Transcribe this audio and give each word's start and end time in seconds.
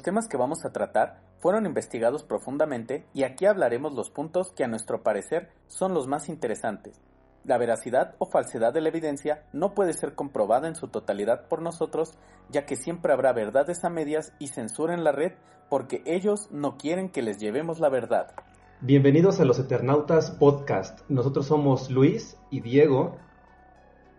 Los 0.00 0.04
temas 0.06 0.28
que 0.28 0.38
vamos 0.38 0.64
a 0.64 0.72
tratar 0.72 1.20
fueron 1.40 1.66
investigados 1.66 2.22
profundamente 2.22 3.04
y 3.12 3.24
aquí 3.24 3.44
hablaremos 3.44 3.92
los 3.92 4.08
puntos 4.08 4.50
que 4.50 4.64
a 4.64 4.66
nuestro 4.66 5.02
parecer 5.02 5.50
son 5.66 5.92
los 5.92 6.06
más 6.06 6.30
interesantes. 6.30 7.02
La 7.44 7.58
veracidad 7.58 8.14
o 8.18 8.24
falsedad 8.24 8.72
de 8.72 8.80
la 8.80 8.88
evidencia 8.88 9.44
no 9.52 9.74
puede 9.74 9.92
ser 9.92 10.14
comprobada 10.14 10.68
en 10.68 10.74
su 10.74 10.88
totalidad 10.88 11.48
por 11.48 11.60
nosotros, 11.60 12.14
ya 12.48 12.64
que 12.64 12.76
siempre 12.76 13.12
habrá 13.12 13.34
verdades 13.34 13.84
a 13.84 13.90
medias 13.90 14.32
y 14.38 14.46
censura 14.46 14.94
en 14.94 15.04
la 15.04 15.12
red 15.12 15.32
porque 15.68 16.02
ellos 16.06 16.48
no 16.50 16.78
quieren 16.78 17.10
que 17.10 17.20
les 17.20 17.38
llevemos 17.38 17.78
la 17.78 17.90
verdad. 17.90 18.32
Bienvenidos 18.80 19.38
a 19.40 19.44
los 19.44 19.58
Eternautas 19.58 20.30
Podcast. 20.30 21.00
Nosotros 21.10 21.44
somos 21.44 21.90
Luis 21.90 22.38
y 22.48 22.62
Diego. 22.62 23.18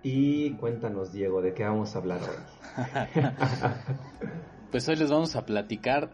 Y 0.04 0.52
cuéntanos, 0.58 1.12
Diego, 1.12 1.42
¿de 1.42 1.56
qué 1.56 1.64
vamos 1.64 1.96
a 1.96 1.98
hablar 1.98 2.20
hoy? 2.22 3.32
pues 4.72 4.88
hoy 4.88 4.96
les 4.96 5.12
vamos 5.12 5.36
a 5.36 5.46
platicar 5.46 6.12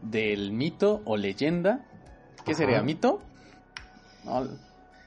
del 0.00 0.52
mito 0.52 1.02
o 1.04 1.16
leyenda. 1.16 1.84
¿Qué 2.44 2.54
sería? 2.54 2.82
¿Mito? 2.82 3.20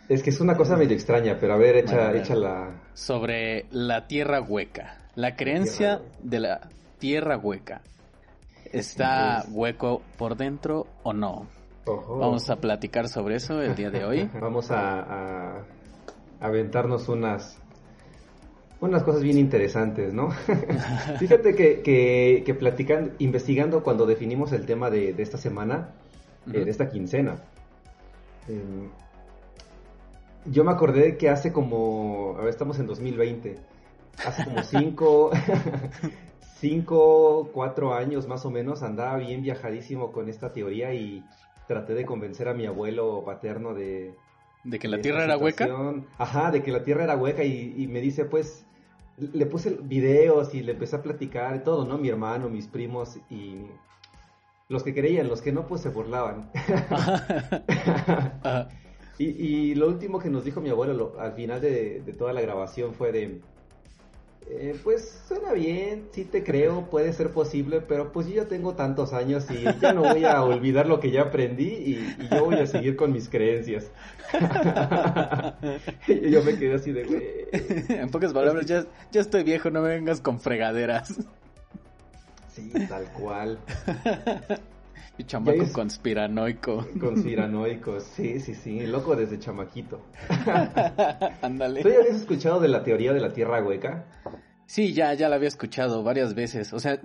Es 0.09 0.21
que 0.21 0.31
es 0.31 0.41
una 0.41 0.55
cosa 0.55 0.75
medio 0.75 0.95
extraña, 0.95 1.37
pero 1.39 1.53
a 1.53 1.57
ver, 1.57 1.77
echa, 1.77 2.11
échala. 2.13 2.81
Sobre 2.93 3.67
la 3.71 4.07
tierra 4.07 4.41
hueca. 4.41 4.97
La 5.15 5.35
creencia 5.35 6.01
de 6.21 6.39
la 6.39 6.69
tierra 6.97 7.37
hueca. 7.37 7.81
¿Está 8.65 9.45
hueco 9.49 10.01
por 10.17 10.35
dentro 10.35 10.87
o 11.03 11.13
no? 11.13 11.47
Vamos 11.85 12.49
a 12.49 12.57
platicar 12.57 13.07
sobre 13.07 13.35
eso 13.35 13.61
el 13.61 13.75
día 13.75 13.89
de 13.89 14.03
hoy. 14.03 14.29
Vamos 14.41 14.71
a, 14.71 14.99
a 14.99 15.65
aventarnos 16.39 17.07
unas 17.07 17.58
unas 18.81 19.03
cosas 19.03 19.21
bien 19.21 19.37
interesantes, 19.37 20.13
¿no? 20.13 20.31
Fíjate 21.19 21.53
que, 21.55 21.81
que, 22.45 22.53
platicando, 22.53 23.11
investigando 23.19 23.83
cuando 23.83 24.05
definimos 24.05 24.51
el 24.53 24.65
tema 24.65 24.89
de, 24.89 25.15
esta 25.17 25.37
semana, 25.37 25.89
eh, 26.53 26.63
de 26.63 26.71
esta 26.71 26.89
quincena, 26.89 27.41
em, 28.47 28.89
yo 30.45 30.63
me 30.63 30.71
acordé 30.71 31.17
que 31.17 31.29
hace 31.29 31.51
como, 31.51 32.35
a 32.37 32.41
ver, 32.41 32.49
estamos 32.49 32.79
en 32.79 32.87
2020, 32.87 33.57
hace 34.25 34.45
como 34.45 34.63
cinco, 34.63 35.31
cinco, 36.59 37.49
cuatro 37.53 37.93
años 37.93 38.27
más 38.27 38.45
o 38.45 38.51
menos, 38.51 38.81
andaba 38.81 39.17
bien 39.17 39.41
viajadísimo 39.41 40.13
con 40.13 40.29
esta 40.29 40.53
teoría 40.53 40.93
y 40.93 41.25
traté 41.67 41.93
de 41.93 42.05
convencer 42.05 42.47
a 42.47 42.53
mi 42.53 42.65
abuelo 42.65 43.23
paterno 43.25 43.73
de... 43.73 44.15
¿De 44.63 44.79
que 44.79 44.87
la 44.87 44.99
Tierra 44.99 45.23
era 45.23 45.37
hueca? 45.37 45.67
Ajá, 46.17 46.51
de 46.51 46.63
que 46.63 46.71
la 46.71 46.83
Tierra 46.83 47.03
era 47.03 47.15
hueca 47.15 47.43
y, 47.43 47.75
y 47.77 47.87
me 47.87 48.01
dice, 48.01 48.25
pues, 48.25 48.65
le 49.19 49.45
puse 49.45 49.77
videos 49.81 50.53
y 50.53 50.61
le 50.61 50.73
empecé 50.73 50.95
a 50.95 51.01
platicar 51.01 51.55
y 51.55 51.59
todo, 51.59 51.85
¿no? 51.85 51.97
Mi 51.97 52.09
hermano, 52.09 52.49
mis 52.49 52.67
primos 52.67 53.17
y 53.29 53.65
los 54.69 54.83
que 54.83 54.93
creían, 54.93 55.27
los 55.27 55.41
que 55.41 55.51
no, 55.51 55.67
pues 55.67 55.81
se 55.81 55.89
burlaban. 55.89 56.49
y, 59.17 59.75
lo 59.75 59.87
último 59.87 60.19
que 60.19 60.29
nos 60.29 60.45
dijo 60.45 60.61
mi 60.61 60.69
abuelo 60.69 61.15
al 61.19 61.33
final 61.33 61.59
de, 61.59 62.01
toda 62.17 62.33
la 62.33 62.41
grabación 62.41 62.93
fue 62.93 63.11
de, 63.11 63.41
eh, 64.51 64.79
pues 64.83 65.21
suena 65.27 65.53
bien, 65.53 66.07
sí 66.11 66.25
te 66.25 66.43
creo, 66.43 66.89
puede 66.89 67.13
ser 67.13 67.31
posible, 67.31 67.81
pero 67.81 68.11
pues 68.11 68.27
yo 68.27 68.33
ya 68.33 68.47
tengo 68.47 68.73
tantos 68.73 69.13
años 69.13 69.45
y 69.51 69.63
ya 69.79 69.93
no 69.93 70.01
voy 70.01 70.25
a 70.25 70.43
olvidar 70.43 70.87
lo 70.87 70.99
que 70.99 71.11
ya 71.11 71.21
aprendí 71.21 71.67
y, 71.67 72.27
yo 72.31 72.45
voy 72.45 72.55
a 72.55 72.65
seguir 72.65 72.95
con 72.95 73.13
mis 73.13 73.29
creencias. 73.29 73.91
yo 76.07 76.43
me 76.43 76.57
quedé 76.57 76.73
así 76.73 76.91
de, 76.91 77.47
En 77.89 78.09
pocas 78.09 78.33
palabras, 78.33 78.65
ya, 78.65 78.85
ya 79.11 79.21
estoy 79.21 79.43
viejo, 79.43 79.69
no 79.69 79.81
me 79.81 79.89
vengas 79.89 80.19
con 80.19 80.39
fregaderas. 80.39 81.13
Sí, 82.51 82.71
tal 82.87 83.05
cual. 83.13 83.59
Y 85.19 85.25
chamaco 85.25 85.65
conspiranoico. 85.73 86.87
Conspiranoico, 86.97 87.99
sí, 87.99 88.39
sí, 88.39 88.55
sí, 88.55 88.87
loco 88.87 89.17
desde 89.17 89.37
chamaquito. 89.37 90.01
Ándale. 91.41 91.81
¿Tú 91.81 91.89
ya 91.89 91.99
habías 91.99 92.15
escuchado 92.15 92.61
de 92.61 92.69
la 92.69 92.83
teoría 92.83 93.11
de 93.11 93.19
la 93.19 93.33
Tierra 93.33 93.61
hueca? 93.61 94.05
Sí, 94.65 94.93
ya, 94.93 95.13
ya 95.15 95.27
la 95.27 95.35
había 95.35 95.49
escuchado 95.49 96.03
varias 96.03 96.35
veces. 96.35 96.71
O 96.71 96.79
sea, 96.79 97.01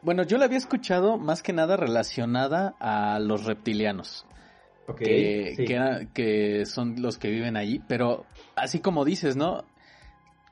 bueno, 0.00 0.22
yo 0.22 0.38
la 0.38 0.46
había 0.46 0.56
escuchado 0.56 1.18
más 1.18 1.42
que 1.42 1.52
nada 1.52 1.76
relacionada 1.76 2.74
a 2.80 3.18
los 3.18 3.44
reptilianos. 3.44 4.24
Ok. 4.88 4.98
que, 4.98 6.08
que 6.14 6.64
son 6.64 7.02
los 7.02 7.18
que 7.18 7.28
viven 7.28 7.58
allí. 7.58 7.82
Pero 7.86 8.24
así 8.54 8.80
como 8.80 9.04
dices, 9.04 9.36
¿no? 9.36 9.66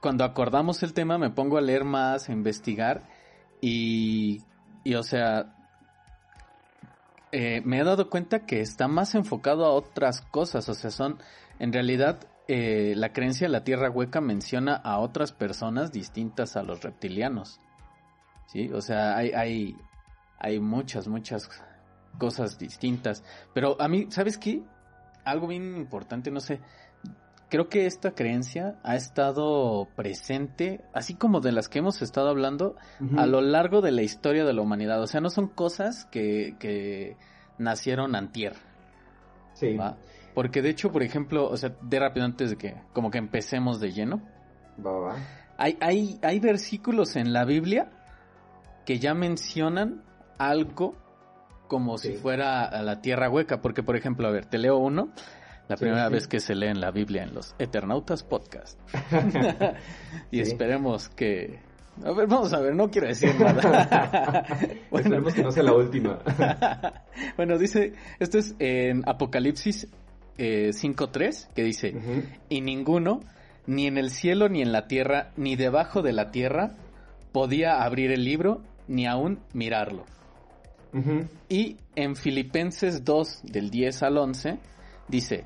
Cuando 0.03 0.23
acordamos 0.25 0.83
el 0.83 0.93
tema 0.93 1.17
me 1.17 1.31
pongo 1.31 1.57
a 1.57 1.63
leer 1.63 1.85
más, 1.85 2.29
a 2.29 2.33
investigar. 2.33 3.09
Y, 3.63 4.43
y 4.83 4.97
o 4.97 5.03
sea, 5.03 5.55
eh, 7.37 7.63
me 7.65 7.81
he 7.81 7.85
dado 7.85 8.11
cuenta 8.11 8.47
que 8.47 8.61
está 8.61 8.87
más 8.87 9.17
enfocado 9.17 9.65
a 9.65 9.73
otras 9.73 10.21
cosas, 10.21 10.69
o 10.69 10.75
sea, 10.75 10.93
son, 10.93 11.19
en 11.59 11.73
realidad, 11.73 12.29
eh, 12.47 12.95
la 12.97 13.13
creencia 13.13 13.49
de 13.49 13.53
la 13.53 13.65
Tierra 13.65 13.91
hueca 13.91 14.21
menciona 14.21 14.77
a 14.77 15.01
otras 15.01 15.33
personas 15.33 15.91
distintas 15.91 16.57
a 16.57 16.63
los 16.63 16.85
reptilianos, 16.85 17.59
¿sí? 18.47 18.71
O 18.73 18.81
sea, 18.81 19.17
hay, 19.17 19.33
hay, 19.33 19.77
hay 20.39 20.61
muchas, 20.61 21.09
muchas 21.09 21.51
cosas 22.21 22.57
distintas, 22.57 23.25
pero 23.53 23.83
a 23.83 23.89
mí, 23.89 24.07
¿sabes 24.11 24.39
qué? 24.39 24.63
Algo 25.25 25.49
bien 25.49 25.77
importante, 25.77 26.31
no 26.31 26.39
sé, 26.39 26.61
creo 27.55 27.69
que 27.69 27.87
esta 27.87 28.11
creencia 28.17 28.81
ha 28.83 28.97
estado 28.97 29.87
presente, 29.95 30.81
así 30.93 31.15
como 31.15 31.39
de 31.41 31.53
las 31.53 31.69
que 31.69 31.79
hemos 31.79 32.03
estado 32.03 32.29
hablando, 32.29 32.75
a 33.17 33.27
lo 33.27 33.41
largo 33.41 33.81
de 33.81 33.93
la 33.93 34.03
historia 34.03 34.45
de 34.45 34.53
la 34.53 34.61
humanidad. 34.61 35.01
O 35.01 35.07
sea, 35.07 35.21
no 35.21 35.31
son 35.31 35.47
cosas 35.47 36.05
que, 36.07 36.57
que 36.59 37.17
nacieron 37.57 38.17
antier. 38.17 38.55
Sí. 39.53 39.79
Porque 40.35 40.63
de 40.63 40.71
hecho, 40.71 40.91
por 40.91 41.05
ejemplo, 41.05 41.49
o 41.49 41.57
sea, 41.57 41.77
de 41.81 42.01
rápido 42.01 42.27
antes 42.27 42.51
de 42.51 42.57
que 42.57 42.75
como 42.93 43.13
que 43.13 43.19
empecemos 43.19 43.79
de 43.79 43.93
lleno. 43.93 44.21
Va, 44.85 44.99
va. 44.99 45.17
Hay, 45.57 45.79
hay, 45.81 46.19
hay 46.23 46.41
versículos 46.41 47.15
en 47.15 47.33
la 47.33 47.45
Biblia 47.45 47.89
que 48.85 48.99
ya 48.99 49.15
mencionan 49.15 50.03
algo 50.39 50.97
como 51.69 51.99
si 51.99 52.15
fuera 52.15 52.65
a 52.65 52.83
la 52.83 53.01
tierra 53.01 53.31
hueca. 53.31 53.61
Porque, 53.61 53.85
por 53.85 53.95
ejemplo, 53.95 54.27
a 54.27 54.33
ver, 54.33 54.45
te 54.45 54.59
leo 54.59 54.77
uno. 54.77 55.13
La 55.69 55.77
primera 55.77 56.09
vez 56.11 56.29
que 56.29 56.41
se 56.41 56.55
lee 56.55 56.67
en 56.67 56.81
la 56.81 56.91
Biblia 56.91 57.23
en 57.23 57.35
los 57.35 57.55
Eternautas 57.59 58.23
Podcast. 58.23 58.79
y 60.31 60.41
esperemos 60.41 61.09
que... 61.09 61.59
A 62.05 62.13
ver, 62.13 62.27
vamos 62.27 62.53
a 62.53 62.61
ver, 62.61 62.75
no 62.75 62.91
quiero 62.91 63.07
decir 63.07 63.35
nada. 63.39 64.45
bueno, 64.91 65.07
esperemos 65.07 65.35
que 65.35 65.43
no 65.43 65.53
sea 65.53 65.63
la 65.63 65.75
última. 65.75 66.19
bueno, 67.37 67.57
dice, 67.57 67.93
esto 68.19 68.39
es 68.39 68.57
en 68.59 69.09
Apocalipsis 69.09 69.89
eh, 70.37 70.71
5.3, 70.71 71.53
que 71.55 71.63
dice, 71.63 71.95
y 72.49 72.61
ninguno, 72.63 73.21
ni 73.67 73.87
en 73.87 73.97
el 73.97 74.11
cielo, 74.11 74.49
ni 74.49 74.61
en 74.61 74.73
la 74.73 74.89
tierra, 74.89 75.31
ni 75.37 75.55
debajo 75.55 76.03
de 76.03 76.13
la 76.13 76.33
tierra, 76.33 76.75
podía 77.31 77.85
abrir 77.85 78.11
el 78.11 78.25
libro, 78.25 78.63
ni 78.89 79.07
aún 79.07 79.39
mirarlo. 79.53 80.05
Y 81.49 81.77
en 81.95 82.17
Filipenses 82.17 83.05
2, 83.05 83.43
del 83.45 83.71
10 83.71 84.03
al 84.03 84.19
11, 84.19 84.59
dice, 85.09 85.45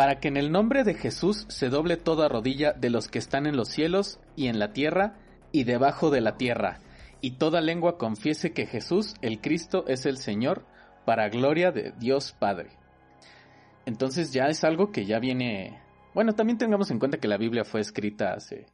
para 0.00 0.18
que 0.18 0.28
en 0.28 0.38
el 0.38 0.50
nombre 0.50 0.82
de 0.82 0.94
Jesús 0.94 1.44
se 1.50 1.68
doble 1.68 1.98
toda 1.98 2.26
rodilla 2.26 2.72
de 2.72 2.88
los 2.88 3.08
que 3.08 3.18
están 3.18 3.46
en 3.46 3.54
los 3.54 3.68
cielos 3.68 4.18
y 4.34 4.46
en 4.46 4.58
la 4.58 4.72
tierra 4.72 5.18
y 5.52 5.64
debajo 5.64 6.08
de 6.08 6.22
la 6.22 6.38
tierra, 6.38 6.78
y 7.20 7.32
toda 7.32 7.60
lengua 7.60 7.98
confiese 7.98 8.54
que 8.54 8.64
Jesús, 8.64 9.14
el 9.20 9.42
Cristo, 9.42 9.84
es 9.88 10.06
el 10.06 10.16
Señor, 10.16 10.64
para 11.04 11.28
gloria 11.28 11.70
de 11.70 11.92
Dios 11.98 12.32
Padre. 12.32 12.70
Entonces 13.84 14.32
ya 14.32 14.46
es 14.46 14.64
algo 14.64 14.90
que 14.90 15.04
ya 15.04 15.18
viene... 15.18 15.82
Bueno, 16.14 16.34
también 16.34 16.56
tengamos 16.56 16.90
en 16.90 16.98
cuenta 16.98 17.18
que 17.18 17.28
la 17.28 17.36
Biblia 17.36 17.66
fue 17.66 17.82
escrita 17.82 18.32
hace 18.32 18.68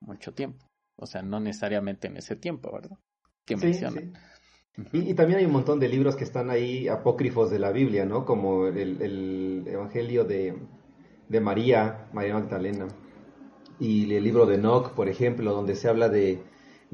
mucho 0.00 0.34
tiempo, 0.34 0.68
o 0.96 1.06
sea, 1.06 1.22
no 1.22 1.38
necesariamente 1.38 2.08
en 2.08 2.16
ese 2.16 2.34
tiempo, 2.34 2.72
¿verdad? 2.72 2.98
Que 3.44 3.56
mencionan. 3.56 4.14
Y, 4.92 5.14
también 5.14 5.38
hay 5.38 5.46
un 5.46 5.52
montón 5.52 5.78
de 5.78 5.88
libros 5.88 6.16
que 6.16 6.24
están 6.24 6.50
ahí 6.50 6.88
apócrifos 6.88 7.50
de 7.50 7.60
la 7.60 7.70
Biblia, 7.70 8.04
¿no? 8.04 8.24
Como 8.24 8.66
el, 8.66 9.64
Evangelio 9.66 10.24
de, 10.24 10.56
María, 11.40 12.08
María 12.12 12.34
Magdalena, 12.34 12.88
y 13.78 14.12
el 14.12 14.24
libro 14.24 14.46
de 14.46 14.56
Enoch, 14.56 14.90
por 14.94 15.08
ejemplo, 15.08 15.52
donde 15.52 15.76
se 15.76 15.88
habla 15.88 16.08
de, 16.08 16.42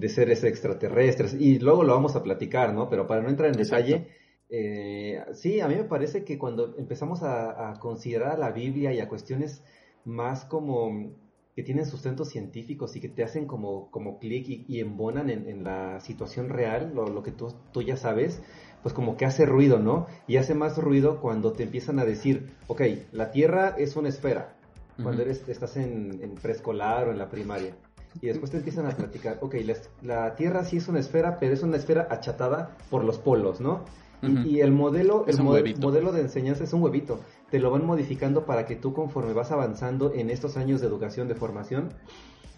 seres 0.09 0.45
extraterrestres, 0.45 1.35
y 1.35 1.59
luego 1.59 1.85
lo 1.85 1.95
vamos 1.95 2.17
a 2.17 2.23
platicar, 2.23 2.75
¿no? 2.75 2.91
Pero 2.91 3.07
para 3.07 3.23
no 3.23 3.31
entrar 3.31 3.51
en 3.51 3.57
detalle, 3.57 4.09
eh, 4.51 5.23
sí, 5.33 5.61
a 5.61 5.69
mí 5.69 5.75
me 5.75 5.85
parece 5.85 6.25
que 6.25 6.39
cuando 6.39 6.77
empezamos 6.77 7.23
a, 7.23 7.71
a 7.71 7.79
considerar 7.79 8.39
la 8.39 8.51
Biblia 8.51 8.93
y 8.93 9.01
a 9.01 9.09
cuestiones 9.09 9.63
más 10.05 10.45
como 10.45 11.15
que 11.61 11.65
tienen 11.65 11.85
sustentos 11.85 12.31
científicos 12.31 12.97
y 12.97 13.01
que 13.01 13.11
te 13.11 13.23
hacen 13.23 13.47
como, 13.47 13.91
como 13.91 14.19
clic 14.19 14.47
y, 14.49 14.81
embonan 14.81 15.29
en, 15.29 15.63
la 15.63 16.01
situación 16.01 16.49
real, 16.49 16.95
lo, 16.95 17.23
que 17.23 17.33
tú, 17.33 17.53
tú, 17.71 17.83
ya 17.83 17.99
sabes, 17.99 18.41
pues 18.83 18.95
como 18.95 19.19
que 19.19 19.27
hace 19.27 19.45
ruido, 19.45 19.79
¿no? 19.79 20.07
Y 20.27 20.39
hace 20.39 20.55
más 20.55 20.79
ruido 20.79 21.21
cuando 21.21 21.53
te 21.53 21.65
empiezan 21.65 21.99
a 21.99 22.07
decir, 22.07 22.55
ok, 22.67 22.81
la 23.13 23.31
Tierra 23.31 23.75
es 23.77 23.95
una 23.97 24.09
esfera, 24.09 24.57
cuando 25.03 25.21
eres, 25.21 25.47
estás 25.51 25.77
en, 25.77 26.35
preescolar 26.41 27.09
o 27.09 27.13
en 27.13 27.19
la 27.19 27.29
primaria. 27.29 27.77
Y 28.23 28.29
después 28.29 28.51
te 28.51 28.57
empiezan 28.57 28.87
a 28.87 28.97
platicar, 28.97 29.37
ok, 29.43 29.57
la, 29.63 29.75
la 30.01 30.35
Tierra 30.37 30.65
sí 30.65 30.79
es 30.79 30.89
una 30.89 31.01
esfera, 31.01 31.37
pero 31.39 31.53
es 31.53 31.63
una 31.63 31.77
esfera 31.77 32.09
achatada 32.11 32.75
por 32.89 33.05
los 33.05 33.19
polos, 33.19 33.61
¿no? 33.61 33.85
y, 34.23 34.61
el 34.61 34.73
modelo, 34.73 35.25
el 35.27 35.43
modelo 35.43 36.13
de 36.13 36.21
enseñanza 36.21 36.65
es 36.65 36.73
un 36.73 36.83
huevito. 36.83 37.21
Te 37.51 37.59
lo 37.59 37.71
van 37.71 37.85
modificando 37.85 38.47
para 38.47 38.67
que 38.67 38.77
tú 38.77 38.93
conforme 38.93 39.33
vas 39.33 39.51
avanzando 39.51 40.13
en 40.15 40.31
estos 40.31 40.57
años 40.57 40.81
de 40.81 40.87
educación, 40.87 41.29
de 41.29 41.35
formación, 41.35 41.89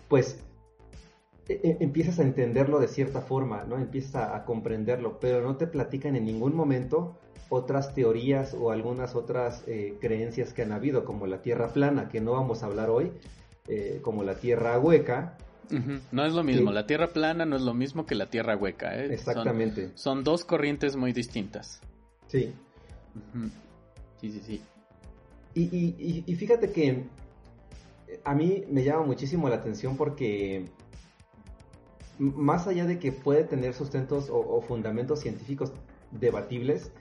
pues 0.08 0.42
e, 1.48 1.60
e, 1.62 1.76
empiezas 1.80 2.18
a 2.18 2.22
entenderlo 2.22 2.78
de 2.78 2.88
cierta 2.88 3.20
forma, 3.20 3.64
¿no? 3.64 3.78
Empiezas 3.78 4.16
a, 4.16 4.44
comprenderlo, 4.44 5.18
pero 5.18 5.42
no 5.42 5.56
te 5.56 5.66
platican 5.66 6.16
en 6.16 6.24
ningún 6.24 6.54
momento 6.54 7.16
otras 7.48 7.94
teorías 7.94 8.54
o 8.54 8.70
algunas 8.70 9.14
otras 9.14 9.64
eh, 9.66 9.96
creencias 10.00 10.52
que 10.52 10.62
han 10.62 10.72
habido, 10.72 11.04
como 11.04 11.26
la 11.26 11.42
Tierra 11.42 11.68
plana, 11.68 12.08
que 12.08 12.20
no 12.20 12.32
vamos 12.32 12.62
a 12.62 12.66
hablar 12.66 12.90
hoy, 12.90 13.12
eh, 13.68 14.00
como 14.02 14.24
la 14.24 14.34
Tierra 14.34 14.78
hueca, 14.78 15.36
no 16.10 16.24
es 16.26 16.34
lo 16.34 16.42
mismo, 16.42 16.70
la 16.72 16.86
tierra 16.86 17.08
plana 17.08 17.46
no 17.46 17.56
es 17.56 17.62
lo 17.62 17.72
mismo 17.72 18.04
que 18.04 18.14
la 18.14 18.26
tierra 18.26 18.56
hueca. 18.56 18.96
¿eh? 18.96 19.12
Exactamente. 19.12 19.92
Son, 19.94 20.22
dos 20.24 20.44
corrientes 20.44 20.96
muy 20.96 21.12
distintas. 21.12 21.80
Sí. 22.26 22.52
Sí, 24.20 24.30
sí, 24.30 24.40
sí. 24.40 24.62
Y, 25.54 26.24
y, 26.26 26.34
fíjate 26.34 26.72
que 26.72 27.04
a 28.24 28.34
mí 28.34 28.64
me 28.70 28.84
llama 28.84 29.04
muchísimo 29.04 29.48
la 29.48 29.56
atención 29.56 29.96
porque 29.96 30.64
más 32.18 32.66
allá 32.66 32.86
de 32.86 32.98
que 32.98 33.12
puede 33.12 33.44
tener 33.44 33.74
sustentos 33.74 34.28
o 34.30 34.60
fundamentos 34.62 35.20
científicos 35.20 35.72
debatibles, 36.10 36.92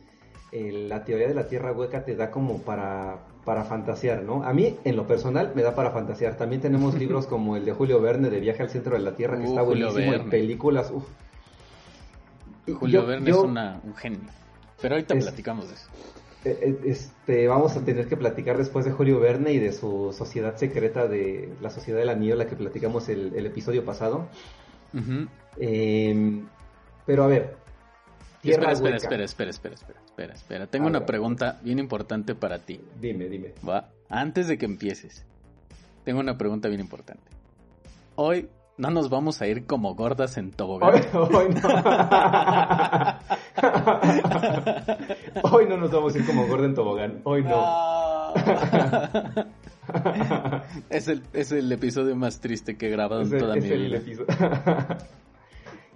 la 0.51 1.05
teoría 1.05 1.27
de 1.27 1.33
la 1.33 1.47
tierra 1.47 1.71
hueca 1.71 2.03
te 2.03 2.15
da 2.15 2.29
como 2.29 2.61
para, 2.61 3.19
para 3.45 3.63
fantasear, 3.63 4.23
¿no? 4.23 4.43
A 4.43 4.53
mí, 4.53 4.77
en 4.83 4.97
lo 4.97 5.07
personal, 5.07 5.53
me 5.55 5.61
da 5.61 5.75
para 5.75 5.91
fantasear. 5.91 6.35
También 6.37 6.61
tenemos 6.61 6.93
libros 6.99 7.25
como 7.25 7.55
el 7.55 7.65
de 7.65 7.73
Julio 7.73 8.01
Verne, 8.01 8.29
de 8.29 8.39
Viaje 8.39 8.63
al 8.63 8.69
Centro 8.69 8.95
de 8.95 9.01
la 9.01 9.15
Tierra, 9.15 9.37
que 9.37 9.43
uh, 9.43 9.49
está 9.49 9.61
buenísimo, 9.61 10.13
en 10.13 10.29
películas, 10.29 10.91
uf. 10.91 11.05
Julio 12.73 13.05
Verne 13.05 13.29
es 13.29 13.37
un 13.37 13.95
genio. 13.95 14.19
Pero 14.81 14.95
ahorita 14.95 15.15
platicamos 15.15 15.67
de 15.69 15.75
eso. 15.75 15.87
Eh, 16.43 16.57
eh, 16.61 16.79
este, 16.85 17.47
vamos 17.47 17.77
a 17.77 17.85
tener 17.85 18.07
que 18.07 18.17
platicar 18.17 18.57
después 18.57 18.83
de 18.83 18.91
Julio 18.91 19.19
Verne 19.19 19.53
y 19.53 19.59
de 19.59 19.71
su 19.71 20.11
sociedad 20.11 20.55
secreta 20.57 21.07
de 21.07 21.53
la 21.61 21.69
Sociedad 21.69 21.99
de 21.99 22.05
la 22.05 22.15
Niebla 22.15 22.47
que 22.47 22.55
platicamos 22.55 23.09
el, 23.09 23.45
episodio 23.45 23.85
pasado. 23.85 24.27
Em, 25.57 26.47
pero 27.05 27.23
a 27.23 27.27
ver, 27.27 27.55
espera, 28.43 28.71
espera, 28.71 28.97
espera, 28.97 29.23
espera, 29.23 29.49
espera, 29.51 29.75
espera, 30.03 30.33
espera, 30.33 30.67
Tengo 30.67 30.87
una 30.87 31.05
pregunta 31.05 31.59
bien 31.63 31.77
importante 31.77 32.33
para 32.33 32.57
ti. 32.59 32.81
Dime, 32.99 33.29
dime. 33.29 33.53
Va. 33.67 33.89
Antes 34.09 34.47
de 34.47 34.57
que 34.57 34.65
empieces, 34.65 35.25
tengo 36.03 36.19
una 36.19 36.37
pregunta 36.37 36.67
bien 36.67 36.81
importante. 36.81 37.23
Hoy 38.15 38.49
no 38.77 38.89
nos 38.89 39.09
vamos 39.09 39.41
a 39.41 39.47
ir 39.47 39.65
como 39.67 39.93
gordas 39.93 40.37
en 40.37 40.51
tobogán. 40.51 41.03
Hoy, 41.13 41.49
no. 41.53 41.61
hoy 45.43 45.67
no 45.67 45.77
nos 45.77 45.91
vamos 45.91 46.15
a 46.15 46.17
ir 46.17 46.25
como 46.25 46.47
gordas 46.47 46.67
en 46.67 46.75
tobogán. 46.75 47.21
Hoy 47.23 47.43
no. 47.43 48.33
es, 50.89 51.07
el, 51.07 51.23
es 51.33 51.51
el 51.51 51.71
episodio 51.71 52.15
más 52.15 52.39
triste 52.39 52.77
que 52.77 52.87
he 52.87 52.89
grabado 52.89 53.21
en 53.21 53.37
toda 53.37 53.55
mi 53.55 53.69
vida. 53.69 54.01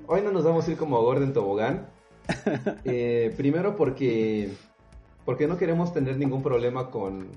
Hoy 0.07 0.21
no 0.21 0.31
nos 0.31 0.43
vamos 0.43 0.67
a 0.67 0.71
ir 0.71 0.77
como 0.77 1.01
gorda 1.01 1.23
en 1.23 1.33
tobogán. 1.33 1.87
Eh, 2.85 3.33
primero 3.37 3.75
porque, 3.75 4.49
porque 5.25 5.47
no 5.47 5.57
queremos 5.57 5.93
tener 5.93 6.17
ningún 6.17 6.41
problema 6.41 6.89
con, 6.89 7.29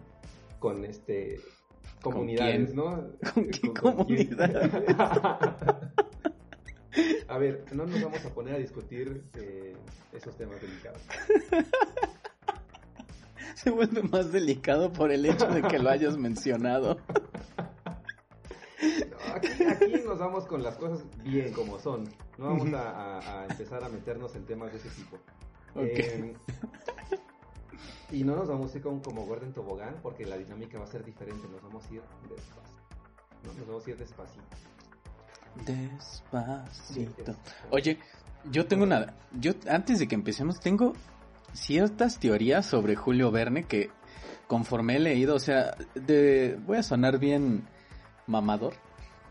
con 0.58 0.84
este 0.84 1.40
comunidades, 2.02 2.74
¿no? 2.74 3.04
¿Con 3.34 3.48
qué 3.48 3.72
comunidades? 3.72 4.70
A 7.28 7.38
ver, 7.38 7.64
no 7.72 7.86
nos 7.86 8.02
vamos 8.02 8.24
a 8.24 8.34
poner 8.34 8.54
a 8.54 8.58
discutir 8.58 9.24
eh, 9.34 9.76
esos 10.12 10.36
temas 10.36 10.60
delicados. 10.60 11.02
Se 13.54 13.70
vuelve 13.70 14.02
más 14.02 14.30
delicado 14.32 14.92
por 14.92 15.10
el 15.10 15.26
hecho 15.26 15.46
de 15.48 15.62
que 15.62 15.78
lo 15.78 15.90
hayas 15.90 16.16
mencionado. 16.16 16.98
aquí, 19.38 20.02
nos 20.04 20.18
vamos 20.18 20.46
con 20.46 20.62
las 20.62 20.76
cosas 20.76 21.04
bien 21.24 21.52
como 21.52 21.78
son. 21.78 22.04
No 22.36 22.46
vamos 22.46 22.72
a, 22.72 23.46
empezar 23.50 23.82
a 23.82 23.88
meternos 23.88 24.36
en 24.36 24.44
temas 24.46 24.70
de 24.72 24.78
ese 24.78 24.90
tipo. 24.90 25.18
Eh, 25.74 26.34
y 28.12 28.24
no 28.24 28.36
nos 28.36 28.48
vamos 28.48 28.72
a 28.72 28.76
ir 28.76 28.82
como, 28.82 29.02
como 29.02 29.26
Gordon 29.26 29.52
Tobogán 29.52 29.96
porque 30.02 30.24
la 30.24 30.36
dinámica 30.38 30.78
va 30.78 30.84
a 30.84 30.88
ser 30.88 31.04
diferente. 31.04 31.46
Nos 31.48 31.62
vamos 31.62 31.84
a 31.84 31.94
ir 31.94 32.02
despacio. 32.28 32.78
Nos 33.44 33.66
vamos 33.66 33.86
a 33.86 33.90
ir 33.90 33.96
despacito. 33.96 34.56
Despacito. 35.64 37.36
Oye, 37.70 37.98
yo 38.50 38.66
tengo 38.66 38.84
una. 38.84 39.14
Yo, 39.32 39.52
antes 39.68 39.98
de 39.98 40.08
que 40.08 40.14
empecemos, 40.14 40.60
tengo 40.60 40.94
ciertas 41.52 42.18
teorías 42.18 42.66
sobre 42.66 42.96
Julio 42.96 43.30
Verne 43.30 43.64
que 43.64 43.90
conforme 44.46 44.96
he 44.96 45.00
leído, 45.00 45.34
o 45.34 45.38
sea, 45.38 45.76
de, 45.94 46.58
voy 46.64 46.78
a 46.78 46.82
sonar 46.82 47.18
bien 47.18 47.66
mamador. 48.26 48.74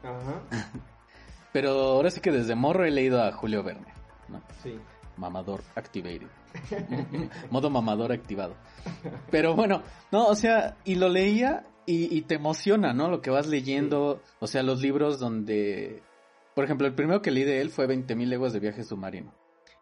Ajá. 0.03 0.41
Pero 1.53 1.71
ahora 1.71 2.11
sí 2.11 2.21
que 2.21 2.31
desde 2.31 2.55
morro 2.55 2.85
he 2.85 2.91
leído 2.91 3.23
a 3.23 3.31
Julio 3.31 3.63
Verne, 3.63 3.93
¿no? 4.29 4.41
Sí. 4.61 4.79
Mamador 5.17 5.63
activated. 5.75 6.27
Modo 7.51 7.69
mamador 7.69 8.11
activado. 8.11 8.55
Pero 9.31 9.55
bueno, 9.55 9.81
no, 10.11 10.27
o 10.27 10.35
sea, 10.35 10.77
y 10.85 10.95
lo 10.95 11.09
leía 11.09 11.63
y, 11.89 12.21
te 12.23 12.35
emociona, 12.35 12.93
¿no? 12.93 13.09
Lo 13.09 13.21
que 13.21 13.29
vas 13.29 13.47
leyendo, 13.47 14.21
o 14.39 14.47
sea, 14.47 14.61
los 14.61 14.81
libros 14.81 15.19
donde... 15.19 16.03
Por 16.57 16.63
ejemplo, 16.63 16.87
el 16.87 16.95
primero 16.95 17.21
que 17.21 17.29
leí 17.29 17.43
de 17.43 17.61
él 17.61 17.69
fue 17.69 17.87
20.000 17.87 18.25
leguas 18.25 18.51
de 18.51 18.59
viaje 18.59 18.83
submarino. 18.83 19.31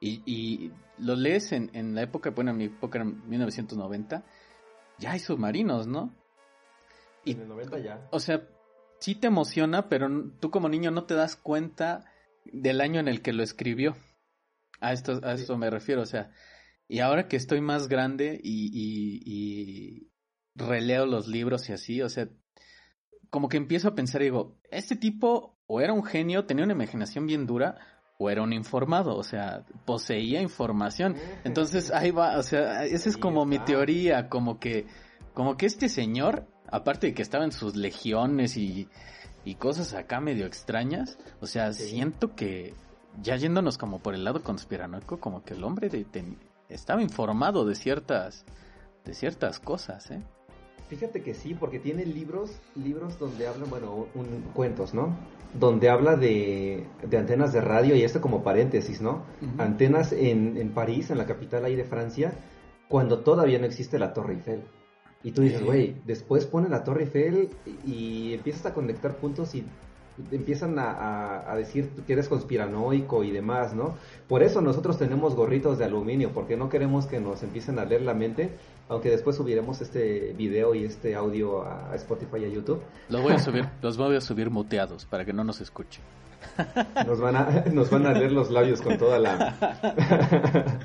Y, 0.01 0.21
y 0.25 0.73
lo 0.97 1.15
lees 1.15 1.53
en, 1.53 1.71
en 1.71 1.95
la 1.95 2.01
época, 2.01 2.31
bueno, 2.31 2.51
en 2.51 2.57
mi 2.57 2.63
época 2.65 2.97
era 2.97 3.05
1990, 3.05 4.25
ya 4.99 5.11
hay 5.13 5.19
submarinos, 5.19 5.87
¿no? 5.87 6.13
Y, 7.23 7.31
en 7.31 7.43
el 7.43 7.47
90 7.47 7.79
ya. 7.79 8.09
O 8.11 8.19
sea, 8.19 8.45
sí 8.99 9.15
te 9.15 9.27
emociona, 9.27 9.87
pero 9.87 10.09
tú 10.41 10.51
como 10.51 10.67
niño 10.67 10.91
no 10.91 11.05
te 11.05 11.13
das 11.13 11.37
cuenta 11.37 12.11
del 12.43 12.81
año 12.81 12.99
en 12.99 13.07
el 13.07 13.21
que 13.21 13.31
lo 13.31 13.41
escribió. 13.41 13.95
A 14.81 14.91
esto, 14.91 15.21
a 15.23 15.31
esto 15.31 15.57
me 15.57 15.69
refiero, 15.69 16.01
o 16.01 16.05
sea, 16.05 16.33
y 16.89 16.99
ahora 16.99 17.29
que 17.29 17.37
estoy 17.37 17.61
más 17.61 17.87
grande 17.87 18.37
y, 18.43 18.65
y, 18.73 19.21
y, 19.25 20.11
releo 20.55 21.05
los 21.05 21.29
libros 21.29 21.69
y 21.69 21.71
así, 21.71 22.01
o 22.01 22.09
sea, 22.09 22.27
como 23.29 23.47
que 23.47 23.55
empiezo 23.55 23.87
a 23.87 23.95
pensar 23.95 24.21
y 24.21 24.25
digo, 24.25 24.59
este 24.71 24.97
tipo 24.97 25.54
o 25.67 25.81
era 25.81 25.93
un 25.93 26.03
genio, 26.03 26.45
tenía 26.45 26.63
una 26.63 26.73
imaginación 26.73 27.27
bien 27.27 27.45
dura, 27.45 27.77
o 28.17 28.29
era 28.29 28.41
un 28.41 28.53
informado, 28.53 29.17
o 29.17 29.23
sea, 29.23 29.63
poseía 29.85 30.41
información. 30.41 31.15
Entonces 31.43 31.91
ahí 31.91 32.11
va, 32.11 32.37
o 32.37 32.43
sea, 32.43 32.85
esa 32.85 33.09
es 33.09 33.17
como 33.17 33.45
mi 33.45 33.59
teoría, 33.59 34.29
como 34.29 34.59
que, 34.59 34.85
como 35.33 35.57
que 35.57 35.65
este 35.65 35.89
señor 35.89 36.47
aparte 36.71 37.07
de 37.07 37.13
que 37.13 37.21
estaba 37.21 37.43
en 37.43 37.51
sus 37.51 37.75
legiones 37.75 38.57
y, 38.57 38.87
cosas 39.59 39.93
acá 39.93 40.19
medio 40.19 40.45
extrañas, 40.45 41.17
o 41.39 41.45
sea, 41.45 41.71
siento 41.71 42.35
que 42.35 42.73
ya 43.21 43.35
yéndonos 43.35 43.77
como 43.77 43.99
por 43.99 44.15
el 44.15 44.23
lado 44.23 44.43
conspiranoico, 44.43 45.19
como 45.19 45.43
que 45.43 45.53
el 45.53 45.63
hombre 45.63 45.87
de, 45.89 46.05
estaba 46.67 47.01
informado 47.01 47.63
de 47.63 47.75
ciertas, 47.75 48.43
de 49.05 49.13
ciertas 49.13 49.59
cosas, 49.59 50.09
¿eh? 50.11 50.23
Fíjate 50.89 51.21
que 51.23 51.33
sí, 51.33 51.55
porque 51.55 51.79
tiene 51.79 52.05
libros, 52.05 52.51
libros 52.75 53.17
donde 53.17 53.47
hablan, 53.47 53.69
bueno, 53.69 54.07
un, 54.13 54.43
cuentos, 54.53 54.93
¿no? 54.93 55.15
Donde 55.59 55.89
habla 55.89 56.15
de, 56.15 56.85
de, 57.07 57.17
antenas 57.17 57.53
de 57.53 57.61
radio 57.61 57.95
y 57.95 58.03
esto 58.03 58.21
como 58.21 58.43
paréntesis, 58.43 59.01
¿no? 59.01 59.23
Antenas 59.57 60.11
en, 60.11 60.57
en 60.57 60.69
París, 60.69 61.09
en 61.09 61.17
la 61.17 61.25
capital 61.25 61.65
ahí 61.65 61.75
de 61.75 61.85
Francia, 61.85 62.33
cuando 62.87 63.19
todavía 63.19 63.57
no 63.57 63.65
existe 63.65 63.97
la 63.97 64.13
Torre 64.13 64.33
Eiffel. 64.33 64.61
Y 65.25 65.31
tú 65.31 65.41
dices, 65.41 65.63
güey, 65.65 65.95
después 66.05 66.45
ponen 66.45 66.69
la 66.69 66.83
Torre 66.83 67.05
Eiffel 67.05 67.49
y, 67.83 68.33
empiezas 68.35 68.67
a 68.67 68.73
conectar 68.75 69.15
puntos 69.15 69.55
y 69.55 69.65
empiezan 70.31 70.75
a, 70.77 71.51
decir 71.57 71.89
que 72.05 72.13
eres 72.13 72.29
conspiranoico 72.29 73.23
y 73.23 73.31
demás, 73.31 73.73
¿no? 73.73 73.95
Por 74.27 74.43
eso 74.43 74.61
nosotros 74.61 74.99
tenemos 74.99 75.33
gorritos 75.33 75.79
de 75.79 75.85
aluminio, 75.85 76.31
porque 76.31 76.57
no 76.57 76.69
queremos 76.69 77.07
que 77.07 77.19
nos 77.19 77.41
empiecen 77.41 77.79
a 77.79 77.85
leer 77.85 78.03
la 78.03 78.13
mente, 78.13 78.51
aunque 78.87 79.09
después 79.09 79.35
subiremos 79.35 79.81
este 79.81 80.33
video 80.33 80.75
y 80.75 80.85
este 80.85 81.15
audio 81.15 81.63
a 81.63 81.95
Spotify 81.95 82.37
y 82.41 82.45
a 82.45 82.49
YouTube. 82.49 82.81
Los 83.09 83.21
voy 83.21 83.33
a 83.33 83.39
subir, 83.39 83.67
los 83.81 83.97
voy 83.97 84.15
a 84.15 84.21
subir 84.21 84.49
muteados 84.49 85.05
para 85.05 85.25
que 85.25 85.33
no 85.33 85.43
nos 85.43 85.61
escuchen. 85.61 86.03
Nos 87.05 87.19
van 87.19 87.35
a, 87.35 87.65
nos 87.73 87.89
van 87.89 88.05
a 88.05 88.13
leer 88.13 88.31
los 88.31 88.51
labios 88.51 88.81
con 88.81 88.97
toda 88.97 89.19
la... 89.19 89.55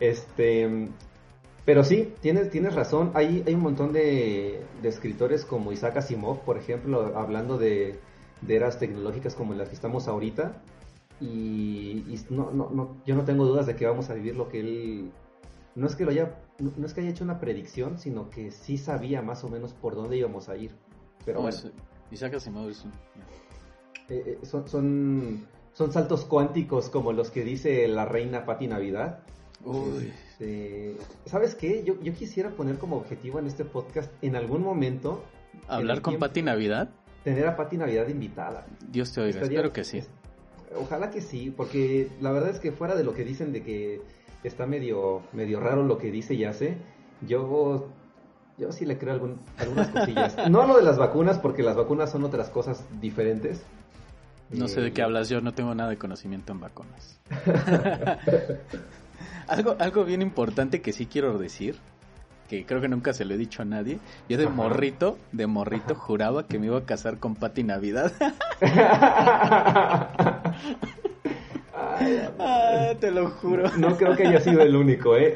este, 0.00 0.88
pero 1.66 1.82
sí, 1.82 2.14
tienes, 2.20 2.50
tienes 2.50 2.74
razón. 2.74 3.10
Hay, 3.14 3.42
hay 3.46 3.54
un 3.54 3.60
montón 3.60 3.92
de, 3.92 4.64
escritores 4.82 5.44
como 5.44 5.72
Isaac 5.72 5.96
Asimov, 5.98 6.40
por 6.40 6.56
ejemplo, 6.56 7.12
hablando 7.16 7.58
de, 7.58 7.98
eras 8.46 8.78
tecnológicas 8.78 9.34
como 9.34 9.52
las 9.54 9.68
que 9.68 9.74
estamos 9.74 10.08
ahorita. 10.08 10.62
Y, 11.20 12.04
no, 12.30 12.50
no, 12.52 12.70
no, 12.70 12.96
yo 13.04 13.16
no 13.16 13.24
tengo 13.24 13.44
dudas 13.44 13.66
de 13.66 13.74
que 13.74 13.84
vamos 13.84 14.08
a 14.10 14.14
vivir 14.14 14.36
lo 14.36 14.48
que 14.48 14.60
él... 14.60 15.10
No 15.76 15.86
es 15.86 15.94
que 15.94 16.04
lo 16.04 16.10
haya, 16.10 16.34
no, 16.58 16.86
es 16.86 16.94
que 16.94 17.02
haya 17.02 17.10
hecho 17.10 17.22
una 17.22 17.38
predicción, 17.38 17.98
sino 17.98 18.30
que 18.30 18.50
sí 18.50 18.78
sabía 18.78 19.22
más 19.22 19.44
o 19.44 19.48
menos 19.48 19.74
por 19.74 19.94
dónde 19.94 20.16
íbamos 20.16 20.48
a 20.48 20.56
ir. 20.56 20.72
Pero 21.24 21.42
bueno. 21.42 21.56
Isaac 22.10 22.34
Asimov 22.34 22.70
es 22.70 22.84
un... 22.84 22.92
eh, 24.08 24.38
son, 24.42 24.66
son, 24.68 25.46
son 25.72 25.92
saltos 25.92 26.24
cuánticos 26.24 26.88
como 26.88 27.12
los 27.12 27.30
que 27.30 27.44
dice 27.44 27.86
la 27.88 28.06
reina 28.06 28.46
Patti 28.46 28.66
Navidad. 28.66 29.20
Uy. 29.64 30.12
Este, 30.30 30.96
¿Sabes 31.26 31.54
qué? 31.54 31.84
Yo, 31.84 32.00
yo 32.00 32.14
quisiera 32.14 32.50
poner 32.50 32.78
como 32.78 32.96
objetivo 32.96 33.38
en 33.38 33.46
este 33.46 33.64
podcast 33.64 34.10
en 34.22 34.36
algún 34.36 34.62
momento. 34.62 35.22
¿Hablar 35.68 36.00
con 36.00 36.18
Patti 36.18 36.42
Navidad? 36.42 36.90
Tener 37.24 37.46
a 37.46 37.56
Patti 37.56 37.76
Navidad 37.76 38.08
invitada. 38.08 38.66
Dios 38.88 39.12
te 39.12 39.20
oiga, 39.20 39.40
espero 39.40 39.72
que 39.72 39.84
sí. 39.84 40.02
Ojalá 40.78 41.10
que 41.10 41.20
sí, 41.20 41.52
porque 41.54 42.08
la 42.20 42.32
verdad 42.32 42.50
es 42.50 42.60
que 42.60 42.72
fuera 42.72 42.94
de 42.94 43.04
lo 43.04 43.14
que 43.14 43.24
dicen 43.24 43.52
de 43.52 43.62
que 43.62 44.00
está 44.46 44.66
medio, 44.66 45.22
medio 45.32 45.60
raro 45.60 45.82
lo 45.82 45.98
que 45.98 46.10
dice 46.10 46.34
y 46.34 46.44
hace, 46.44 46.76
yo, 47.26 47.88
yo 48.58 48.72
sí 48.72 48.84
le 48.84 48.98
creo 48.98 49.36
algunas 49.58 49.88
cosillas. 49.88 50.36
no 50.50 50.66
lo 50.66 50.76
de 50.76 50.82
las 50.82 50.98
vacunas, 50.98 51.38
porque 51.38 51.62
las 51.62 51.76
vacunas 51.76 52.10
son 52.10 52.24
otras 52.24 52.50
cosas 52.50 52.84
diferentes. 53.00 53.64
No 54.50 54.68
sé 54.68 54.80
de 54.80 54.92
qué 54.92 55.00
eh, 55.00 55.04
hablas, 55.04 55.28
yo 55.28 55.40
no 55.40 55.52
tengo 55.52 55.74
nada 55.74 55.90
de 55.90 55.98
conocimiento 55.98 56.52
en 56.52 56.60
vacunas. 56.60 57.20
algo, 59.48 59.76
algo 59.78 60.04
bien 60.04 60.22
importante 60.22 60.80
que 60.80 60.92
sí 60.92 61.06
quiero 61.06 61.36
decir, 61.38 61.76
que 62.48 62.64
creo 62.64 62.80
que 62.80 62.88
nunca 62.88 63.12
se 63.12 63.24
lo 63.24 63.34
he 63.34 63.36
dicho 63.36 63.62
a 63.62 63.64
nadie. 63.64 63.98
Yo 64.28 64.38
de 64.38 64.46
morrito, 64.46 65.18
de 65.32 65.46
morrito 65.46 65.94
juraba 65.94 66.46
que 66.46 66.58
me 66.58 66.66
iba 66.66 66.78
a 66.78 66.84
casar 66.84 67.18
con 67.18 67.34
Pati 67.34 67.64
Navidad. 67.64 68.12
Ah, 72.38 72.92
te 73.00 73.10
lo 73.10 73.30
juro. 73.30 73.70
No 73.76 73.96
creo 73.96 74.16
que 74.16 74.26
haya 74.26 74.40
sido 74.40 74.62
el 74.62 74.76
único, 74.76 75.16
¿eh? 75.16 75.34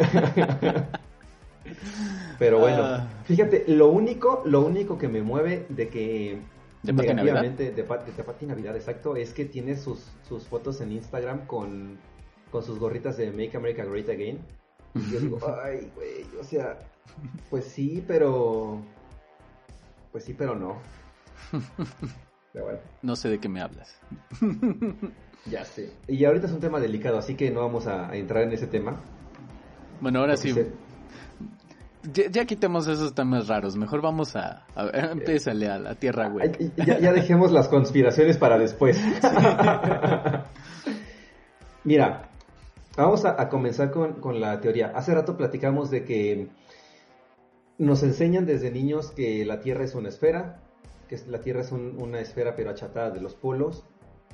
Pero 2.38 2.59
bueno, 2.59 2.83
ah. 2.83 3.09
fíjate, 3.25 3.64
lo 3.69 3.88
único, 3.88 4.43
lo 4.47 4.61
único 4.62 4.97
que 4.97 5.09
me 5.09 5.23
mueve 5.23 5.67
de 5.69 5.88
que 5.88 6.40
¿De 6.83 6.93
Navidad? 6.93 7.43
De, 7.50 7.73
de, 7.73 7.85
Pati 7.85 8.47
Navidad, 8.47 8.75
exacto, 8.75 9.14
es 9.14 9.35
que 9.35 9.45
tiene 9.45 9.76
sus, 9.76 10.11
sus 10.26 10.45
fotos 10.47 10.81
en 10.81 10.93
Instagram 10.93 11.47
con, 11.47 11.99
con 12.50 12.62
sus 12.62 12.79
gorritas 12.79 13.19
de 13.19 13.31
Make 13.31 13.57
America 13.57 13.85
Great 13.85 14.09
Again. 14.09 14.38
Y 14.95 15.12
yo 15.12 15.21
digo, 15.21 15.38
ay, 15.62 15.90
güey, 15.95 16.25
o 16.40 16.45
sea, 16.45 16.79
pues 17.50 17.67
sí, 17.67 18.02
pero... 18.07 18.81
Pues 20.11 20.25
sí, 20.25 20.35
pero 20.35 20.55
no. 20.55 20.79
No 23.02 23.14
sé 23.14 23.29
de 23.29 23.38
qué 23.38 23.49
me 23.49 23.61
hablas. 23.61 23.97
ya 25.47 25.64
sé. 25.64 25.90
Y 26.09 26.25
ahorita 26.25 26.47
es 26.47 26.52
un 26.52 26.61
tema 26.61 26.80
delicado, 26.80 27.18
así 27.18 27.35
que 27.35 27.50
no 27.50 27.61
vamos 27.61 27.87
a, 27.87 28.14
entrar 28.14 28.42
en 28.44 28.52
ese 28.52 28.66
tema. 28.66 29.00
Bueno, 30.00 30.20
ahora 30.20 30.37
sí. 30.37 30.54
Ya, 32.02 32.47
quitemos 32.47 32.88
esos 32.88 33.14
temas 33.14 33.47
raros. 33.49 33.76
Mejor 33.76 34.00
vamos 34.00 34.35
a. 34.35 34.64
a, 34.75 34.85
a 34.85 35.12
a 35.12 35.78
la 35.78 35.94
tierra, 35.97 36.28
güey. 36.28 36.50
Ya, 36.76 36.99
ya, 36.99 37.12
dejemos 37.12 37.52
las 37.52 37.68
conspiraciones 37.68 38.38
para 38.38 38.59
después. 38.59 38.99
Mira, 41.85 42.30
vamos 42.97 43.25
a, 43.26 43.49
comenzar 43.50 43.90
con, 43.90 44.14
con, 44.14 44.40
la 44.40 44.61
teoría. 44.61 44.92
Hace 44.94 45.14
rato 45.14 45.37
platicamos 45.37 45.90
de 45.90 46.04
que 46.04 46.49
nos 47.76 48.02
enseñan 48.02 48.47
desde 48.47 48.70
niños 48.70 49.11
que 49.11 49.44
la 49.44 49.61
Tierra 49.61 49.85
es 49.85 49.94
una 49.94 50.09
esfera, 50.09 50.62
que 51.06 51.18
la 51.28 51.40
Tierra 51.40 51.61
es 51.61 51.70
una 51.70 52.20
esfera 52.20 52.54
pero 52.56 52.70
achatada 52.70 53.11
de 53.11 53.20
los 53.20 53.35
polos. 53.35 53.85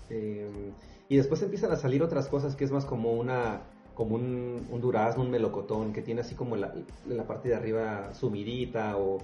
Eh, 0.08 0.72
y 1.08 1.16
después 1.16 1.42
empiezan 1.42 1.72
a 1.72 1.76
salir 1.76 2.02
otras 2.02 2.28
cosas 2.28 2.56
que 2.56 2.64
es 2.64 2.72
más 2.72 2.84
como 2.84 3.12
una 3.12 3.62
como 3.94 4.16
un, 4.16 4.78
durazno, 4.80 5.22
un 5.22 5.30
melocotón, 5.30 5.94
que 5.94 6.02
tiene 6.02 6.20
así 6.20 6.34
como 6.34 6.54
la, 6.54 6.75
la, 7.08 7.26
parte 7.26 7.48
de 7.48 7.54
arriba 7.54 8.12
sumidita 8.12 8.98
o 8.98 9.22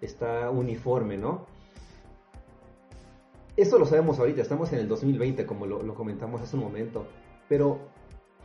está 0.00 0.48
uniforme, 0.48 1.18
¿no? 1.18 1.44
Esto 3.56 3.80
lo 3.80 3.84
sabemos 3.84 4.20
ahorita, 4.20 4.40
estamos 4.40 4.72
en 4.72 4.78
el 4.78 4.86
2020, 4.86 5.44
como 5.44 5.66
lo, 5.66 5.82
lo 5.82 5.94
comentamos 5.94 6.40
hace 6.40 6.54
un 6.54 6.62
momento, 6.62 7.04
pero 7.48 7.80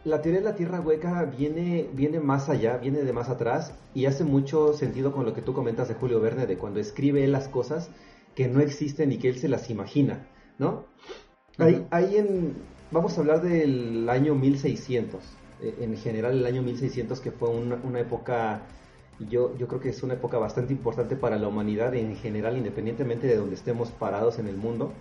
la 0.03 0.21
teoría 0.21 0.41
de 0.41 0.45
la 0.45 0.55
Tierra 0.55 0.81
hueca 0.81 1.25
viene, 1.25 1.87
viene 1.93 2.19
más 2.19 2.49
allá, 2.49 2.77
viene 2.77 3.03
de 3.03 3.13
más 3.13 3.29
atrás 3.29 3.73
y 3.93 4.07
hace 4.07 4.23
mucho 4.23 4.73
sentido 4.73 5.11
con 5.11 5.25
lo 5.25 5.33
que 5.33 5.43
tú 5.43 5.53
comentas 5.53 5.87
de 5.87 5.93
Julio 5.93 6.19
Verne, 6.19 6.47
de 6.47 6.57
cuando 6.57 6.79
escribe 6.79 7.25
las 7.27 7.47
cosas 7.47 7.91
que 8.33 8.47
no 8.47 8.61
existen 8.61 9.11
y 9.11 9.17
que 9.17 9.29
él 9.29 9.37
se 9.37 9.47
las 9.47 9.69
imagina, 9.69 10.27
¿no? 10.57 10.85
En, 11.59 12.55
vamos 12.91 13.17
a 13.17 13.21
hablar 13.21 13.41
del 13.41 14.07
año 14.09 14.35
1600, 14.35 15.23
eh, 15.61 15.77
en 15.81 15.97
general 15.97 16.37
el 16.39 16.45
año 16.45 16.61
1600 16.61 17.19
que 17.19 17.31
fue 17.31 17.49
una, 17.49 17.99
época, 17.99 18.61
yo, 19.19 19.57
yo 19.57 19.67
creo 19.67 19.79
que 19.79 19.89
es 19.89 20.03
una 20.03 20.13
época 20.15 20.37
bastante 20.37 20.73
importante 20.73 21.15
para 21.15 21.37
la 21.37 21.47
humanidad 21.47 21.93
en 21.95 22.15
general, 22.15 22.57
independientemente 22.57 23.27
de 23.27 23.37
donde 23.37 23.55
estemos 23.55 23.91
parados 23.91 24.39
en 24.39 24.47
el 24.47 24.57
mundo, 24.57 24.93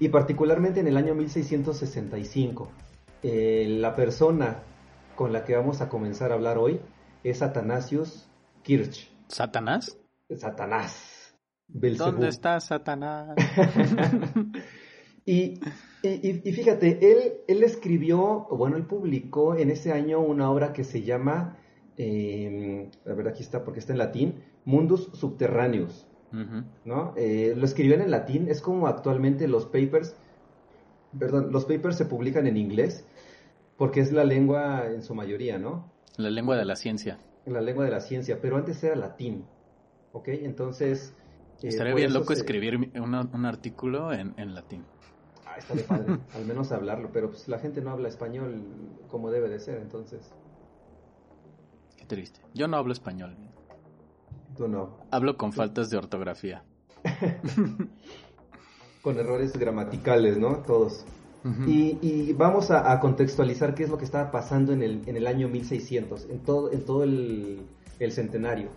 y 0.00 0.08
particularmente 0.08 0.80
en 0.80 0.88
el 0.88 0.96
año 0.96 1.14
1665 1.14 2.68
eh, 3.22 3.66
la 3.78 3.94
persona 3.94 4.62
con 5.14 5.32
la 5.32 5.44
que 5.44 5.54
vamos 5.54 5.80
a 5.80 5.88
comenzar 5.88 6.32
a 6.32 6.34
hablar 6.34 6.58
hoy 6.58 6.80
es 7.22 7.40
Atanasius 7.42 8.28
Kirch. 8.62 9.12
¿Satanás? 9.28 9.96
Satanás. 10.36 11.34
¿Dónde 11.68 12.28
está 12.28 12.58
Satanás? 12.58 13.36
y, 15.32 15.60
y, 16.02 16.52
fíjate, 16.52 16.98
él, 17.12 17.18
él 17.46 17.62
escribió, 17.62 18.46
bueno, 18.50 18.76
él 18.76 18.84
publicó 18.84 19.56
en 19.56 19.70
ese 19.70 19.92
año 19.92 20.20
una 20.20 20.50
obra 20.50 20.72
que 20.72 20.84
se 20.84 21.02
llama, 21.02 21.58
eh, 21.96 22.88
a 23.06 23.12
ver, 23.12 23.28
aquí 23.28 23.42
está 23.42 23.64
porque 23.64 23.80
está 23.80 23.92
en 23.92 23.98
latín, 23.98 24.34
Mundus 24.64 25.10
Subterráneos. 25.14 26.06
¿no? 26.84 27.14
Eh, 27.16 27.54
lo 27.56 27.64
escribió 27.64 27.94
en 27.94 28.10
latín, 28.10 28.48
es 28.48 28.60
como 28.60 28.86
actualmente 28.86 29.48
los 29.48 29.64
papers 29.64 30.14
perdón, 31.16 31.52
los 31.52 31.64
papers 31.64 31.96
se 31.96 32.04
publican 32.04 32.46
en 32.46 32.56
inglés 32.56 33.06
porque 33.76 34.00
es 34.00 34.12
la 34.12 34.24
lengua 34.24 34.86
en 34.86 35.02
su 35.02 35.14
mayoría, 35.14 35.58
¿no? 35.58 35.90
La 36.16 36.30
lengua 36.30 36.56
de 36.56 36.64
la 36.64 36.74
ciencia. 36.74 37.18
La 37.46 37.60
lengua 37.60 37.84
de 37.84 37.92
la 37.92 38.00
ciencia, 38.00 38.40
pero 38.42 38.56
antes 38.56 38.82
era 38.82 38.96
latín, 38.96 39.44
¿ok? 40.12 40.28
Entonces... 40.28 41.14
Eh, 41.62 41.68
Estaría 41.68 41.94
bien 41.94 42.12
loco 42.12 42.32
escribir 42.32 42.76
un 42.76 43.44
artículo 43.44 44.12
en, 44.12 44.54
latín. 44.54 44.84
Estaría 45.58 45.86
padre, 45.86 46.18
al 46.34 46.46
menos 46.46 46.72
hablarlo, 46.72 47.10
pero 47.12 47.30
pues 47.30 47.48
la 47.48 47.58
gente 47.58 47.80
no 47.80 47.90
habla 47.90 48.08
español 48.08 48.62
como 49.08 49.30
debe 49.30 49.48
de 49.48 49.58
ser, 49.58 49.78
entonces... 49.78 50.32
Qué 51.96 52.04
triste. 52.04 52.40
Yo 52.54 52.68
no 52.68 52.76
hablo 52.76 52.92
español. 52.92 53.36
Tú 54.56 54.68
no. 54.68 54.98
Hablo 55.10 55.36
con 55.36 55.52
faltas 55.52 55.90
de 55.90 55.98
ortografía. 55.98 56.64
con 59.02 59.18
errores 59.18 59.56
gramaticales, 59.56 60.38
¿no? 60.38 60.58
Todos. 60.58 61.04
y, 61.66 62.32
vamos 62.32 62.70
a, 62.70 62.98
contextualizar 63.00 63.74
qué 63.74 63.84
es 63.84 63.90
lo 63.90 63.96
que 63.96 64.04
estaba 64.04 64.30
pasando 64.30 64.72
en 64.72 64.82
el, 64.82 65.02
en 65.06 65.16
el 65.16 65.26
año 65.26 65.48
1600, 65.48 66.28
en 66.30 66.40
todo, 66.40 66.72
en 66.72 66.84
todo 66.84 67.04
el, 67.04 67.66
centenario. 68.10 68.70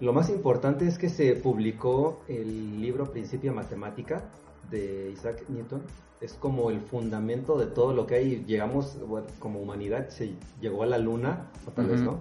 Lo 0.00 0.12
más 0.12 0.30
importante 0.30 0.86
es 0.86 0.98
que 0.98 1.08
se 1.08 1.34
publicó 1.34 2.20
el 2.28 2.80
libro 2.80 3.10
Principia 3.10 3.52
Matemática 3.52 4.30
de 4.70 5.10
Isaac 5.12 5.44
Newton. 5.48 5.82
Es 6.20 6.34
como 6.34 6.70
el 6.70 6.80
fundamento 6.80 7.58
de 7.58 7.66
todo 7.66 7.94
lo 7.94 8.06
que 8.06 8.16
hay. 8.16 8.44
Llegamos, 8.46 8.98
como 9.38 9.60
humanidad, 9.60 10.08
se 10.08 10.34
llegó 10.60 10.82
a 10.82 10.86
la 10.86 10.98
luna, 10.98 11.50
o 11.66 11.70
tal 11.70 11.86
vez 11.86 12.00
no. 12.00 12.20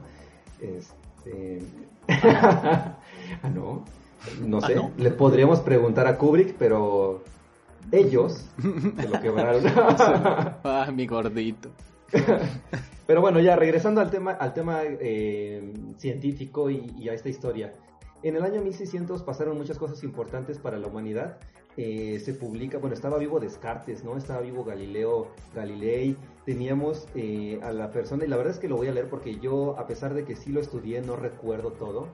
Este... 0.61 1.61
ah, 2.07 2.97
no. 3.53 3.83
No 4.41 4.61
sé, 4.61 4.75
le 4.97 5.11
podríamos 5.11 5.59
preguntar 5.61 6.07
a 6.07 6.17
Kubrick, 6.17 6.55
pero 6.57 7.23
ellos 7.91 8.45
se 8.99 9.07
lo 9.07 9.21
quebraron. 9.21 9.63
ah, 10.63 10.89
mi 10.93 11.07
gordito. 11.07 11.69
pero 13.05 13.21
bueno, 13.21 13.39
ya 13.39 13.55
regresando 13.55 14.01
al 14.01 14.09
tema, 14.09 14.31
al 14.31 14.53
tema 14.53 14.81
eh, 14.83 15.73
científico 15.97 16.69
y, 16.69 17.07
a 17.09 17.13
esta 17.13 17.29
historia. 17.29 17.73
En 18.23 18.35
el 18.35 18.43
año 18.43 18.61
1600 18.61 19.21
pasaron 19.23 19.57
muchas 19.57 19.77
cosas 19.77 20.03
importantes 20.03 20.57
para 20.57 20.77
la 20.77 20.87
humanidad. 20.87 21.37
Eh, 21.77 22.19
se 22.19 22.34
publica, 22.34 22.79
bueno, 22.79 22.96
estaba 22.96 23.19
vivo 23.19 23.39
Descartes, 23.39 24.03
¿no? 24.03 24.17
Estaba 24.17 24.41
vivo 24.41 24.63
Galileo 24.63 25.27
Galilei. 25.53 26.17
Teníamos 26.43 27.07
eh, 27.13 27.60
a 27.62 27.72
la 27.72 27.91
persona, 27.91 28.25
y 28.25 28.27
la 28.27 28.36
verdad 28.36 28.53
es 28.53 28.60
que 28.60 28.67
lo 28.67 28.77
voy 28.77 28.88
a 28.88 28.91
leer 28.91 29.10
porque 29.10 29.39
yo, 29.39 29.77
a 29.77 29.86
pesar 29.86 30.15
de 30.15 30.25
que 30.25 30.36
sí 30.36 30.51
lo 30.51 30.60
estudié, 30.60 31.01
no 31.01 31.15
recuerdo 31.15 31.72
todo 31.72 32.07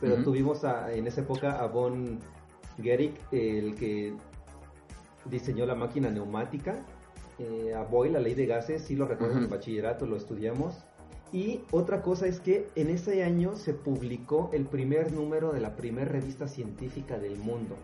pero 0.00 0.22
tuvimos 0.22 0.62
en 0.90 1.06
esa 1.06 1.20
época 1.20 1.60
a 1.60 1.66
Von 1.66 2.18
Guericke, 2.78 3.20
el 3.30 3.74
que 3.76 4.14
diseñó 5.26 5.66
la 5.66 5.74
máquina 5.74 6.10
neumática, 6.10 6.84
eh, 7.38 7.72
a 7.74 7.82
Boyle, 7.84 8.14
la 8.14 8.20
ley 8.20 8.34
de 8.34 8.46
gases, 8.46 8.82
sí 8.82 8.96
lo 8.96 9.06
recuerdo 9.06 9.36
en 9.36 9.44
el 9.44 9.48
bachillerato, 9.48 10.06
lo 10.06 10.16
estudiamos. 10.16 10.84
Y 11.32 11.62
otra 11.72 12.02
cosa 12.02 12.26
es 12.26 12.40
que 12.40 12.68
en 12.76 12.90
ese 12.90 13.24
año 13.24 13.56
se 13.56 13.74
publicó 13.74 14.50
el 14.52 14.66
primer 14.66 15.12
número 15.12 15.52
de 15.52 15.60
la 15.60 15.74
primera 15.74 16.08
revista 16.08 16.46
científica 16.46 17.18
del 17.18 17.36
mundo 17.36 17.76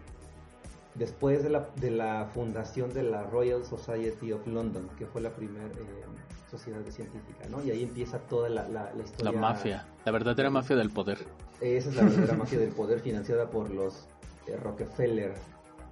después 0.94 1.42
de 1.42 1.50
la, 1.50 1.68
de 1.76 1.90
la 1.90 2.26
fundación 2.34 2.92
de 2.92 3.02
la 3.02 3.22
Royal 3.24 3.64
Society 3.64 4.32
of 4.32 4.46
London, 4.46 4.88
que 4.98 5.06
fue 5.06 5.20
la 5.20 5.30
primera 5.30 5.66
eh, 5.66 6.04
sociedad 6.50 6.80
científica, 6.88 7.48
¿no? 7.48 7.62
Y 7.64 7.70
ahí 7.70 7.82
empieza 7.82 8.18
toda 8.18 8.48
la, 8.48 8.68
la, 8.68 8.90
historia. 9.02 9.32
La 9.32 9.40
mafia, 9.40 9.86
la 10.04 10.12
verdadera 10.12 10.50
mafia 10.50 10.76
del 10.76 10.90
poder. 10.90 11.18
Esa 11.60 11.88
es 11.90 11.96
la 11.96 12.02
verdadera 12.02 12.34
mafia 12.38 12.58
del 12.58 12.70
poder 12.70 13.00
financiada 13.00 13.50
por 13.50 13.70
los 13.70 14.08
eh, 14.46 14.56
Rockefeller. 14.56 15.34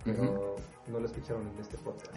Pero, 0.05 0.57
no 0.87 1.01
lo 1.01 1.07
escucharon 1.07 1.47
en 1.49 1.59
este 1.59 1.77
podcast. 1.77 2.13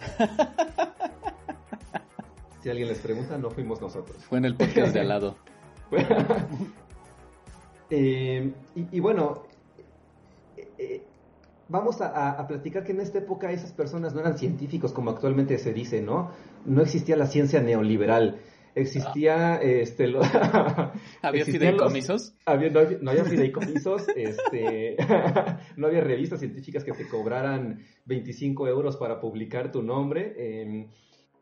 si 2.62 2.70
alguien 2.70 2.88
les 2.88 2.98
pregunta, 3.00 3.36
no 3.36 3.50
fuimos 3.50 3.80
nosotros. 3.80 4.16
Fue 4.24 4.38
en 4.38 4.46
el 4.46 4.56
podcast 4.56 4.94
de 4.94 5.00
al 5.00 5.08
lado. 5.08 5.36
Eh, 7.94 8.50
y, 8.74 9.00
bueno, 9.00 9.42
eh, 10.78 11.02
vamos 11.68 12.00
a, 12.00 12.46
platicar 12.46 12.84
que 12.84 12.92
en 12.92 13.00
esta 13.00 13.18
época 13.18 13.50
esas 13.52 13.72
personas 13.72 14.14
no 14.14 14.20
eran 14.20 14.38
científicos 14.38 14.92
como 14.92 15.10
actualmente 15.10 15.58
se 15.58 15.72
dice, 15.72 16.02
¿no? 16.02 16.30
No 16.64 16.82
existía 16.82 17.16
la 17.16 17.26
ciencia 17.26 17.60
neoliberal. 17.60 18.40
Existía, 18.74 19.56
este, 19.56 20.06
¿Había 21.22 21.44
fideicomisos? 21.44 22.34
Había, 22.46 22.70
no, 22.70 23.10
había, 23.10 23.24
fideicomisos, 23.24 24.06
este, 24.16 24.96
no 25.76 25.88
había 25.88 26.00
revistas 26.00 26.40
científicas 26.40 26.82
que 26.82 26.92
te 26.92 27.06
cobraran 27.06 27.80
25 28.06 28.66
euros 28.68 28.96
para 28.96 29.20
publicar 29.20 29.70
tu 29.70 29.82
nombre. 29.82 30.34
Em, 30.38 30.88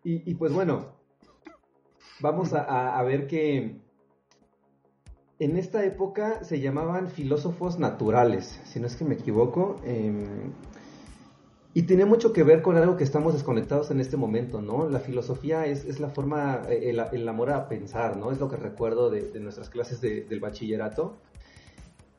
y, 0.02 0.34
pues 0.34 0.52
bueno, 0.52 0.96
vamos 2.20 2.54
a 2.54 3.02
ver 3.02 3.26
que 3.26 3.80
en 5.40 5.56
esta 5.56 5.84
época 5.84 6.44
se 6.44 6.60
llamaban 6.60 7.08
filósofos 7.08 7.78
naturales, 7.78 8.60
si 8.64 8.78
no 8.78 8.86
es 8.86 8.94
que 8.94 9.06
me 9.06 9.14
equivoco. 9.14 9.80
Em, 9.84 10.52
y 11.72 11.82
tiene 11.84 12.04
mucho 12.04 12.34
que 12.34 12.42
ver 12.42 12.60
con 12.60 12.76
algo 12.76 12.96
que 12.98 13.04
estamos 13.04 13.32
desconectados 13.32 13.90
en 13.90 14.00
este 14.00 14.18
momento, 14.18 14.60
¿no? 14.60 14.88
La 14.88 15.00
filosofía 15.00 15.64
es, 15.66 15.98
la 15.98 16.10
forma, 16.10 16.62
eh, 16.68 16.94
el, 17.12 17.28
amor 17.28 17.50
a 17.50 17.68
pensar, 17.68 18.18
¿no? 18.18 18.32
Es 18.32 18.38
lo 18.38 18.50
que 18.50 18.56
recuerdo 18.56 19.08
de, 19.08 19.40
nuestras 19.40 19.70
clases 19.70 20.02
del 20.02 20.40
bachillerato. 20.40 21.16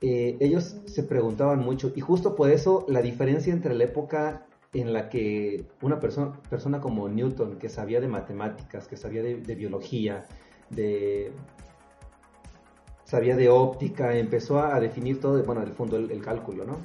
Eh, 0.02 0.38
ellos 0.40 0.78
se 0.86 1.04
preguntaban 1.04 1.60
mucho, 1.60 1.92
y 1.96 2.02
justo 2.02 2.36
por 2.36 2.50
eso 2.50 2.86
la 2.88 3.04
diferencia 3.04 3.54
entre 3.54 3.76
la 3.76 3.84
época 3.84 4.48
en 4.74 4.94
la 4.94 5.10
que 5.10 5.66
una 5.82 6.00
persona, 6.00 6.42
persona 6.50 6.82
como 6.82 7.08
Newton, 7.08 7.60
que 7.60 7.70
sabía 7.70 8.02
de 8.02 8.08
matemáticas, 8.08 8.88
que 8.88 8.98
sabía 8.98 9.22
de 9.22 9.56
biología, 9.56 10.26
de 10.72 11.34
sabía 13.12 13.36
de 13.36 13.50
óptica, 13.50 14.16
empezó 14.16 14.64
a 14.64 14.80
definir 14.80 15.20
todo, 15.20 15.44
bueno, 15.44 15.62
el 15.64 15.74
fondo 15.74 15.98
el, 15.98 16.22
cálculo, 16.22 16.64
¿no? 16.64 16.78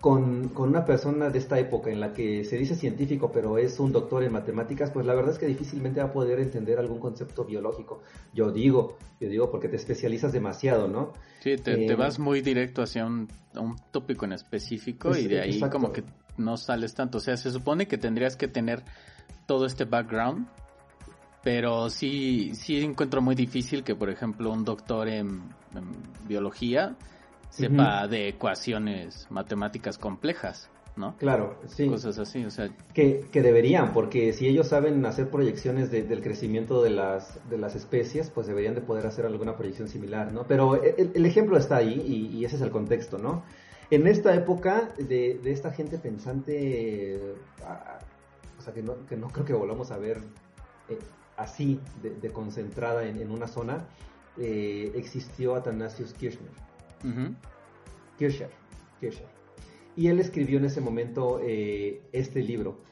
con, 0.00 0.52
una 0.56 0.84
persona 0.84 1.30
de 1.30 1.40
esta 1.40 1.58
época 1.58 1.90
en 1.90 1.98
la 1.98 2.12
que 2.12 2.44
se 2.44 2.56
dice 2.56 2.76
científico, 2.76 3.32
pero 3.32 3.58
es 3.58 3.80
un 3.80 3.90
doctor 3.90 4.22
en 4.22 4.32
matemáticas, 4.32 4.92
pues 4.92 5.04
la 5.04 5.14
verdad 5.14 5.32
es 5.32 5.38
que 5.40 5.46
difícilmente 5.46 5.98
va 5.98 6.06
a 6.06 6.12
poder 6.12 6.38
entender 6.38 6.78
algún 6.78 7.00
concepto 7.00 7.44
biológico. 7.44 8.02
Yo 8.32 8.52
digo, 8.52 8.98
yo 9.20 9.28
digo 9.28 9.50
porque 9.50 9.68
te 9.68 9.74
especializas 9.74 10.32
demasiado, 10.32 10.86
¿no? 10.86 11.12
Sí, 11.40 11.56
te, 11.56 11.86
eh, 11.86 11.94
vas 11.96 12.20
muy 12.20 12.40
directo 12.40 12.80
hacia 12.80 13.04
un, 13.04 13.26
tópico 13.90 14.26
en 14.26 14.34
específico 14.34 15.16
y 15.16 15.26
de 15.26 15.40
ahí 15.40 15.58
como 15.58 15.92
que 15.92 16.04
no 16.36 16.56
sales 16.56 16.94
tanto. 16.94 17.18
O 17.18 17.20
sea, 17.20 17.36
se 17.36 17.50
supone 17.50 17.88
que 17.88 17.98
tendrías 17.98 18.36
que 18.36 18.46
tener 18.46 18.84
todo 19.46 19.66
este 19.66 19.86
background 19.86 20.46
pero 21.42 21.88
sí, 21.88 22.54
sí 22.54 22.82
encuentro 22.82 23.22
muy 23.22 23.34
difícil 23.34 23.82
que, 23.82 23.94
por 23.94 24.10
ejemplo, 24.10 24.52
un 24.52 24.64
doctor 24.64 25.08
en, 25.08 25.42
biología 26.26 26.96
sepa 27.48 28.06
de 28.06 28.28
ecuaciones 28.28 29.26
matemáticas 29.30 29.98
complejas, 29.98 30.70
¿no? 30.96 31.16
Claro, 31.16 31.58
sí. 31.66 31.88
Cosas 31.88 32.18
así, 32.18 32.44
o 32.44 32.50
sea... 32.50 32.68
Que, 32.92 33.26
que 33.32 33.42
deberían, 33.42 33.92
porque 33.92 34.32
si 34.32 34.46
ellos 34.46 34.68
saben 34.68 35.04
hacer 35.06 35.30
proyecciones 35.30 35.90
del 35.90 36.22
crecimiento 36.22 36.82
de 36.82 36.90
las, 36.90 37.40
de 37.48 37.58
las 37.58 37.74
especies, 37.74 38.30
pues 38.30 38.46
deberían 38.46 38.74
de 38.74 38.82
poder 38.82 39.06
hacer 39.06 39.24
alguna 39.24 39.56
proyección 39.56 39.88
similar, 39.88 40.32
¿no? 40.32 40.46
Pero 40.46 40.80
el, 40.82 41.26
ejemplo 41.26 41.56
está 41.56 41.76
ahí 41.76 42.30
y, 42.34 42.44
ese 42.44 42.56
es 42.56 42.62
el 42.62 42.70
contexto, 42.70 43.18
¿no? 43.18 43.44
En 43.90 44.06
esta 44.06 44.34
época 44.34 44.92
de, 44.98 45.40
de 45.42 45.50
esta 45.50 45.72
gente 45.72 45.98
pensante, 45.98 47.34
ah, 47.64 47.98
o 48.58 48.62
sea, 48.62 48.72
que 48.72 48.82
no, 48.82 49.06
que 49.06 49.16
no 49.16 49.28
creo 49.28 49.46
que 49.46 49.54
volvamos 49.54 49.90
a 49.90 49.96
ver... 49.96 50.18
Eh, 50.88 50.98
así 51.40 51.80
de, 52.02 52.30
concentrada 52.30 53.04
en, 53.04 53.30
una 53.30 53.48
zona, 53.48 53.86
eh, 54.38 54.92
existió 54.94 55.56
Athanasius 55.56 56.12
Kirchner. 56.12 56.50
Kircher, 58.18 58.50
Kircher. 59.00 59.26
Y 59.96 60.08
él 60.08 60.20
escribió 60.20 60.58
en 60.58 60.66
ese 60.66 60.80
momento 60.80 61.40
eh, 61.42 62.02
este 62.12 62.42
libro. 62.42 62.82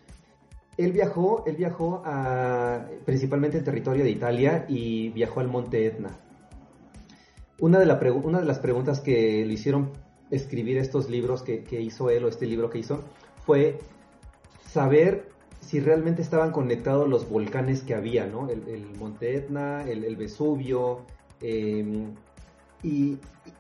Él 0.79 0.93
viajó, 0.93 1.45
él 1.47 1.57
viajó 1.57 2.03
a, 2.07 2.87
principalmente 3.05 3.59
en 3.59 3.65
territorio 3.65 4.03
de 4.03 4.11
Italia 4.11 4.65
y 4.69 5.11
viajó 5.11 5.41
al 5.41 5.49
monte 5.49 5.87
Etna. 5.87 6.19
Una 7.61 7.79
de, 7.79 7.87
la 7.87 8.01
una 8.13 8.41
de 8.41 8.47
las 8.47 8.61
preguntas 8.61 9.01
que 9.01 9.45
le 9.45 9.53
hicieron 9.53 9.91
escribir 10.31 10.79
estos 10.79 11.11
libros 11.11 11.43
que, 11.43 11.65
que 11.65 11.81
hizo 11.81 12.09
él 12.11 12.25
o 12.25 12.29
este 12.29 12.47
libro 12.47 12.71
que 12.71 12.79
hizo 12.79 13.05
fue 13.45 13.79
saber 14.71 15.28
si 15.61 15.81
realmente 15.81 16.23
estaban 16.23 16.53
conectados 16.53 17.09
los 17.09 17.29
volcanes 17.29 17.83
que 17.83 17.94
había, 17.94 18.27
¿no? 18.27 18.49
El, 18.49 18.87
Monte 18.99 19.37
Etna, 19.37 19.88
el, 19.88 20.16
Vesubio, 20.16 21.03
em, 21.40 22.14
y, 22.83 23.18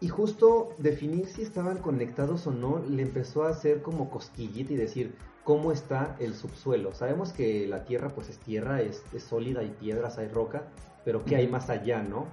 justo 0.08 0.70
definir 0.78 1.26
si 1.26 1.42
estaban 1.42 1.78
conectados 1.78 2.46
o 2.46 2.52
no 2.52 2.78
le 2.78 3.02
empezó 3.02 3.44
a 3.44 3.50
hacer 3.50 3.82
como 3.82 4.10
cosquillita 4.10 4.72
y 4.72 4.76
decir 4.76 5.14
cómo 5.44 5.72
está 5.72 6.16
el 6.20 6.34
subsuelo. 6.34 6.94
Sabemos 6.94 7.32
que 7.32 7.66
la 7.66 7.84
tierra 7.84 8.10
pues 8.10 8.28
es 8.28 8.38
tierra, 8.38 8.80
es, 8.82 9.02
sólida, 9.18 9.60
hay 9.60 9.70
piedras, 9.70 10.18
hay 10.18 10.28
roca, 10.28 10.64
pero 11.04 11.24
¿qué 11.24 11.36
hay 11.36 11.48
más 11.48 11.70
allá, 11.70 12.02
no? 12.02 12.26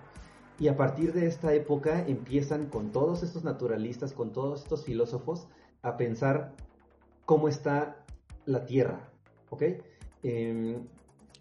Y 0.60 0.68
a 0.68 0.78
partir 0.78 1.14
de 1.14 1.28
esta 1.28 1.54
época 1.54 2.06
empiezan 2.08 2.68
con 2.68 2.92
todos 2.92 3.24
estos 3.24 3.44
naturalistas, 3.44 4.14
con 4.14 4.32
todos 4.32 4.64
estos 4.64 4.86
filósofos, 4.86 5.48
a 5.82 5.98
pensar 5.98 6.54
cómo 7.26 7.48
está 7.48 7.98
la 8.46 8.66
tierra, 8.66 9.10
¿ok? 9.50 9.64
Em, 10.24 10.84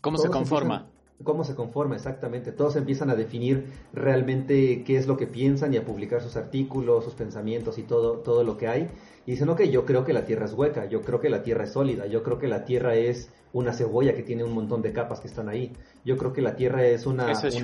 ¿Cómo 0.00 0.18
se 0.18 0.28
conforma? 0.28 0.88
cómo 1.22 1.44
se 1.44 1.54
conforma 1.54 1.94
exactamente. 1.94 2.52
Todos 2.52 2.76
empiezan 2.76 3.10
a 3.10 3.14
definir 3.14 3.66
realmente 3.92 4.82
qué 4.84 4.96
es 4.96 5.06
lo 5.06 5.16
que 5.16 5.26
piensan 5.26 5.72
y 5.72 5.76
a 5.76 5.84
publicar 5.84 6.20
sus 6.20 6.36
artículos, 6.36 7.04
sus 7.04 7.14
pensamientos 7.14 7.78
y 7.78 7.82
todo, 7.82 8.18
todo 8.18 8.42
lo 8.42 8.56
que 8.56 8.68
hay. 8.68 8.90
Y 9.26 9.32
dicen, 9.32 9.48
ok, 9.48 9.62
yo 9.62 9.84
creo 9.86 10.04
que 10.04 10.12
la 10.12 10.24
Tierra 10.24 10.46
es 10.46 10.52
hueca, 10.52 10.86
yo 10.86 11.02
creo 11.02 11.20
que 11.20 11.30
la 11.30 11.42
Tierra 11.42 11.64
es 11.64 11.72
sólida, 11.72 12.06
yo 12.06 12.22
creo 12.22 12.38
que 12.38 12.48
la 12.48 12.64
Tierra 12.64 12.94
es 12.94 13.30
una 13.52 13.72
cebolla 13.72 14.14
que 14.14 14.22
tiene 14.22 14.44
un 14.44 14.52
montón 14.52 14.82
de 14.82 14.92
capas 14.92 15.20
que 15.20 15.28
están 15.28 15.48
ahí. 15.48 15.72
Yo 16.04 16.16
creo 16.16 16.32
que 16.32 16.42
la 16.42 16.56
Tierra 16.56 16.84
es 16.84 17.06
una... 17.06 17.30
es 17.30 17.62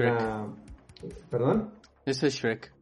¿Perdón? 1.30 1.70
Ese 2.06 2.28
es 2.28 2.34
Shrek. 2.34 2.72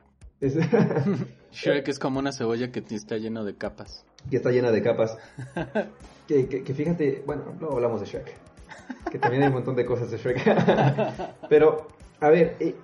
Shrek 1.52 1.88
es 1.88 1.98
como 1.98 2.20
una 2.20 2.32
cebolla 2.32 2.70
que 2.70 2.84
está 2.90 3.16
lleno 3.16 3.44
de 3.44 3.56
capas. 3.56 4.04
Que 4.31 4.37
está 4.37 4.50
llena 4.50 4.70
de 4.70 4.83
capas. 4.83 5.16
que, 6.28 6.74
fíjate, 6.74 7.22
bueno, 7.26 7.44
luego 7.59 7.76
hablamos 7.76 8.00
de 8.00 8.07
Shrek, 8.07 8.37
que 9.11 9.18
también 9.18 9.42
hay 9.42 9.48
un 9.48 9.54
montón 9.54 9.74
de 9.76 9.87
cosas 9.87 10.11
de 10.11 10.18
Shrek. 10.18 10.42
Pero, 11.48 11.88
a 12.20 12.28
ver, 12.28 12.57
eh, 12.61 12.74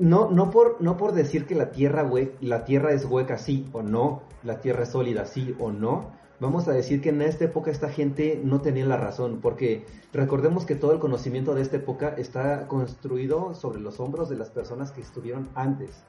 no, 0.00 0.30
no, 0.30 0.50
por, 0.50 0.80
no 0.80 0.96
por 0.96 1.12
decir 1.12 1.46
que 1.46 1.54
la 1.54 1.70
tierra, 1.70 2.10
la 2.40 2.64
tierra 2.64 2.92
es 2.92 3.04
hueca 3.04 3.38
sí 3.38 3.68
o 3.72 3.82
no, 3.82 4.22
la 4.42 4.60
tierra 4.60 4.84
es 4.84 4.88
sólida 4.88 5.26
sí 5.26 5.54
o 5.58 5.70
no, 5.70 6.10
vamos 6.40 6.66
a 6.68 6.72
decir 6.72 7.00
que 7.02 7.10
en 7.10 7.20
esta 7.22 7.44
época 7.44 7.70
esta 7.70 7.90
gente 7.90 8.40
no 8.42 8.62
tenía 8.62 8.86
la 8.86 8.96
razón, 8.96 9.40
porque 9.42 9.84
recordemos 10.12 10.64
que 10.64 10.74
todo 10.74 10.92
el 10.92 10.98
conocimiento 10.98 11.54
de 11.54 11.62
esta 11.62 11.76
época 11.76 12.14
está 12.16 12.66
construido 12.66 13.54
sobre 13.54 13.80
los 13.80 14.00
hombros 14.00 14.28
de 14.30 14.36
las 14.36 14.50
personas 14.50 14.90
que 14.90 15.02
estuvieron 15.02 15.48
antes. 15.54 16.02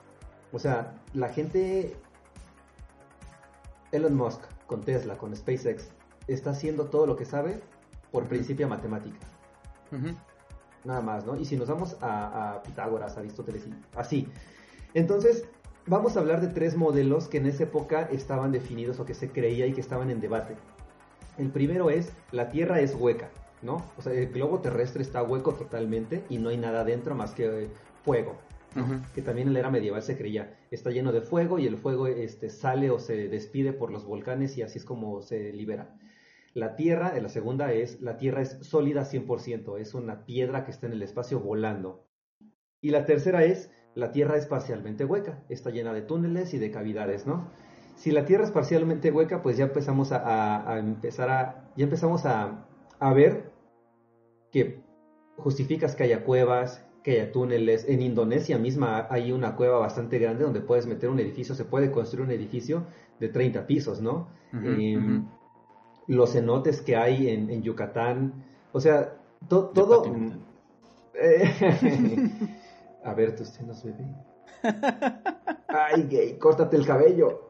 O 0.51 0.59
sea, 0.59 0.95
la 1.13 1.29
gente... 1.29 1.95
Elon 3.91 4.15
Musk, 4.15 4.41
con 4.67 4.81
Tesla, 4.81 5.17
con 5.17 5.35
SpaceX, 5.35 5.89
está 6.27 6.51
haciendo 6.51 6.85
todo 6.85 7.05
lo 7.05 7.15
que 7.15 7.25
sabe 7.25 7.61
por 8.11 8.27
principio 8.27 8.67
matemática. 8.67 9.27
Nada 10.83 11.01
más, 11.01 11.25
¿no? 11.25 11.35
Y 11.35 11.45
si 11.45 11.57
nos 11.57 11.67
vamos 11.67 11.97
a, 12.01 12.61
Pitágoras, 12.63 13.17
a 13.17 13.19
Aristóteles, 13.19 13.67
así. 13.95 14.27
Entonces, 14.93 15.45
vamos 15.85 16.15
a 16.15 16.21
hablar 16.21 16.41
de 16.41 16.47
tres 16.47 16.75
modelos 16.75 17.27
que 17.27 17.37
en 17.37 17.45
esa 17.45 17.63
época 17.63 18.07
estaban 18.11 18.51
definidos 18.51 18.99
o 18.99 19.05
que 19.05 19.13
se 19.13 19.29
creía 19.29 19.67
y 19.67 19.73
que 19.73 19.81
estaban 19.81 20.09
en 20.09 20.21
debate. 20.21 20.55
El 21.37 21.49
primero 21.49 21.89
es, 21.89 22.13
la 22.31 22.49
Tierra 22.49 22.79
es 22.79 22.95
hueca, 22.95 23.29
¿no? 23.61 23.83
O 23.97 24.01
sea, 24.01 24.13
el 24.13 24.29
globo 24.31 24.59
terrestre 24.59 25.01
está 25.01 25.23
hueco 25.23 25.53
totalmente 25.53 26.23
y 26.29 26.37
no 26.37 26.49
hay 26.49 26.57
nada 26.57 26.83
dentro 26.83 27.15
más 27.15 27.33
que 27.33 27.69
fuego, 28.03 28.35
que 29.13 29.21
también 29.21 29.47
en 29.47 29.53
la 29.53 29.59
era 29.59 29.69
medieval 29.69 30.01
se 30.01 30.17
creía, 30.17 30.57
está 30.71 30.91
lleno 30.91 31.11
de 31.11 31.21
fuego 31.21 31.59
y 31.59 31.67
el 31.67 31.77
fuego 31.77 32.07
este, 32.07 32.49
sale 32.49 32.89
o 32.89 32.99
se 32.99 33.27
despide 33.27 33.73
por 33.73 33.91
los 33.91 34.05
volcanes 34.05 34.57
y 34.57 34.61
así 34.61 34.77
es 34.79 34.85
como 34.85 35.21
se 35.21 35.51
libera. 35.51 35.97
La 36.53 36.75
Tierra, 36.75 37.13
la 37.19 37.29
segunda 37.29 37.71
es, 37.73 38.01
la 38.01 38.17
Tierra 38.17 38.41
es 38.41 38.57
sólida 38.61 39.03
100%, 39.03 39.79
es 39.79 39.93
una 39.93 40.25
piedra 40.25 40.65
que 40.65 40.71
está 40.71 40.87
en 40.87 40.93
el 40.93 41.01
espacio 41.01 41.39
volando. 41.39 42.07
Y 42.81 42.89
la 42.91 43.05
tercera 43.05 43.43
es, 43.43 43.71
la 43.95 44.11
Tierra 44.11 44.37
es 44.37 44.47
parcialmente 44.47 45.05
hueca, 45.05 45.43
está 45.49 45.69
llena 45.69 45.93
de 45.93 46.01
túneles 46.01 46.53
y 46.53 46.59
de 46.59 46.71
cavidades, 46.71 47.25
¿no? 47.25 47.49
Si 47.95 48.11
la 48.11 48.25
Tierra 48.25 48.45
es 48.45 48.51
parcialmente 48.51 49.11
hueca, 49.11 49.41
pues 49.41 49.57
ya 49.57 49.65
empezamos 49.65 50.11
a, 50.11 50.77
empezar 50.79 51.29
a, 51.29 51.71
ya 51.75 51.83
empezamos 51.83 52.25
a, 52.25 52.65
a 52.99 53.13
ver 53.13 53.51
que 54.51 54.81
justificas 55.37 55.95
que 55.95 56.03
haya 56.03 56.23
cuevas, 56.23 56.85
que 57.03 57.11
haya 57.11 57.31
túneles. 57.31 57.85
En 57.87 58.01
Indonesia 58.01 58.57
misma 58.57 59.07
hay 59.09 59.31
una 59.31 59.55
cueva 59.55 59.79
bastante 59.79 60.19
grande 60.19 60.43
donde 60.43 60.61
puedes 60.61 60.85
meter 60.85 61.09
un 61.09 61.19
edificio, 61.19 61.55
se 61.55 61.65
puede 61.65 61.91
construir 61.91 62.25
un 62.25 62.31
edificio 62.31 62.85
de 63.19 63.29
30 63.29 63.67
pisos, 63.67 64.01
¿no? 64.01 64.27
Em, 64.53 65.25
los 66.07 66.33
cenotes 66.33 66.81
que 66.81 66.95
hay 66.95 67.29
en, 67.29 67.61
Yucatán, 67.61 68.33
o 68.71 68.79
sea, 68.79 69.15
todo... 69.47 70.03
A 73.03 73.15
ver, 73.15 73.35
tus 73.35 73.47
senos, 73.47 73.83
bebé. 73.83 74.05
Ay, 75.67 76.07
gay, 76.07 76.37
córtate 76.37 76.77
el 76.77 76.85
cabello. 76.85 77.49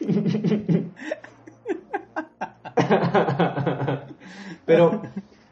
Pero 4.66 5.02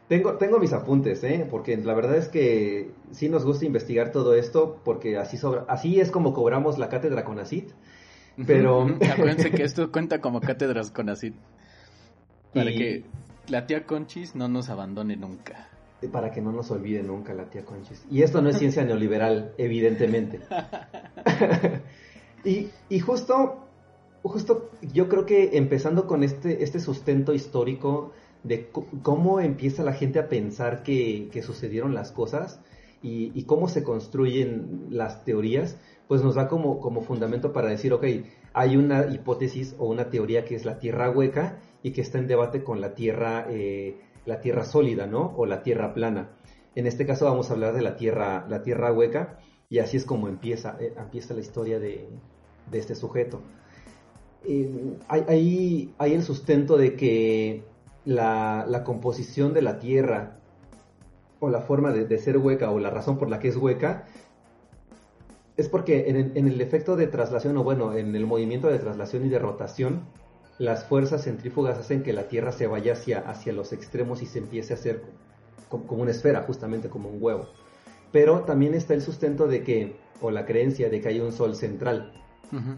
tengo, 0.07 0.33
tengo 0.33 0.59
mis 0.59 0.73
apuntes, 0.73 1.23
¿eh? 1.23 1.47
Porque 1.49 1.77
la 1.77 1.93
verdad 1.93 2.17
es 2.17 2.27
que 2.27 2.91
sí 3.11 3.29
nos 3.29 3.45
gusta 3.45 3.65
investigar 3.65 4.11
todo 4.11 4.35
esto, 4.35 4.79
porque 4.83 5.17
así, 5.17 5.37
sobra, 5.37 5.65
así 5.67 5.99
es 5.99 6.11
como 6.11 6.33
cobramos 6.33 6.77
la 6.77 6.89
cátedra 6.89 7.23
con 7.23 7.39
ACID. 7.39 7.71
Pero... 8.45 8.87
Acuérdense 9.11 9.51
que 9.51 9.63
esto 9.63 9.91
cuenta 9.91 10.19
como 10.19 10.41
cátedras 10.41 10.91
con 10.91 11.09
ACID. 11.09 11.33
Para 12.53 12.71
que 12.71 13.03
la 13.47 13.65
tía 13.65 13.85
Conchis 13.85 14.35
no 14.35 14.47
nos 14.47 14.69
abandone 14.69 15.15
nunca. 15.15 15.69
Para 16.11 16.31
que 16.31 16.41
no 16.41 16.51
nos 16.51 16.69
olvide 16.69 17.01
nunca 17.01 17.33
la 17.33 17.45
tía 17.45 17.63
Conchis. 17.63 18.05
Y 18.11 18.23
esto 18.23 18.41
no 18.41 18.49
es 18.49 18.57
ciencia 18.57 18.83
neoliberal, 18.85 19.53
evidentemente. 19.57 20.41
y, 22.43 22.69
y 22.89 22.99
justo, 22.99 23.67
justo 24.21 24.69
yo 24.81 25.07
creo 25.07 25.25
que 25.25 25.57
empezando 25.57 26.05
con 26.05 26.23
este, 26.23 26.63
este 26.63 26.79
sustento 26.79 27.33
histórico 27.33 28.11
de 28.43 28.69
cómo 29.01 29.39
empieza 29.39 29.83
la 29.83 29.93
gente 29.93 30.19
a 30.19 30.27
pensar 30.27 30.83
que, 30.83 31.29
sucedieron 31.43 31.93
las 31.93 32.11
cosas 32.11 32.59
y, 33.01 33.43
cómo 33.43 33.67
se 33.67 33.83
construyen 33.83 34.87
las 34.89 35.23
teorías, 35.23 35.77
pues 36.07 36.21
nos 36.21 36.35
da 36.35 36.47
como, 36.47 36.79
como 36.79 37.01
fundamento 37.01 37.53
para 37.53 37.69
decir, 37.69 37.93
ok, 37.93 38.05
hay 38.53 38.77
una 38.77 39.07
hipótesis 39.07 39.75
o 39.79 39.87
una 39.87 40.09
teoría 40.09 40.45
que 40.45 40.55
es 40.55 40.65
la 40.65 40.79
tierra 40.79 41.09
hueca 41.09 41.59
y 41.81 41.91
que 41.91 42.01
está 42.01 42.19
en 42.19 42.27
debate 42.27 42.63
con 42.63 42.81
la 42.81 42.95
tierra, 42.95 43.47
eh, 43.49 43.97
la 44.25 44.41
tierra 44.41 44.63
sólida, 44.63 45.07
¿no? 45.07 45.33
O 45.35 45.45
la 45.45 45.63
tierra 45.63 45.93
plana. 45.93 46.29
En 46.75 46.87
este 46.87 47.05
caso 47.05 47.25
vamos 47.25 47.49
a 47.49 47.53
hablar 47.53 47.73
de 47.73 47.81
la 47.81 47.95
tierra, 47.95 48.45
la 48.49 48.63
tierra 48.63 48.91
hueca 48.91 49.39
y 49.69 49.79
así 49.79 49.97
es 49.97 50.05
como 50.05 50.27
empieza, 50.27 50.77
eh, 50.79 50.93
empieza 50.97 51.33
la 51.33 51.41
historia 51.41 51.79
de, 51.79 52.07
este 52.71 52.95
sujeto. 52.95 53.41
Eh, 54.45 54.97
hay, 55.07 55.93
hay, 55.97 56.13
el 56.13 56.23
sustento 56.23 56.77
de 56.77 56.95
que 56.95 57.63
la, 58.05 58.83
composición 58.85 59.53
de 59.53 59.61
la 59.61 59.79
Tierra 59.79 60.37
o 61.39 61.49
la 61.49 61.61
forma 61.61 61.91
de, 61.91 62.17
ser 62.17 62.37
hueca 62.37 62.71
o 62.71 62.79
la 62.79 62.89
razón 62.89 63.17
por 63.17 63.29
la 63.29 63.39
que 63.39 63.49
es 63.49 63.57
hueca 63.57 64.05
es 65.55 65.69
porque 65.69 66.09
en 66.09 66.47
el, 66.47 66.61
efecto 66.61 66.95
de 66.95 67.07
traslación 67.07 67.57
o 67.57 67.63
bueno, 67.63 67.93
en 67.93 68.15
el 68.15 68.25
movimiento 68.25 68.67
de 68.69 68.79
traslación 68.79 69.25
y 69.25 69.29
de 69.29 69.37
rotación, 69.37 70.01
las 70.57 70.85
fuerzas 70.85 71.23
centrífugas 71.25 71.77
hacen 71.77 72.01
que 72.01 72.13
la 72.13 72.27
Tierra 72.27 72.51
se 72.51 72.65
vaya 72.65 72.93
hacia, 72.93 73.19
hacia 73.19 73.53
los 73.53 73.71
extremos 73.71 74.21
y 74.23 74.25
se 74.25 74.39
empiece 74.39 74.73
a 74.73 74.77
hacer 74.77 75.03
como, 75.69 76.01
una 76.01 76.11
esfera, 76.11 76.41
justamente 76.41 76.89
como 76.89 77.09
un 77.09 77.21
huevo. 77.21 77.47
Pero 78.11 78.41
también 78.41 78.73
está 78.73 78.93
el 78.93 79.01
sustento 79.01 79.47
de 79.47 79.63
que, 79.63 79.95
o 80.21 80.31
la 80.31 80.45
creencia 80.45 80.89
de 80.89 81.01
que 81.01 81.09
hay 81.09 81.19
un 81.19 81.31
sol 81.31 81.55
central. 81.55 82.13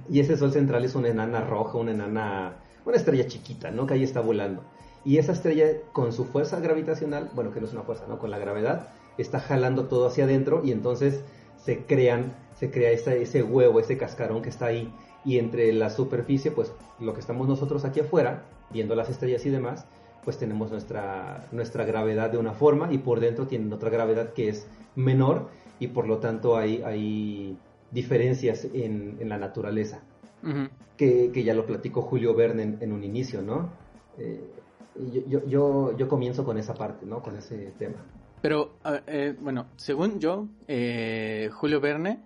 Y 0.09 0.21
ese 0.21 0.37
sol 0.37 0.53
central 0.53 0.85
es 0.85 0.95
una 0.95 1.09
enana 1.09 1.41
roja, 1.41 1.77
una 1.77 1.91
enana, 1.91 2.55
una 2.85 2.95
estrella 2.95 3.27
chiquita, 3.27 3.71
¿no? 3.71 3.85
Que 3.85 3.95
ahí 3.95 4.03
está 4.03 4.21
volando. 4.21 4.63
Y 5.05 5.19
esa 5.19 5.31
estrella 5.31 5.67
con 5.93 6.11
su 6.11 6.25
fuerza 6.25 6.59
gravitacional, 6.59 7.29
bueno, 7.35 7.51
que 7.51 7.61
no 7.61 7.67
es 7.67 7.73
una 7.73 7.83
fuerza, 7.83 8.05
¿no? 8.07 8.17
Con 8.17 8.31
la 8.31 8.39
gravedad, 8.39 8.87
está 9.17 9.39
jalando 9.39 9.85
todo 9.85 10.07
hacia 10.07 10.25
adentro 10.25 10.61
y 10.63 10.71
entonces 10.71 11.21
se 11.57 11.85
crean, 11.85 12.33
se 12.59 12.71
crea 12.71 12.91
ese, 12.91 13.21
ese 13.21 13.43
huevo, 13.43 13.79
ese 13.79 13.97
cascarón 13.97 14.41
que 14.41 14.49
está 14.49 14.65
ahí. 14.65 14.91
Y 15.23 15.39
entre 15.39 15.71
la 15.73 15.89
superficie, 15.89 16.51
pues 16.51 16.73
lo 16.99 17.13
que 17.13 17.19
estamos 17.19 17.47
nosotros 17.47 17.85
aquí 17.85 17.99
afuera, 17.99 18.43
viendo 18.71 18.95
las 18.95 19.09
estrellas 19.09 19.45
y 19.45 19.49
demás, 19.49 19.85
pues 20.23 20.37
tenemos 20.37 20.71
nuestra, 20.71 21.47
nuestra 21.51 21.85
gravedad 21.85 22.31
de 22.31 22.37
una 22.37 22.53
forma 22.53 22.91
y 22.91 22.97
por 22.97 23.19
dentro 23.19 23.45
tienen 23.45 23.71
otra 23.71 23.89
gravedad 23.89 24.33
que 24.33 24.49
es 24.49 24.67
menor 24.95 25.49
y 25.79 25.87
por 25.87 26.07
lo 26.07 26.17
tanto 26.17 26.57
hay, 26.57 26.81
hay 26.83 27.57
diferencias 27.91 28.65
en, 28.73 29.17
en 29.19 29.29
la 29.29 29.37
naturaleza. 29.37 30.01
que, 30.97 31.31
que, 31.31 31.43
ya 31.43 31.53
lo 31.53 31.65
platicó 31.65 32.01
Julio 32.01 32.33
Verne 32.33 32.77
en, 32.79 32.91
un 32.91 33.03
inicio, 33.03 33.41
¿no? 33.41 33.69
Eh, 34.17 34.51
yo, 35.11 35.45
yo, 35.47 35.97
yo, 35.97 36.07
comienzo 36.07 36.43
con 36.43 36.57
esa 36.57 36.73
parte, 36.73 37.05
¿no? 37.05 37.21
Con 37.21 37.35
ese 37.35 37.73
tema. 37.77 37.97
Pero, 38.41 38.77
eh, 39.07 39.35
bueno, 39.39 39.67
según 39.75 40.19
yo, 40.19 40.47
eh, 40.67 41.49
Julio 41.51 41.79
Verne 41.81 42.23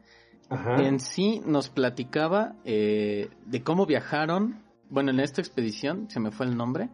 en 0.50 1.00
sí 1.00 1.42
nos 1.46 1.70
platicaba 1.70 2.56
eh, 2.66 3.30
de 3.46 3.64
cómo 3.64 3.86
viajaron, 3.86 4.64
bueno, 4.90 5.12
en 5.12 5.20
esta 5.20 5.42
expedición, 5.42 6.10
se 6.10 6.20
me 6.20 6.32
fue 6.32 6.48
el 6.48 6.58
nombre, 6.58 6.90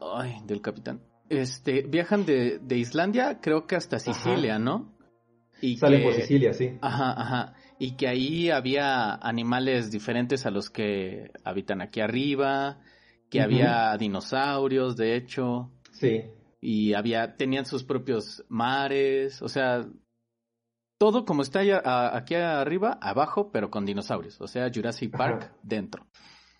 ay, 0.00 0.36
del 0.46 0.60
capitán. 0.60 1.00
Este, 1.28 1.82
viajan 1.82 2.24
de, 2.24 2.58
de 2.58 2.78
Islandia, 2.78 3.40
creo 3.40 3.66
que 3.66 3.76
hasta 3.76 3.98
Sicilia, 3.98 4.58
¿no? 4.58 4.92
Y 5.60 5.76
Salen 5.76 6.02
por 6.02 6.12
Sicilia, 6.14 6.52
sí. 6.52 6.76
Ajá, 6.80 7.12
ajá. 7.20 7.54
Y 7.78 7.92
que 7.96 8.08
ahí 8.08 8.50
había 8.50 9.14
animales 9.14 9.90
diferentes 9.90 10.44
a 10.44 10.50
los 10.50 10.70
que 10.70 11.30
habitan 11.44 11.80
aquí 11.80 12.00
arriba, 12.00 12.78
que 13.32 13.40
había 13.40 13.96
dinosaurios, 13.96 14.94
de 14.94 15.16
hecho. 15.16 15.70
Sí. 15.90 16.24
Y 16.60 16.92
había, 16.92 17.34
tenían 17.34 17.64
sus 17.64 17.82
propios 17.82 18.44
mares, 18.50 19.40
o 19.40 19.48
sea, 19.48 19.86
todo 20.98 21.24
como 21.24 21.40
está 21.40 21.62
aquí 22.14 22.34
arriba, 22.34 22.98
abajo, 23.00 23.50
pero 23.50 23.70
con 23.70 23.86
dinosaurios. 23.86 24.38
O 24.42 24.46
sea, 24.46 24.70
Jurassic 24.72 25.16
Park 25.16 25.50
dentro. 25.62 26.06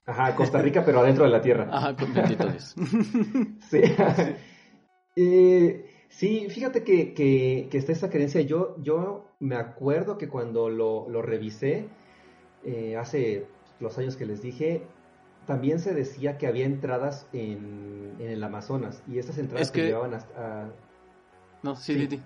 Ajá, 0.06 0.35
Costa 0.35 0.62
Rica, 0.62 0.82
pero 0.85 1.00
adentro 1.00 1.26
de 1.26 1.30
la 1.30 1.42
Tierra. 1.42 1.68
Ajá, 1.70 1.94
con 1.94 2.14
Dios. 2.14 2.74
sí. 3.70 3.82
Eh, 5.14 6.06
sí, 6.08 6.46
fíjate 6.48 6.85
que, 6.85 7.12
que, 7.12 7.68
que, 7.70 7.76
está 7.76 7.92
esa 7.92 8.08
creencia. 8.08 8.40
Yo, 8.40 8.76
yo 8.82 9.26
me 9.40 9.56
acuerdo 9.56 10.16
que 10.16 10.26
cuando 10.26 10.70
lo, 10.70 11.06
lo 11.11 11.20
revisé, 11.20 11.87
eh, 12.64 12.96
hace 12.96 13.44
los 13.78 13.98
años 13.98 14.16
que 14.16 14.24
les 14.24 14.40
dije, 14.40 14.87
también 15.46 15.81
se 15.81 15.94
decía 15.94 16.38
que 16.38 16.46
había 16.46 16.66
entradas 16.66 17.26
en, 17.33 18.14
el 18.18 18.42
Amazonas 18.44 19.02
y 19.09 19.18
esas 19.18 19.38
entradas 19.38 19.70
que... 19.70 19.87
llevaban 19.87 20.14
hasta... 20.14 20.70
No, 21.62 21.76
sí, 21.76 22.07
sí. 22.09 22.20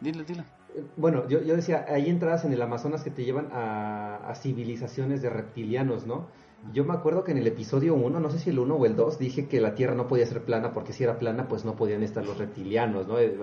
Dile, 0.00 0.24
dile. 0.24 0.44
Eh, 0.74 0.84
bueno, 0.96 1.28
yo, 1.28 1.42
yo, 1.42 1.56
decía, 1.56 1.86
hay 1.88 2.08
entradas 2.08 2.44
en 2.44 2.52
el 2.52 2.62
Amazonas 2.62 3.02
que 3.02 3.10
te 3.10 3.24
llevan 3.24 3.48
a, 3.52 4.32
civilizaciones 4.36 5.22
de 5.22 5.30
reptilianos, 5.30 6.06
¿no? 6.06 6.26
Yo 6.72 6.84
me 6.84 6.94
acuerdo 6.94 7.24
que 7.24 7.32
en 7.32 7.38
el 7.38 7.46
episodio 7.46 7.94
1, 7.94 8.20
no 8.20 8.30
sé 8.30 8.38
si 8.38 8.50
el 8.50 8.58
1 8.58 8.74
o 8.74 8.86
el 8.86 8.94
2, 8.94 9.18
dije 9.18 9.48
que 9.48 9.60
la 9.60 9.74
Tierra 9.74 9.94
no 9.94 10.06
podía 10.06 10.26
ser 10.26 10.44
plana 10.44 10.72
porque 10.72 10.92
si 10.92 11.02
era 11.02 11.18
plana, 11.18 11.48
pues 11.48 11.64
no 11.64 11.74
podían 11.74 12.04
estar 12.04 12.24
los 12.24 12.38
reptilianos, 12.38 13.08
¿no? 13.08 13.18
Eh, 13.18 13.36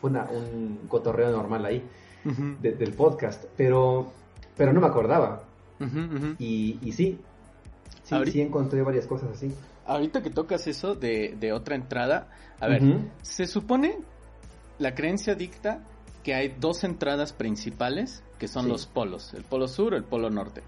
fue 0.00 0.10
un 0.10 0.80
cotorreo 0.88 1.30
normal 1.30 1.66
ahí 1.66 1.84
del 2.60 2.92
podcast, 2.94 3.44
pero, 3.56 4.12
pero 4.56 4.72
no 4.72 4.80
me 4.80 4.86
acordaba. 4.86 5.44
Y, 6.38 6.78
y 6.80 6.92
sí, 6.92 7.18
Sí, 8.32 8.40
encontré 8.40 8.82
varias 8.82 9.06
cosas 9.06 9.30
así. 9.30 9.52
Ahorita 9.86 10.22
que 10.22 10.30
tocas 10.30 10.66
eso 10.66 10.94
de, 10.94 11.52
otra 11.52 11.74
entrada, 11.76 12.28
a 12.60 12.68
ver, 12.68 12.82
se 13.22 13.46
supone, 13.46 13.98
la 14.78 14.94
creencia 14.94 15.34
dicta 15.34 15.82
que 16.22 16.34
hay 16.34 16.54
dos 16.58 16.84
entradas 16.84 17.32
principales 17.32 18.22
que 18.38 18.48
son 18.48 18.68
los 18.68 18.86
polos, 18.86 19.34
el 19.34 19.44
polo 19.44 19.68
sur 19.68 19.94
o 19.94 19.96
el 19.96 20.02
polo 20.02 20.28
norte. 20.28 20.62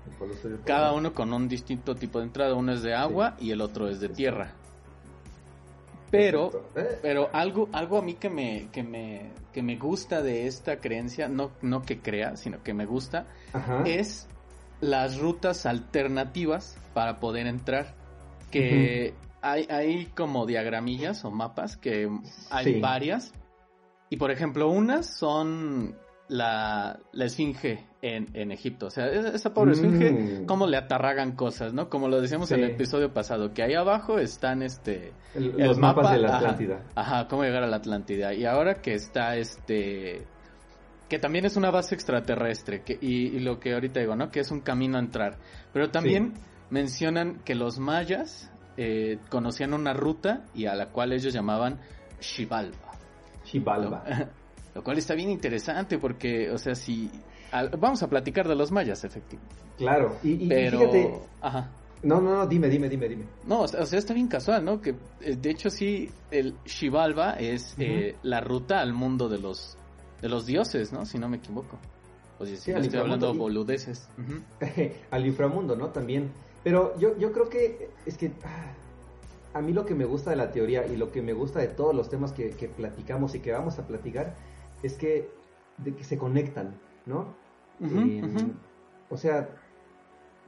Cada 0.65 0.93
uno 0.93 1.13
con 1.13 1.33
un 1.33 1.49
distinto 1.49 1.95
tipo 1.97 2.21
de 2.21 2.27
entrada, 2.27 2.55
uno 2.55 2.73
es 2.73 2.83
de 2.83 2.95
agua 2.95 3.37
y 3.41 3.51
el 3.51 3.61
otro 3.61 3.89
es 3.89 3.99
de 3.99 4.09
tierra. 4.09 4.53
Pero, 6.11 6.69
eh. 6.77 6.99
pero 7.03 7.31
algo, 7.33 7.69
algo 7.73 7.99
a 7.99 8.03
mí 8.03 8.15
que 8.15 8.31
me, 8.31 8.69
que 8.71 8.85
me, 8.85 9.33
que 9.53 9.61
me 9.61 9.77
gusta 9.77 10.23
de 10.23 10.47
esta 10.47 10.77
creencia, 10.77 11.29
no, 11.29 11.51
no 11.63 11.83
que 11.83 11.99
crea, 11.99 12.37
sino 12.37 12.63
que 12.63 12.73
me 12.73 12.87
gusta, 12.87 13.27
es 13.85 14.29
las 14.81 15.19
rutas 15.19 15.67
alternativas 15.67 16.79
para 16.93 17.21
poder 17.21 17.47
entrar. 17.47 17.95
Que 18.51 19.15
hay, 19.43 19.67
hay 19.69 20.07
como 20.07 20.47
diagramillas 20.47 21.25
o 21.25 21.31
mapas 21.31 21.77
que 21.77 22.09
hay 22.51 22.81
varias. 22.81 23.33
Y 24.11 24.17
por 24.17 24.31
ejemplo, 24.31 24.71
unas 24.71 25.07
son 25.19 25.97
la, 26.29 26.99
la 27.13 27.25
esfinge 27.25 27.87
en, 28.01 28.29
en, 28.35 28.53
Egipto. 28.53 28.87
O 28.87 28.91
sea, 28.91 29.07
esa 29.09 29.53
pobre 29.53 29.73
esfinge, 29.73 30.13
mm. 30.13 30.47
cómo 30.47 30.67
le 30.67 30.77
atarragan 30.77 31.33
cosas, 31.33 31.73
¿no? 31.75 31.89
Como 31.89 32.09
lo 32.09 32.21
decíamos 32.21 32.51
en 32.53 32.65
el 32.65 32.71
episodio 32.71 33.13
pasado, 33.13 33.53
que 33.53 33.63
ahí 33.63 33.75
abajo 33.75 34.19
están 34.19 34.63
este... 34.63 35.13
los 35.35 35.79
mapas 35.79 36.13
de 36.13 36.19
la 36.19 36.37
Atlántida. 36.37 36.83
ajá, 36.95 37.29
cómo 37.29 37.43
llegar 37.43 37.63
a 37.63 37.67
la 37.67 37.77
Atlántida. 37.77 38.33
Y 38.35 38.45
ahora 38.45 38.81
que 38.81 38.95
está 38.95 39.37
este 39.37 40.27
que 41.09 41.19
también 41.19 41.45
es 41.45 41.57
una 41.57 41.71
base 41.71 41.95
extraterrestre, 41.95 42.83
que, 42.83 42.99
y, 43.01 43.39
lo 43.41 43.61
que 43.61 43.75
ahorita 43.75 44.01
digo, 44.01 44.17
¿no? 44.17 44.31
Que 44.31 44.41
es 44.41 44.51
un 44.51 44.61
camino 44.61 44.97
a 44.97 45.01
entrar. 45.01 45.39
Pero 45.73 45.91
también 45.91 46.35
mencionan 46.71 47.41
que 47.45 47.55
los 47.55 47.79
mayas 47.79 48.51
eh, 48.77 49.19
conocían 49.29 49.75
una 49.75 49.93
ruta 49.93 50.45
y 50.55 50.67
a 50.67 50.75
la 50.75 50.91
cual 50.91 51.13
ellos 51.13 51.33
llamaban 51.33 51.81
Xibalba. 52.21 52.93
Xibalba. 53.45 54.05
Lo 54.75 54.83
cual 54.83 54.99
está 54.99 55.15
bien 55.15 55.31
interesante 55.31 55.99
porque, 55.99 56.51
o 56.51 56.59
sea, 56.59 56.75
si... 56.75 57.11
vamos 57.79 58.03
a 58.03 58.09
platicar 58.09 58.49
de 58.49 58.57
los 58.57 58.73
mayas, 58.73 59.05
efectivamente. 59.05 59.55
Claro, 59.77 60.17
y, 60.23 60.49
Pero... 60.49 60.79
fíjate... 60.79 61.15
Ajá. 61.41 61.71
No, 62.03 62.21
no, 62.21 62.37
no, 62.37 62.47
dime, 62.47 62.69
dime, 62.69 62.89
dime, 62.89 63.09
dime. 63.09 63.25
No, 63.47 63.63
o 63.63 63.69
sea, 63.69 63.99
está 63.99 64.13
bien 64.13 64.29
casual, 64.29 64.63
¿no? 64.63 64.79
Que 64.79 64.95
eh, 65.23 65.37
de 65.37 65.51
hecho 65.51 65.71
sí, 65.71 66.11
el 66.31 66.55
Xibalba 66.67 67.33
es 67.35 67.75
eh, 67.79 68.17
la 68.23 68.41
ruta 68.43 68.81
al 68.81 68.93
mundo 68.93 69.29
de 69.31 69.39
los 69.39 69.79
de 70.25 70.31
los 70.31 70.47
dioses, 70.47 70.91
¿no? 70.91 71.05
Si 71.05 71.19
no 71.19 71.29
me 71.29 71.37
equivoco. 71.37 71.79
O 72.39 72.47
sea, 72.47 72.57
si 72.57 72.73
no 72.73 72.79
estoy 72.79 72.99
hablando 72.99 73.35
boludeces. 73.35 74.09
al 75.11 75.27
inframundo, 75.27 75.77
¿no? 75.77 75.91
También. 75.91 76.31
Pero 76.63 76.99
yo, 76.99 77.15
yo 77.19 77.31
creo 77.31 77.51
que 77.51 77.91
es 78.07 78.17
que 78.17 78.33
ah, 78.43 78.73
a 79.53 79.61
mí 79.61 79.75
lo 79.75 79.85
que 79.85 79.95
me 79.95 80.07
gusta 80.07 80.31
de 80.31 80.37
la 80.37 80.51
teoría 80.51 80.87
y 80.87 80.97
lo 80.97 81.13
que 81.13 81.21
me 81.21 81.35
gusta 81.35 81.59
de 81.59 81.69
todos 81.69 81.95
los 81.95 82.09
temas 82.09 82.33
que, 82.33 82.49
platicamos 82.75 83.35
y 83.35 83.41
que 83.41 83.53
vamos 83.53 83.79
a 83.79 83.87
platicar 83.87 84.35
es 84.83 84.95
que, 84.95 85.29
de 85.77 85.95
que 85.95 86.05
se 86.05 86.17
conectan, 86.17 86.81
¿no? 87.05 87.35
O 89.11 89.19
sea, 89.19 89.51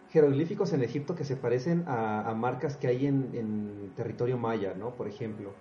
jeroglíficos 0.08 0.72
en 0.72 0.84
Egipto 0.84 1.14
que 1.14 1.24
se 1.24 1.36
parecen 1.36 1.84
a, 1.86 2.32
marcas 2.34 2.78
que 2.78 2.86
hay 2.86 3.06
en, 3.06 3.92
territorio 3.94 4.38
maya, 4.38 4.72
¿no? 4.72 4.94
Por 4.94 5.06
ejemplo. 5.06 5.52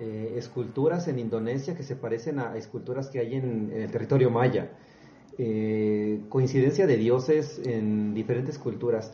Eh, 0.00 0.34
esculturas 0.36 1.08
en 1.08 1.18
Indonesia 1.18 1.74
que 1.74 1.82
se 1.82 1.96
parecen 1.96 2.38
a 2.38 2.56
esculturas 2.56 3.08
que 3.08 3.18
hay 3.18 3.34
en, 3.34 3.72
el 3.72 3.90
territorio 3.90 4.30
maya. 4.30 4.70
Eh, 5.36 6.20
coincidencia 6.28 6.86
de 6.86 6.96
dioses 6.96 7.60
en 7.64 8.14
diferentes 8.14 8.58
culturas. 8.58 9.12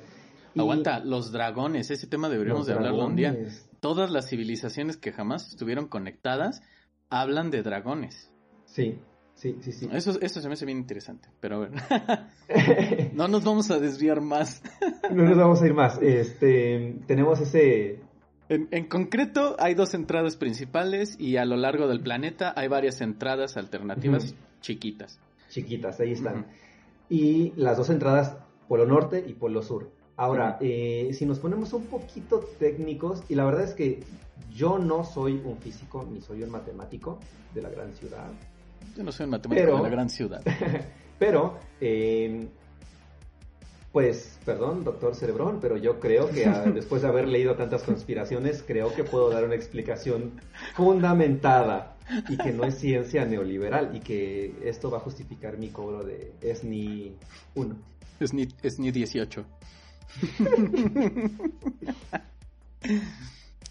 Aguanta, 0.56 1.00
los 1.00 1.32
dragones, 1.32 1.90
ese 1.90 2.06
tema 2.06 2.28
deberíamos 2.28 2.66
de 2.66 2.74
hablarlo 2.74 3.06
un 3.06 3.16
día. 3.16 3.36
Todas 3.80 4.10
las 4.10 4.28
civilizaciones 4.28 4.96
que 4.96 5.12
jamás 5.12 5.48
estuvieron 5.48 5.88
conectadas 5.88 6.62
hablan 7.10 7.50
de 7.50 7.62
dragones. 7.62 8.30
Sí, 8.64 8.98
Sí, 9.34 9.56
sí, 9.60 9.72
sí. 9.72 9.88
Eso, 9.92 10.12
eso 10.20 10.40
se 10.40 10.48
me 10.48 10.54
hace 10.54 10.64
bien 10.64 10.78
interesante, 10.78 11.28
pero 11.40 11.56
a 11.56 11.58
ver. 11.68 13.10
no 13.14 13.28
nos 13.28 13.44
vamos 13.44 13.70
a 13.70 13.78
desviar 13.78 14.20
más. 14.20 14.62
no 15.10 15.24
nos 15.24 15.36
vamos 15.36 15.60
a 15.60 15.66
ir 15.66 15.74
más. 15.74 16.00
Este, 16.00 16.96
tenemos 17.06 17.40
ese... 17.40 18.00
En, 18.48 18.88
concreto, 18.88 19.56
hay 19.58 19.74
dos 19.74 19.94
entradas 19.94 20.36
principales 20.36 21.16
y 21.18 21.38
a 21.38 21.44
lo 21.44 21.56
largo 21.56 21.88
del 21.88 22.00
planeta 22.00 22.52
hay 22.56 22.68
varias 22.68 23.00
entradas 23.00 23.56
alternativas 23.56 24.34
chiquitas. 24.60 25.18
Chiquitas, 25.48 25.98
ahí 26.00 26.12
están. 26.12 26.46
Y 27.08 27.52
las 27.56 27.76
dos 27.78 27.88
entradas, 27.88 28.36
Polo 28.68 28.86
Norte 28.86 29.24
y 29.26 29.32
Polo 29.32 29.62
Sur. 29.62 29.90
Ahora, 30.16 30.58
eh, 30.60 31.10
si 31.12 31.26
nos 31.26 31.38
ponemos 31.38 31.72
un 31.72 31.86
poquito 31.86 32.40
técnicos, 32.58 33.22
y 33.28 33.34
la 33.34 33.44
verdad 33.44 33.64
es 33.64 33.74
que 33.74 34.00
yo 34.52 34.78
no 34.78 35.04
soy 35.04 35.40
un 35.44 35.56
físico 35.58 36.06
ni 36.10 36.20
soy 36.20 36.42
un 36.42 36.50
matemático 36.50 37.18
de 37.54 37.62
la 37.62 37.70
gran 37.70 37.94
ciudad, 37.94 38.28
yo 38.96 39.02
no 39.02 39.10
soy 39.10 39.24
un 39.24 39.30
matemático 39.30 39.76
de 39.76 39.82
la 39.82 39.88
gran 39.88 40.08
ciudad. 40.08 40.42
pero, 41.18 41.58
eh, 41.80 42.48
pues, 43.94 44.38
perdón, 44.44 44.84
doctor 44.84 45.14
Cerebrón, 45.14 45.60
pero 45.62 45.78
yo 45.78 45.98
creo 45.98 46.28
que 46.28 46.44
ah, 46.44 46.64
después 46.74 47.00
de 47.00 47.08
haber 47.08 47.26
leído 47.26 47.54
tantas 47.54 47.82
conspiraciones, 47.82 48.62
creo 48.66 48.94
que 48.94 49.04
puedo 49.04 49.30
dar 49.30 49.44
una 49.44 49.54
explicación 49.54 50.32
fundamentada 50.74 51.96
y 52.28 52.36
que 52.36 52.52
no 52.52 52.64
es 52.64 52.74
ciencia 52.74 53.24
neoliberal 53.24 53.96
y 53.96 54.00
que 54.00 54.52
esto 54.64 54.90
va 54.90 54.98
a 54.98 55.00
justificar 55.00 55.56
mi 55.56 55.70
cobro 55.70 56.04
de 56.04 56.34
SNI 56.42 57.16
1. 57.54 57.76
SNI, 58.20 58.48
SNI 58.62 58.90
18. 58.90 59.46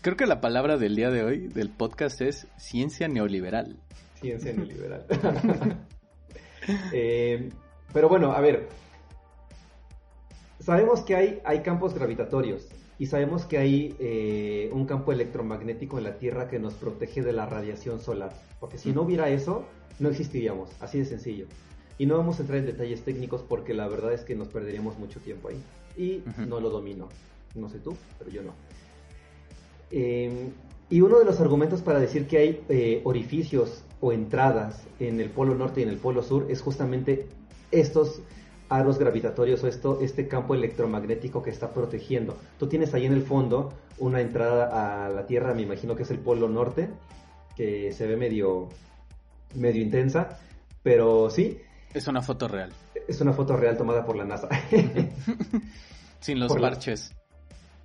Creo 0.02 0.18
que 0.18 0.26
la 0.26 0.42
palabra 0.42 0.78
del 0.78 0.96
día 0.96 1.12
de 1.12 1.24
hoy 1.24 1.48
del 1.50 1.70
podcast 1.70 2.22
es 2.22 2.48
ciencia 2.58 3.08
neoliberal 3.08 3.78
ciencia 4.24 4.54
neoliberal. 4.54 5.06
Eh, 6.94 7.50
pero 7.92 8.08
bueno, 8.08 8.32
a 8.32 8.40
ver. 8.40 8.70
Sabemos 10.64 11.02
que 11.02 11.16
hay, 11.16 11.42
hay 11.44 11.60
campos 11.60 11.94
gravitatorios 11.94 12.66
y 12.98 13.08
sabemos 13.08 13.44
que 13.44 13.58
hay 13.58 13.96
eh, 14.00 14.70
un 14.72 14.86
campo 14.86 15.12
electromagnético 15.12 15.98
en 15.98 16.06
la 16.06 16.18
Tierra 16.18 16.48
que 16.48 16.58
nos 16.58 16.74
protege 16.76 17.22
de 17.22 17.34
la 17.34 17.46
radiación 17.46 18.00
solar. 18.00 18.32
Porque 18.62 18.78
si 18.78 18.94
no 18.94 19.02
hubiera 19.02 19.28
eso, 19.30 19.66
no 20.00 20.08
existiríamos. 20.08 20.70
Así 20.80 21.00
de 21.00 21.06
sencillo. 21.06 21.48
Y 21.98 22.06
no 22.06 22.16
vamos 22.16 22.40
a 22.40 22.44
entrar 22.44 22.60
en 22.60 22.68
detalles 22.68 23.02
técnicos 23.02 23.42
porque 23.42 23.74
la 23.74 23.90
verdad 23.90 24.14
es 24.14 24.22
que 24.22 24.36
nos 24.36 24.48
perderíamos 24.48 24.98
mucho 24.98 25.20
tiempo 25.20 25.50
ahí. 25.50 25.62
Y 25.98 26.24
no 26.48 26.62
lo 26.62 26.70
domino. 26.70 27.10
No 27.56 27.68
sé 27.68 27.80
tú, 27.80 27.98
pero 28.18 28.32
yo 28.32 28.42
no. 28.42 28.54
Eh, 29.92 30.48
y 30.90 31.02
uno 31.02 31.20
de 31.20 31.26
los 31.26 31.42
argumentos 31.42 31.82
para 31.82 32.00
decir 32.00 32.26
que 32.26 32.38
hay 32.38 33.02
orificios 33.04 33.84
o 34.00 34.14
entradas 34.14 34.86
en 35.02 35.20
el 35.20 35.30
polo 35.30 35.56
norte 35.56 35.82
y 35.82 35.84
en 35.84 35.90
el 35.90 35.98
polo 35.98 36.24
sur 36.24 36.46
es 36.50 36.62
justamente 36.62 37.28
estos 37.72 38.22
aros 38.78 38.98
gravitatorios 38.98 39.64
o 39.64 39.68
esto, 39.68 40.00
este 40.02 40.28
campo 40.28 40.56
electromagnético 40.56 41.42
que 41.44 41.50
está 41.50 41.74
protegiendo. 41.74 42.38
Tú 42.60 42.68
tienes 42.68 42.94
ahí 42.94 43.06
en 43.06 43.14
el 43.14 43.24
fondo 43.24 43.74
una 44.00 44.22
entrada 44.22 45.06
a 45.06 45.10
la 45.10 45.26
Tierra, 45.26 45.54
me 45.54 45.62
imagino 45.62 45.96
que 45.96 46.04
es 46.04 46.12
el 46.12 46.20
polo 46.20 46.50
norte, 46.50 46.90
que 47.56 47.92
se 47.92 48.08
ve 48.08 48.18
medio, 48.18 48.70
medio 49.56 49.82
intensa, 49.82 50.40
pero 50.82 51.30
sí. 51.30 51.60
Es 51.94 52.08
una 52.08 52.22
foto 52.22 52.48
real. 52.48 52.72
Es 53.08 53.22
una 53.22 53.34
foto 53.34 53.56
real 53.56 53.78
tomada 53.78 54.06
por 54.06 54.16
la 54.16 54.26
NASA. 54.26 54.50
Sin 56.20 56.40
los 56.40 56.56
parches 56.56 57.14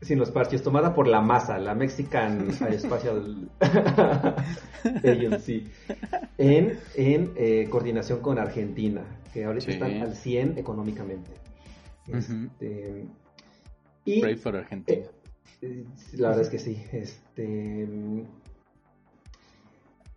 sin 0.00 0.18
los 0.18 0.30
parches, 0.30 0.62
tomada 0.62 0.94
por 0.94 1.08
la 1.08 1.20
masa, 1.20 1.58
la 1.58 1.74
Mexican 1.74 2.52
Spatial 2.78 3.48
Agency, 5.04 5.68
en, 6.38 6.78
en 6.94 7.32
eh, 7.36 7.66
coordinación 7.70 8.20
con 8.20 8.38
Argentina, 8.38 9.02
que 9.32 9.44
ahorita 9.44 9.72
están 9.72 10.02
al 10.02 10.14
100 10.14 10.58
económicamente. 10.58 11.30
Este, 12.06 13.06
y, 14.04 14.20
Pray 14.20 14.36
for 14.36 14.56
Argentina. 14.56 15.06
Eh, 15.60 15.84
la 16.14 16.28
verdad 16.28 16.44
es 16.44 16.50
que 16.50 16.58
sí. 16.58 16.82
Este, 16.92 17.88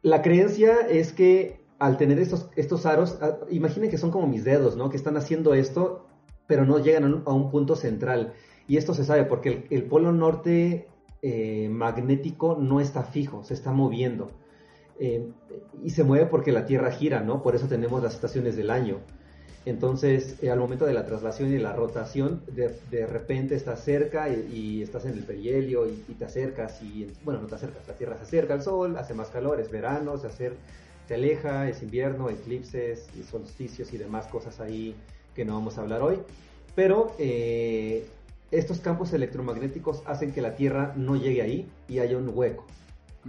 la 0.03 0.21
creencia 0.21 0.81
es 0.89 1.11
que 1.13 1.59
al 1.79 1.97
tener 1.97 2.19
estos, 2.19 2.49
estos 2.55 2.85
aros, 2.85 3.17
ah, 3.21 3.39
imaginen 3.49 3.89
que 3.89 3.97
son 3.97 4.11
como 4.11 4.27
mis 4.27 4.43
dedos, 4.43 4.77
¿no? 4.77 4.89
Que 4.89 4.97
están 4.97 5.17
haciendo 5.17 5.53
esto, 5.55 6.05
pero 6.47 6.65
no 6.65 6.79
llegan 6.79 7.23
a 7.25 7.33
un 7.33 7.49
punto 7.49 7.75
central. 7.75 8.33
Y 8.71 8.77
esto 8.77 8.93
se 8.93 9.03
sabe 9.03 9.25
porque 9.25 9.65
el, 9.69 9.83
polo 9.83 10.13
norte 10.13 10.87
eh, 11.21 11.67
magnético 11.67 12.57
no 12.57 12.79
está 12.79 13.03
fijo, 13.03 13.43
se 13.43 13.53
está 13.53 13.73
moviendo. 13.73 14.31
Eh, 14.97 15.27
y 15.83 15.89
se 15.89 16.05
mueve 16.05 16.27
porque 16.27 16.53
la 16.53 16.65
Tierra 16.65 16.89
gira, 16.89 17.19
¿no? 17.19 17.43
Por 17.43 17.53
eso 17.53 17.67
tenemos 17.67 18.01
las 18.01 18.13
estaciones 18.13 18.55
del 18.55 18.69
año. 18.69 18.99
Entonces, 19.65 20.41
eh, 20.41 20.51
al 20.51 20.59
momento 20.59 20.85
de 20.85 20.93
la 20.93 21.05
traslación 21.05 21.51
y 21.51 21.57
la 21.57 21.73
rotación, 21.73 22.43
de, 22.47 23.05
repente 23.07 23.55
estás 23.55 23.83
cerca 23.83 24.29
y, 24.29 24.81
estás 24.81 25.03
en 25.03 25.17
el 25.17 25.25
perihelio 25.25 25.85
y, 25.85 26.13
te 26.13 26.23
acercas 26.23 26.81
y, 26.81 27.11
bueno, 27.25 27.41
no 27.41 27.47
te 27.47 27.55
acercas, 27.55 27.85
la 27.89 27.95
Tierra 27.95 28.15
se 28.15 28.23
acerca 28.23 28.53
al 28.53 28.61
Sol, 28.61 28.95
hace 28.95 29.13
más 29.13 29.27
calor, 29.31 29.59
es 29.59 29.69
verano, 29.69 30.17
se, 30.17 30.29
se 30.29 31.13
aleja, 31.13 31.67
es 31.67 31.83
invierno, 31.83 32.29
eclipses 32.29 33.09
y 33.19 33.23
solsticios 33.23 33.91
y 33.91 33.97
demás 33.97 34.27
cosas 34.27 34.61
ahí 34.61 34.95
que 35.35 35.43
no 35.43 35.55
vamos 35.55 35.77
a 35.77 35.81
hablar 35.81 36.01
hoy. 36.03 36.19
Pero 36.73 37.13
estos 38.51 38.79
campos 38.79 39.13
electromagnéticos 39.13 40.03
hacen 40.05 40.33
que 40.33 40.41
la 40.41 40.55
Tierra 40.55 40.93
no 40.95 41.15
llegue 41.15 41.41
ahí 41.41 41.69
y 41.87 41.99
haya 41.99 42.17
un 42.17 42.31
hueco. 42.33 42.65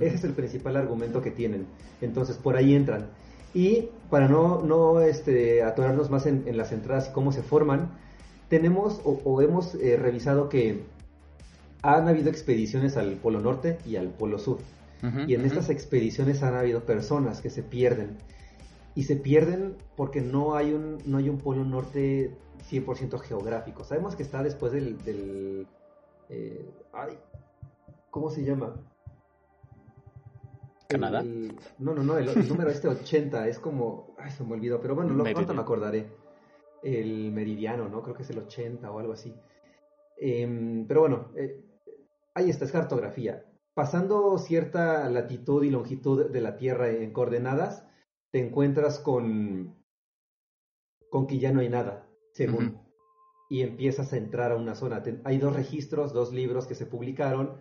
Ese 0.01 0.17
es 0.17 0.25
el 0.25 0.33
principal 0.33 0.77
argumento 0.77 1.23
que 1.23 1.31
tienen. 1.31 1.67
Entonces, 2.01 2.37
por 2.37 2.57
ahí 2.57 2.75
entran. 2.75 3.11
Y 3.55 3.89
para 4.11 4.29
no, 4.29 4.63
no 4.63 5.01
este, 5.01 5.63
atorarnos 5.63 6.11
más 6.11 6.27
en, 6.27 6.57
las 6.57 6.73
entradas 6.73 7.09
y 7.09 7.13
cómo 7.13 7.33
se 7.33 7.43
forman, 7.43 7.91
tenemos 8.49 9.01
o, 9.05 9.41
hemos 9.41 9.75
eh, 9.77 9.97
revisado 9.97 10.49
que 10.49 10.83
han 11.83 12.09
habido 12.09 12.31
expediciones 12.31 12.97
al 12.97 13.13
Polo 13.17 13.41
Norte 13.41 13.79
y 13.87 13.97
al 13.97 14.09
Polo 14.09 14.39
Sur. 14.39 14.59
y 15.27 15.35
en 15.35 15.45
estas 15.45 15.69
expediciones 15.69 16.43
han 16.43 16.55
habido 16.55 16.85
personas 16.85 17.41
que 17.41 17.51
se 17.51 17.63
pierden. 17.63 18.19
Y 18.95 19.05
se 19.05 19.17
pierden 19.17 19.77
porque 19.97 20.21
no 20.21 20.55
hay 20.55 20.73
un, 20.73 20.99
no 21.07 21.19
hay 21.19 21.29
un 21.29 21.39
Polo 21.39 21.65
Norte 21.65 22.37
100% 22.71 23.19
geográfico. 23.21 23.85
Sabemos 23.85 24.17
que 24.17 24.23
está 24.23 24.43
después 24.43 24.73
del... 24.73 25.67
Eh, 26.29 26.71
ay, 26.93 27.19
¿Cómo 28.11 28.31
se 28.31 28.45
llama? 28.45 28.75
¿Canadá? 30.89 31.23
no, 31.79 31.95
no, 31.95 32.03
no, 32.03 32.19
el, 32.19 32.49
número 32.49 32.71
este 32.71 32.89
80 32.89 33.49
es 33.49 33.59
como... 33.59 34.15
Ay, 34.19 34.31
se 34.31 34.45
me 34.45 34.53
olvidó, 34.53 34.81
pero 34.81 34.95
bueno, 34.95 35.15
lo, 35.15 35.25
pronto 35.25 35.55
me 35.55 35.63
acordaré. 35.63 36.09
El 36.83 37.33
meridiano, 37.33 37.89
¿no? 37.89 38.03
Creo 38.03 38.15
que 38.15 38.23
es 38.23 38.31
el 38.31 38.39
80 38.39 38.91
o 38.91 38.99
algo 38.99 39.15
así. 39.15 39.35
Em, 40.19 40.87
pero 40.87 41.01
bueno, 41.01 41.29
eh, 41.37 41.65
ahí 42.35 42.51
está, 42.51 42.67
es 42.67 42.73
cartografía. 42.73 43.47
Pasando 43.73 44.37
cierta 44.37 45.09
latitud 45.09 45.65
y 45.65 45.71
longitud 45.71 46.31
de 46.31 46.41
la 46.43 46.59
Tierra 46.59 46.91
en 46.91 47.13
coordenadas, 47.13 47.87
te 48.33 48.41
encuentras 48.41 48.99
con, 48.99 49.77
con 51.11 51.27
que 51.27 51.39
ya 51.39 51.53
no 51.53 51.61
hay 51.61 51.69
nada 51.69 52.09
según. 52.33 52.81
Y 53.49 53.61
empiezas 53.61 54.13
a 54.15 54.17
entrar 54.17 54.51
a 54.51 54.57
una 54.57 54.75
zona. 54.75 55.03
hay 55.25 55.39
dos 55.39 55.55
registros, 55.55 56.15
dos 56.15 56.33
libros 56.33 56.67
que 56.67 56.75
se 56.75 56.87
publicaron 56.87 57.59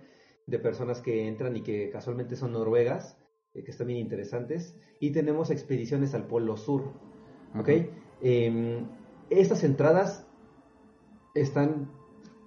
de 0.47 0.57
personas 0.57 1.01
que 1.01 1.27
entran 1.27 1.55
y 1.57 1.61
que 1.61 1.89
casualmente 1.89 2.37
son 2.37 2.53
noruegas 2.53 3.17
que 3.53 3.69
están 3.69 3.87
bien 3.87 3.99
interesantes. 3.99 4.75
Y 5.01 5.11
tenemos 5.11 5.51
expediciones 5.51 6.13
al 6.13 6.27
Polo 6.27 6.55
Sur. 6.55 6.83
¿Ok? 7.59 7.69
Em, 8.21 8.87
estas 9.29 9.65
entradas 9.65 10.25
están 11.35 11.91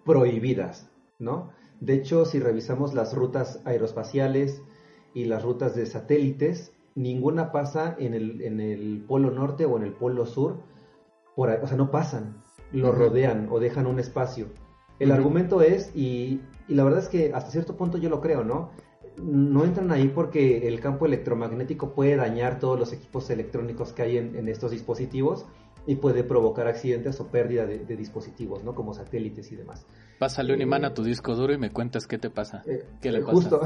prohibidas, 0.06 0.90
¿no? 1.18 1.52
De 1.80 1.94
hecho, 1.94 2.24
si 2.24 2.40
revisamos 2.40 2.94
las 2.94 3.14
rutas 3.14 3.60
aeroespaciales 3.66 4.62
y 5.12 5.26
las 5.26 5.42
rutas 5.42 5.74
de 5.74 5.84
satélites, 5.84 6.73
ninguna 6.94 7.52
pasa 7.52 7.96
en 7.98 8.14
el, 8.14 8.40
en 8.42 8.60
el 8.60 9.04
Polo 9.06 9.30
Norte 9.30 9.64
o 9.64 9.76
en 9.76 9.84
el 9.84 9.92
Polo 9.92 10.26
Sur, 10.26 10.60
por, 11.34 11.50
o 11.50 11.66
sea, 11.66 11.76
no 11.76 11.90
pasan, 11.90 12.42
lo 12.72 12.92
rodean 12.92 13.48
o 13.50 13.58
dejan 13.60 13.86
un 13.86 13.98
espacio. 13.98 14.48
El 15.00 15.10
argumento 15.10 15.60
es, 15.60 15.90
y, 15.94 16.40
y, 16.68 16.74
la 16.74 16.84
verdad 16.84 17.00
es 17.00 17.08
que 17.08 17.32
hasta 17.34 17.50
cierto 17.50 17.76
punto 17.76 17.98
yo 17.98 18.08
lo 18.08 18.20
creo, 18.20 18.44
¿no? 18.44 18.70
No 19.16 19.64
entran 19.64 19.90
ahí 19.90 20.08
porque 20.08 20.68
el 20.68 20.80
campo 20.80 21.06
electromagnético 21.06 21.94
puede 21.94 22.16
dañar 22.16 22.58
todos 22.58 22.78
los 22.78 22.92
equipos 22.92 23.28
electrónicos 23.30 23.92
que 23.92 24.02
hay 24.02 24.18
en, 24.18 24.36
en 24.36 24.48
estos 24.48 24.70
dispositivos 24.70 25.46
y 25.86 25.96
puede 25.96 26.24
provocar 26.24 26.66
accidentes 26.66 27.20
o 27.20 27.26
pérdida 27.28 27.66
de, 27.66 27.96
dispositivos, 27.96 28.64
¿no? 28.64 28.74
Como 28.74 28.94
satélites 28.94 29.52
y 29.52 29.56
demás. 29.56 29.86
Pásale 30.18 30.54
un 30.54 30.62
imán 30.62 30.84
a 30.84 30.88
eh, 30.88 30.90
tu 30.92 31.02
disco 31.02 31.34
duro 31.34 31.52
y 31.52 31.58
me 31.58 31.70
cuentas 31.70 32.06
qué 32.06 32.18
te 32.18 32.30
pasa. 32.30 32.62
Eh, 32.66 32.84
¿Qué 33.00 33.12
le 33.12 33.20
pasa? 33.20 33.32
Justo, 33.32 33.60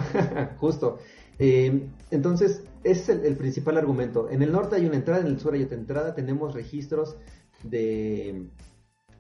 justo. 0.57 0.99
Eh, 1.39 1.89
entonces, 2.11 2.65
ese 2.85 3.13
es 3.13 3.25
el, 3.25 3.37
principal 3.37 3.79
argumento. 3.79 4.29
En 4.31 4.43
el 4.43 4.53
norte 4.53 4.77
hay 4.77 4.87
una 4.87 4.97
entrada, 4.97 5.21
en 5.21 5.29
el 5.29 5.41
sur 5.41 5.55
hay 5.55 5.63
otra 5.63 5.77
entrada. 5.77 6.15
Tenemos 6.15 6.55
registros 6.55 7.17
de... 7.63 8.47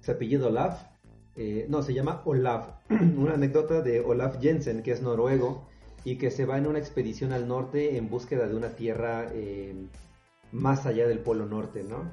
Se 0.01 0.13
apellido 0.13 0.49
Olaf. 0.49 0.83
no, 1.69 1.83
se 1.83 1.95
llama 1.95 2.23
Olaf. 2.25 2.69
una 2.91 3.35
anécdota 3.35 3.83
de 3.83 4.01
Olaf 4.01 4.41
Jensen, 4.41 4.83
que 4.83 4.93
es 4.93 5.03
noruego, 5.03 5.67
y 6.05 6.17
que 6.17 6.31
se 6.31 6.47
va 6.47 6.59
en 6.59 6.67
una 6.67 6.79
expedición 6.79 7.33
al 7.33 7.49
norte 7.49 7.97
en 7.97 8.09
búsqueda 8.09 8.47
de 8.47 8.55
una 8.55 8.71
tierra 8.71 9.27
más 10.53 10.87
allá 10.87 11.07
del 11.07 11.19
Polo 11.19 11.47
Norte, 11.47 11.85
¿no? 11.85 12.11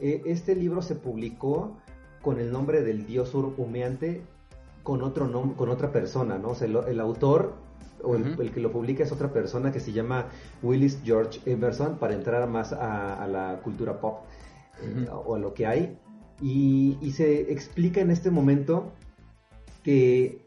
Eh, 0.00 0.22
este 0.26 0.54
libro 0.54 0.82
se 0.82 0.94
publicó 0.94 1.76
con 2.22 2.38
el 2.38 2.50
nombre 2.52 2.82
del 2.82 3.06
dios 3.06 3.34
humeante 3.34 4.22
con 4.82 5.02
otro 5.02 5.30
con 5.56 5.68
otra 5.68 5.92
persona, 5.92 6.38
¿no? 6.38 6.50
O 6.50 6.54
sea, 6.54 6.66
el, 6.66 7.00
autor 7.00 7.54
o 8.02 8.16
el, 8.16 8.52
que 8.52 8.60
lo 8.60 8.72
publica 8.72 9.02
es 9.02 9.12
otra 9.12 9.32
persona 9.32 9.72
que 9.72 9.80
se 9.80 9.92
llama 9.92 10.28
Willis 10.62 11.00
George 11.04 11.40
Emerson 11.46 11.98
para 11.98 12.14
entrar 12.14 12.48
más 12.48 12.72
a, 12.72 13.26
la 13.26 13.60
cultura 13.62 14.00
pop 14.00 14.24
eh, 14.82 15.06
o 15.10 15.34
a 15.34 15.38
lo 15.38 15.54
que 15.54 15.66
hay. 15.66 15.98
Y, 16.40 16.96
se 17.12 17.52
explica 17.52 18.00
en 18.00 18.10
este 18.10 18.30
momento 18.30 18.92
que 19.82 20.46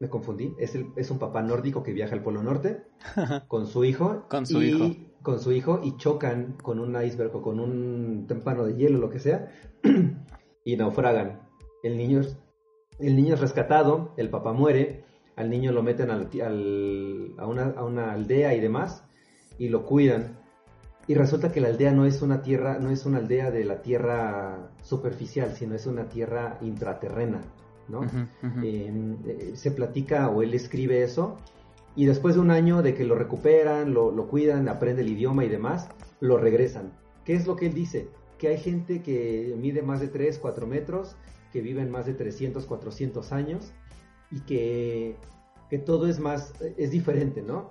me 0.00 0.08
confundí, 0.08 0.54
es, 0.58 0.74
el, 0.74 0.86
es 0.96 1.10
un 1.10 1.18
papá 1.18 1.42
nórdico 1.42 1.82
que 1.82 1.92
viaja 1.92 2.14
al 2.14 2.22
Polo 2.22 2.42
Norte 2.42 2.84
con 3.48 3.66
su 3.66 3.84
hijo. 3.84 4.26
con 4.28 4.46
su 4.46 4.62
hijo 4.62 4.94
con 5.22 5.40
su 5.40 5.52
hijo 5.52 5.80
y 5.82 5.96
chocan 5.96 6.56
con 6.62 6.78
un 6.78 7.00
iceberg 7.02 7.34
o 7.36 7.42
con 7.42 7.60
un 7.60 8.26
tempano 8.26 8.64
de 8.64 8.76
hielo, 8.76 8.98
lo 8.98 9.10
que 9.10 9.18
sea, 9.18 9.50
y 10.64 10.76
naufragan. 10.76 11.42
El 11.82 11.96
niño, 11.96 12.20
es, 12.20 12.38
el 12.98 13.16
niño 13.16 13.34
es 13.34 13.40
rescatado, 13.40 14.14
el 14.16 14.30
papá 14.30 14.52
muere, 14.52 15.04
al 15.38 15.50
niño 15.50 15.70
lo 15.70 15.84
meten 15.84 16.10
al, 16.10 16.28
a, 17.38 17.46
una, 17.46 17.74
a, 17.76 17.84
una, 17.84 18.12
aldea 18.12 18.54
y 18.54 18.60
demás, 18.60 19.04
y 19.56 19.68
lo 19.68 19.86
cuidan. 19.86 20.36
Y 21.06 21.14
resulta 21.14 21.52
que 21.52 21.60
la 21.60 21.68
aldea 21.68 21.92
no 21.92 22.04
es 22.04 22.22
una 22.22 22.42
tierra, 22.42 22.78
no 22.80 22.90
es 22.90 23.06
una 23.06 23.18
aldea 23.18 23.52
de 23.52 23.64
la 23.64 23.80
tierra 23.80 24.72
superficial, 24.82 25.54
sino 25.54 25.76
es 25.76 25.86
una 25.86 26.08
tierra 26.08 26.58
intraterrena, 26.60 27.40
¿no? 27.88 28.02
Eh, 28.64 29.52
se 29.54 29.70
platica 29.70 30.28
o 30.28 30.42
él 30.42 30.52
escribe 30.54 31.04
eso 31.04 31.38
y 31.94 32.06
después 32.06 32.34
de 32.34 32.40
un 32.40 32.50
año 32.50 32.82
de 32.82 32.94
que 32.94 33.04
lo 33.04 33.14
recuperan, 33.14 33.94
lo, 33.94 34.28
cuidan, 34.28 34.68
aprende 34.68 35.02
el 35.02 35.08
idioma 35.08 35.44
y 35.44 35.48
demás, 35.48 35.88
lo 36.20 36.36
regresan. 36.36 36.92
¿Qué 37.24 37.34
es 37.34 37.46
lo 37.46 37.54
que 37.56 37.66
él 37.66 37.74
dice? 37.74 38.08
Que 38.38 38.48
hay 38.48 38.58
gente 38.58 39.02
que 39.02 39.54
mide 39.56 39.82
más 39.82 40.00
de 40.00 40.08
3, 40.08 40.38
4 40.38 40.66
metros, 40.66 41.16
que 41.52 41.60
viven 41.60 41.90
más 41.90 42.06
de 42.06 42.14
300, 42.14 42.66
400 42.66 43.32
años 43.32 43.72
y 44.30 44.40
que, 44.40 45.16
que 45.70 45.78
todo 45.78 46.08
es 46.08 46.18
más, 46.18 46.52
es 46.76 46.90
diferente, 46.90 47.42
¿no? 47.42 47.70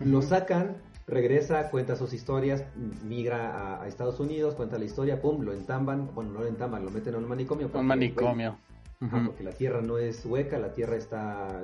lo 0.00 0.22
sacan, 0.22 0.76
regresa, 1.06 1.70
cuenta 1.70 1.96
sus 1.96 2.12
historias, 2.12 2.64
migra 3.04 3.82
a, 3.82 3.88
Estados 3.88 4.20
Unidos, 4.20 4.54
cuenta 4.54 4.78
la 4.78 4.84
historia, 4.84 5.20
pum, 5.20 5.42
lo 5.42 5.52
entamban, 5.52 6.10
bueno, 6.14 6.32
no 6.32 6.40
lo 6.40 6.46
entamban, 6.46 6.84
lo 6.84 6.90
meten 6.90 7.14
a 7.14 7.18
un 7.18 7.28
manicomio. 7.28 7.70
Un 7.72 7.86
manicomio. 7.86 8.58
Porque 8.98 9.44
la 9.44 9.52
tierra 9.52 9.80
no 9.80 9.98
es 9.98 10.26
hueca, 10.26 10.58
la 10.58 10.72
tierra 10.72 10.96
está 10.96 11.62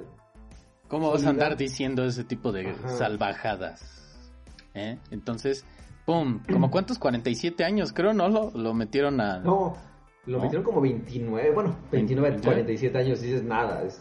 ¿Cómo 0.88 1.10
vas 1.10 1.24
a 1.26 1.30
andar 1.30 1.56
diciendo 1.56 2.04
ese 2.04 2.24
tipo 2.24 2.52
de 2.52 2.74
salvajadas? 2.86 4.30
¿Eh? 4.74 4.98
Entonces, 5.10 5.64
¡pum! 6.04 6.40
¿Como 6.50 6.70
cuántos? 6.70 6.98
47 6.98 7.64
años, 7.64 7.92
creo, 7.92 8.12
¿no? 8.12 8.28
Lo, 8.28 8.50
lo 8.50 8.74
metieron 8.74 9.20
a... 9.20 9.38
No, 9.38 9.76
lo 10.26 10.40
metieron 10.40 10.64
como 10.64 10.80
29, 10.80 11.50
bueno, 11.52 11.76
29, 11.92 12.40
47 12.42 12.98
años, 12.98 13.20
dices 13.20 13.42
nada, 13.42 13.82
es... 13.84 14.00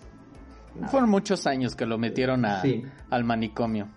Fueron 0.89 1.09
muchos 1.09 1.45
años 1.45 1.75
que 1.75 1.85
lo 1.85 1.97
metieron 1.97 2.45
a, 2.45 2.63
al 3.11 3.23
manicomio. 3.23 3.89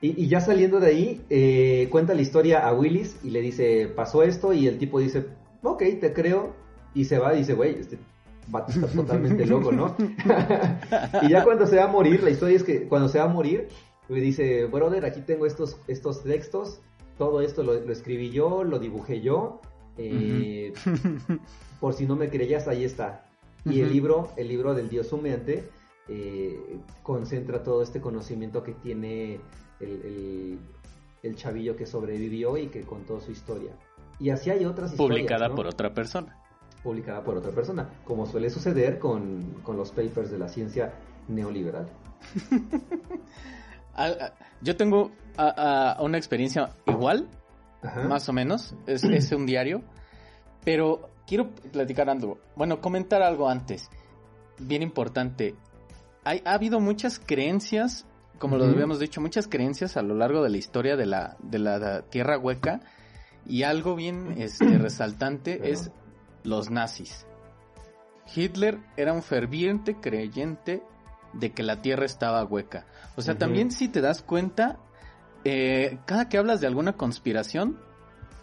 Y, 0.00 0.28
ya 0.28 0.40
saliendo 0.40 0.78
de 0.78 0.86
ahí, 0.86 1.24
eh, 1.28 1.88
cuenta 1.90 2.14
la 2.14 2.22
historia 2.22 2.66
a 2.66 2.72
Willis 2.72 3.18
y 3.24 3.30
le 3.30 3.40
dice, 3.40 3.88
pasó 3.88 4.22
esto, 4.22 4.52
y 4.52 4.68
el 4.68 4.78
tipo 4.78 5.00
dice, 5.00 5.26
ok, 5.62 5.82
te 6.00 6.12
creo, 6.12 6.54
y 6.94 7.06
se 7.06 7.18
va 7.18 7.34
y 7.34 7.38
dice, 7.38 7.54
güey, 7.54 7.80
este 7.80 7.98
Batista 8.46 8.86
totalmente 8.86 9.44
loco, 9.46 9.72
¿no? 9.72 9.96
y 11.22 11.28
ya 11.28 11.44
cuando 11.44 11.66
se 11.66 11.76
va 11.76 11.84
a 11.84 11.88
morir, 11.88 12.22
la 12.22 12.30
historia 12.30 12.56
es 12.56 12.62
que 12.62 12.86
cuando 12.86 13.08
se 13.08 13.18
va 13.18 13.24
a 13.24 13.28
morir, 13.28 13.68
me 14.08 14.20
dice, 14.20 14.66
brother, 14.66 15.04
aquí 15.04 15.20
tengo 15.20 15.46
estos, 15.46 15.80
estos 15.86 16.22
textos, 16.22 16.80
todo 17.18 17.40
esto 17.40 17.62
lo, 17.62 17.74
escribí 17.74 18.30
yo, 18.30 18.64
lo 18.64 18.78
dibujé 18.78 19.20
yo, 19.20 19.60
eh, 19.98 20.72
por 21.80 21.94
si 21.94 22.06
no 22.06 22.16
me 22.16 22.30
creías, 22.30 22.68
ahí 22.68 22.84
está. 22.84 23.24
Y 23.64 23.80
el 23.80 23.92
libro, 23.92 24.30
el 24.36 24.48
libro 24.48 24.74
del 24.74 24.88
Dios 24.88 25.12
humeante, 25.12 25.68
eh, 26.08 26.78
concentra 27.02 27.62
todo 27.62 27.82
este 27.82 28.00
conocimiento 28.00 28.62
que 28.62 28.72
tiene 28.72 29.40
el, 29.80 30.58
el, 31.22 31.36
chavillo 31.36 31.76
que 31.76 31.84
sobrevivió 31.84 32.56
y 32.56 32.68
que 32.68 32.82
contó 32.82 33.20
su 33.20 33.32
historia. 33.32 33.72
Y 34.18 34.30
así 34.30 34.50
hay 34.50 34.64
otras 34.64 34.92
historias. 34.92 35.18
Publicada 35.18 35.54
por 35.54 35.66
otra 35.66 35.92
persona 35.92 36.38
publicada 36.82 37.22
por 37.22 37.36
otra 37.36 37.50
persona, 37.50 37.88
como 38.04 38.26
suele 38.26 38.50
suceder 38.50 38.98
con, 38.98 39.54
los 39.66 39.90
papers 39.90 40.30
de 40.30 40.38
la 40.38 40.48
ciencia 40.48 40.92
neoliberal. 41.28 41.88
Yo 44.62 44.76
tengo 44.76 45.10
una 46.00 46.18
experiencia 46.18 46.70
igual, 46.86 47.28
más 47.82 48.28
o 48.28 48.32
menos, 48.32 48.74
es, 48.86 49.04
es, 49.04 49.32
un 49.32 49.46
diario, 49.46 49.82
pero 50.64 51.10
quiero 51.26 51.50
platicar 51.50 52.10
algo, 52.10 52.38
bueno, 52.56 52.80
comentar 52.80 53.22
algo 53.22 53.48
antes, 53.48 53.90
bien 54.58 54.82
importante. 54.82 55.54
Hay, 56.24 56.42
ha 56.44 56.54
habido 56.54 56.80
muchas 56.80 57.18
creencias, 57.18 58.06
como 58.38 58.56
lo 58.56 58.64
habíamos 58.64 58.98
dicho, 58.98 59.20
muchas 59.20 59.46
creencias 59.46 59.96
a 59.96 60.02
lo 60.02 60.14
largo 60.14 60.42
de 60.42 60.50
la 60.50 60.56
historia 60.56 60.96
de 60.96 61.06
la, 61.06 61.36
de 61.40 61.58
la 61.58 62.02
Tierra 62.02 62.38
Hueca, 62.38 62.80
y 63.46 63.62
algo 63.62 63.94
bien 63.94 64.34
este, 64.38 64.78
resaltante 64.78 65.70
es 65.70 65.90
los 66.44 66.70
nazis. 66.70 67.26
Hitler 68.34 68.78
era 68.96 69.12
un 69.12 69.22
ferviente 69.22 69.96
creyente 69.96 70.82
de 71.32 71.52
que 71.52 71.62
la 71.62 71.80
Tierra 71.80 72.04
estaba 72.04 72.44
hueca. 72.44 72.86
O 73.16 73.22
sea, 73.22 73.36
también 73.36 73.70
si 73.70 73.88
te 73.88 74.00
das 74.00 74.22
cuenta, 74.22 74.78
eh, 75.48 75.98
cada 76.04 76.28
que 76.28 76.36
hablas 76.36 76.60
de 76.60 76.66
alguna 76.66 76.92
conspiración, 76.92 77.78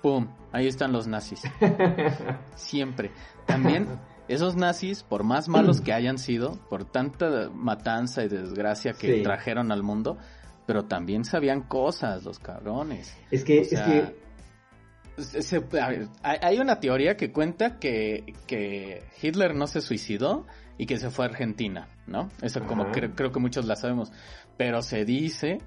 ¡pum! 0.02 0.28
Ahí 0.52 0.68
están 0.68 0.92
los 0.92 1.08
nazis. 1.08 1.42
Siempre. 2.56 3.12
También 3.46 3.88
esos 4.28 4.56
nazis, 4.56 5.04
por 5.04 5.24
más 5.24 5.48
malos 5.48 5.82
que 5.82 5.94
hayan 5.94 6.18
sido, 6.18 6.58
por 6.70 6.86
tanta 6.86 7.50
matanza 7.54 8.24
y 8.24 8.28
desgracia 8.28 8.94
que 8.94 9.22
trajeron 9.22 9.72
al 9.72 9.84
mundo, 9.84 10.18
pero 10.66 10.86
también 10.86 11.26
sabían 11.26 11.62
cosas, 11.62 12.24
los 12.24 12.40
cabrones. 12.40 13.16
Es 13.30 13.44
que, 13.44 13.60
es 13.62 13.70
que 13.70 14.16
hay 16.24 16.60
una 16.60 16.80
teoría 16.80 17.16
que 17.16 17.32
cuenta 17.32 17.78
que, 17.78 18.34
Hitler 19.22 19.54
no 19.54 19.68
se 19.68 19.82
suicidó 19.82 20.48
y 20.78 20.88
que 20.88 20.98
se 20.98 21.12
fue 21.12 21.26
a 21.26 21.30
Argentina, 21.30 21.88
¿no? 22.08 22.30
Eso 22.42 22.62
como 22.66 22.92
creo 22.92 23.32
que 23.32 23.40
muchos 23.40 23.66
la 23.66 23.76
sabemos. 23.76 24.12
Pero 24.58 24.82
se 24.82 25.06
dice 25.06 25.60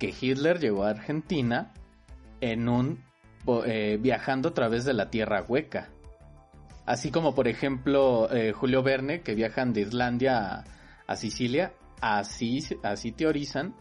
que 0.00 0.12
Hitler 0.18 0.58
llegó 0.58 0.84
a 0.84 0.90
Argentina 0.90 1.72
en 2.40 2.68
un 2.68 3.04
eh, 3.66 3.98
viajando 4.00 4.48
a 4.48 4.54
través 4.54 4.84
de 4.84 4.94
la 4.94 5.10
tierra 5.10 5.44
hueca. 5.46 5.90
Así 6.86 7.12
como 7.12 7.34
por 7.34 7.46
ejemplo 7.46 8.28
eh, 8.32 8.52
Julio 8.52 8.82
Verne 8.82 9.20
que 9.20 9.36
viajan 9.36 9.72
de 9.72 9.82
Islandia 9.82 10.64
a, 11.06 11.16
Sicilia, 11.16 11.72
así, 12.00 12.60
así 12.82 13.12
teorizan 13.12 13.76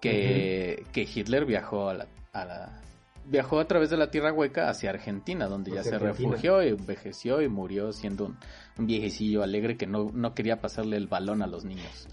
que, 0.00 0.84
que 0.92 1.02
Hitler 1.02 1.44
viajó 1.44 1.90
a 1.90 1.94
la, 1.94 2.06
a 2.32 2.44
la, 2.44 2.80
viajó 3.28 3.60
a 3.60 3.66
través 3.66 3.90
de 3.90 3.96
la 3.96 4.10
Tierra 4.10 4.32
Hueca 4.32 4.68
hacia 4.68 4.90
Argentina, 4.90 5.46
donde 5.46 5.72
ya 5.72 5.82
se 5.82 5.98
refugió 5.98 6.62
y 6.62 6.68
envejeció 6.68 7.42
y 7.42 7.48
murió 7.48 7.92
siendo 7.92 8.26
un, 8.26 8.38
viejecillo 8.86 9.42
alegre 9.42 9.76
que 9.76 9.86
no, 9.86 10.10
no, 10.12 10.34
quería 10.34 10.60
pasarle 10.60 10.96
el 10.96 11.08
balón 11.08 11.42
a 11.42 11.46
los 11.46 11.64
niños. 11.64 12.08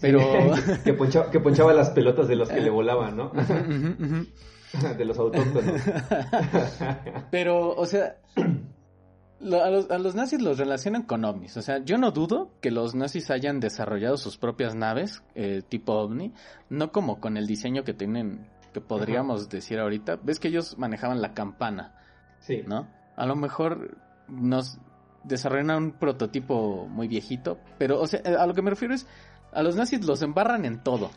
Pero... 0.00 0.20
que, 0.84 0.92
ponchaba, 0.92 1.30
que, 1.30 1.40
ponchaba, 1.40 1.72
las 1.72 1.90
pelotas 1.90 2.28
de 2.28 2.36
los 2.36 2.48
que 2.48 2.60
le 2.60 2.70
volaban, 2.70 3.16
¿no? 3.16 3.30
de 4.98 5.04
los 5.04 5.18
autóctonos. 5.18 5.80
Pero, 7.30 7.74
o 7.74 7.86
sea, 7.86 8.16
a, 8.36 9.70
los, 9.70 9.90
a, 9.90 9.98
los, 9.98 10.14
nazis 10.14 10.42
los 10.42 10.58
relacionan 10.58 11.02
con 11.02 11.24
ovnis. 11.24 11.56
O 11.56 11.62
sea, 11.62 11.82
yo 11.82 11.98
no 11.98 12.10
dudo 12.10 12.50
que 12.60 12.70
los 12.70 12.94
nazis 12.94 13.30
hayan 13.30 13.60
desarrollado 13.60 14.16
sus 14.16 14.36
propias 14.36 14.74
naves, 14.74 15.22
eh, 15.34 15.62
tipo 15.66 15.94
ovni, 15.94 16.34
no 16.68 16.92
como 16.92 17.20
con 17.20 17.36
el 17.36 17.46
diseño 17.46 17.84
que 17.84 17.94
tienen, 17.94 18.48
que 18.74 18.80
podríamos 18.80 19.48
decir 19.48 19.78
ahorita. 19.78 20.18
Ves 20.22 20.40
que 20.40 20.48
ellos 20.48 20.76
manejaban 20.78 21.22
la 21.22 21.32
campana. 21.32 21.94
Sí. 22.40 22.62
¿No? 22.66 22.88
A 23.16 23.24
lo 23.24 23.34
mejor 23.34 23.96
nos 24.28 24.78
desarrollaron 25.24 25.84
un 25.84 25.92
prototipo 25.92 26.86
muy 26.86 27.08
viejito, 27.08 27.58
pero, 27.78 28.00
o 28.00 28.06
sea, 28.06 28.20
a 28.38 28.46
lo 28.46 28.54
que 28.54 28.62
me 28.62 28.70
refiero 28.70 28.94
es, 28.94 29.06
a 29.52 29.62
los 29.62 29.76
nazis 29.76 30.04
los 30.04 30.22
embarran 30.22 30.64
en 30.64 30.82
todo. 30.82 31.10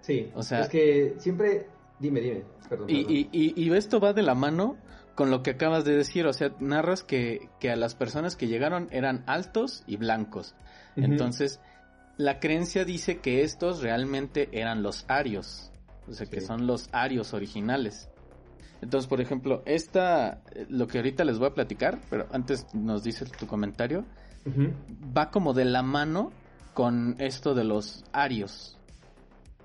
Sí, 0.00 0.30
o 0.34 0.42
sea, 0.42 0.60
es 0.60 0.68
que 0.68 1.14
siempre, 1.18 1.66
dime, 1.98 2.20
dime, 2.20 2.44
perdón. 2.68 2.88
Y, 2.88 3.28
y, 3.32 3.52
y, 3.56 3.72
esto 3.72 4.00
va 4.00 4.12
de 4.12 4.22
la 4.22 4.34
mano 4.34 4.76
con 5.14 5.30
lo 5.30 5.42
que 5.42 5.50
acabas 5.50 5.84
de 5.84 5.96
decir, 5.96 6.26
o 6.26 6.32
sea, 6.32 6.52
narras 6.60 7.02
que, 7.02 7.48
que 7.58 7.70
a 7.70 7.76
las 7.76 7.94
personas 7.94 8.36
que 8.36 8.46
llegaron 8.46 8.88
eran 8.90 9.24
altos 9.26 9.82
y 9.86 9.96
blancos. 9.96 10.54
Entonces, 10.96 11.60
la 12.16 12.40
creencia 12.40 12.84
dice 12.84 13.18
que 13.18 13.42
estos 13.42 13.82
realmente 13.82 14.48
eran 14.52 14.82
los 14.82 15.04
arios, 15.08 15.72
o 16.08 16.12
sea, 16.12 16.26
que 16.26 16.40
son 16.40 16.66
los 16.66 16.88
arios 16.92 17.34
originales. 17.34 18.08
Entonces, 18.80 19.08
por 19.08 19.20
ejemplo, 19.20 19.62
esta, 19.66 20.42
lo 20.68 20.86
que 20.86 20.98
ahorita 20.98 21.24
les 21.24 21.38
voy 21.38 21.48
a 21.48 21.54
platicar, 21.54 21.98
pero 22.10 22.26
antes 22.32 22.66
nos 22.74 23.02
dice 23.02 23.24
tu 23.26 23.46
comentario, 23.46 24.04
va 25.16 25.30
como 25.30 25.52
de 25.52 25.64
la 25.64 25.82
mano 25.82 26.32
con 26.78 27.16
esto 27.18 27.56
de 27.56 27.64
los 27.64 28.04
arios, 28.12 28.78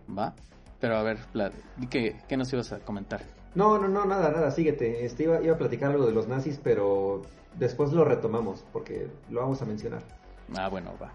¿va? 0.10 0.34
Pero 0.80 0.98
a 0.98 1.04
ver, 1.04 1.20
¿qué, 1.92 2.16
¿qué 2.28 2.38
nos 2.38 2.52
ibas 2.52 2.74
a 2.74 2.80
comentar? 2.80 3.22
No, 3.54 3.78
no, 3.78 3.88
no, 3.88 4.04
nada, 4.04 4.32
nada, 4.32 4.50
síguete. 4.50 5.06
Este, 5.06 5.26
iba, 5.26 5.40
iba 5.40 5.54
a 5.54 5.58
platicar 5.60 5.92
algo 5.92 6.08
de 6.08 6.12
los 6.12 6.28
nazis, 6.28 6.60
pero 6.64 7.22
después 7.54 7.94
lo 7.94 8.04
retomamos, 8.04 8.66
porque 8.74 9.12
lo 9.30 9.42
vamos 9.42 9.62
a 9.62 9.66
mencionar. 9.66 10.02
Ah, 10.58 10.70
bueno, 10.70 10.98
va. 11.00 11.14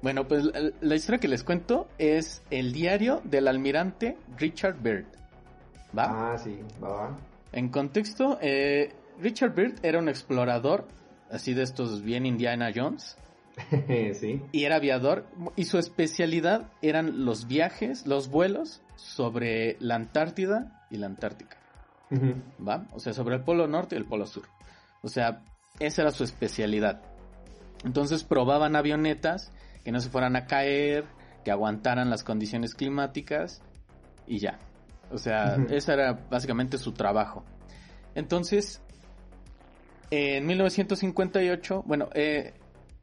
Bueno, 0.00 0.26
pues 0.26 0.48
la, 0.80 0.94
historia 0.94 1.20
que 1.20 1.28
les 1.28 1.44
cuento 1.44 1.86
es 1.98 2.42
el 2.48 2.72
diario 2.72 3.20
del 3.24 3.48
almirante 3.48 4.16
Richard 4.38 4.80
Byrd. 4.80 5.04
¿Va? 5.94 6.32
Ah, 6.32 6.38
sí, 6.38 6.58
va, 6.82 6.88
va. 6.88 7.18
En 7.52 7.68
contexto, 7.68 8.38
eh, 8.40 8.90
Richard 9.20 9.54
Byrd 9.54 9.84
era 9.84 9.98
un 9.98 10.08
explorador, 10.08 10.88
así 11.30 11.52
de 11.52 11.62
estos 11.62 12.00
bien 12.00 12.24
Indiana 12.24 12.70
Jones. 12.74 13.18
sí. 14.14 14.42
Y 14.52 14.64
era 14.64 14.76
aviador, 14.76 15.26
y 15.56 15.64
su 15.64 15.78
especialidad 15.78 16.70
eran 16.82 17.24
los 17.24 17.46
viajes, 17.46 18.06
los 18.06 18.28
vuelos 18.28 18.82
sobre 18.96 19.76
la 19.80 19.94
Antártida 19.94 20.86
y 20.90 20.98
la 20.98 21.06
Antártica. 21.06 21.58
¿Va? 22.66 22.86
O 22.92 23.00
sea, 23.00 23.12
sobre 23.12 23.36
el 23.36 23.42
Polo 23.42 23.66
Norte 23.66 23.96
y 23.96 23.98
el 23.98 24.04
Polo 24.04 24.26
Sur. 24.26 24.44
O 25.02 25.08
sea, 25.08 25.42
esa 25.80 26.02
era 26.02 26.10
su 26.12 26.24
especialidad. 26.24 27.02
Entonces 27.84 28.22
probaban 28.24 28.76
avionetas 28.76 29.52
que 29.84 29.92
no 29.92 30.00
se 30.00 30.08
fueran 30.08 30.36
a 30.36 30.46
caer, 30.46 31.04
que 31.44 31.50
aguantaran 31.50 32.10
las 32.10 32.24
condiciones 32.24 32.74
climáticas 32.74 33.62
y 34.26 34.38
ya. 34.38 34.58
O 35.10 35.18
sea, 35.18 35.56
ese 35.70 35.92
era 35.92 36.12
básicamente 36.30 36.78
su 36.78 36.92
trabajo. 36.92 37.44
Entonces, 38.14 38.82
en 40.10 40.46
1958, 40.46 41.84
bueno, 41.86 42.08
eh, 42.14 42.54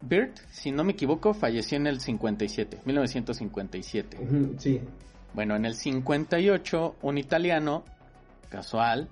Bert, 0.06 0.38
si 0.52 0.72
no 0.72 0.84
me 0.84 0.92
equivoco, 0.92 1.34
falleció 1.34 1.78
en 1.78 1.88
el 1.88 2.00
57, 2.02 2.82
1957. 2.86 4.18
sí. 4.58 4.82
Bueno, 5.34 5.56
en 5.56 5.66
el 5.66 5.74
58, 5.74 6.98
un 7.02 7.18
italiano, 7.18 7.84
casual, 8.50 9.10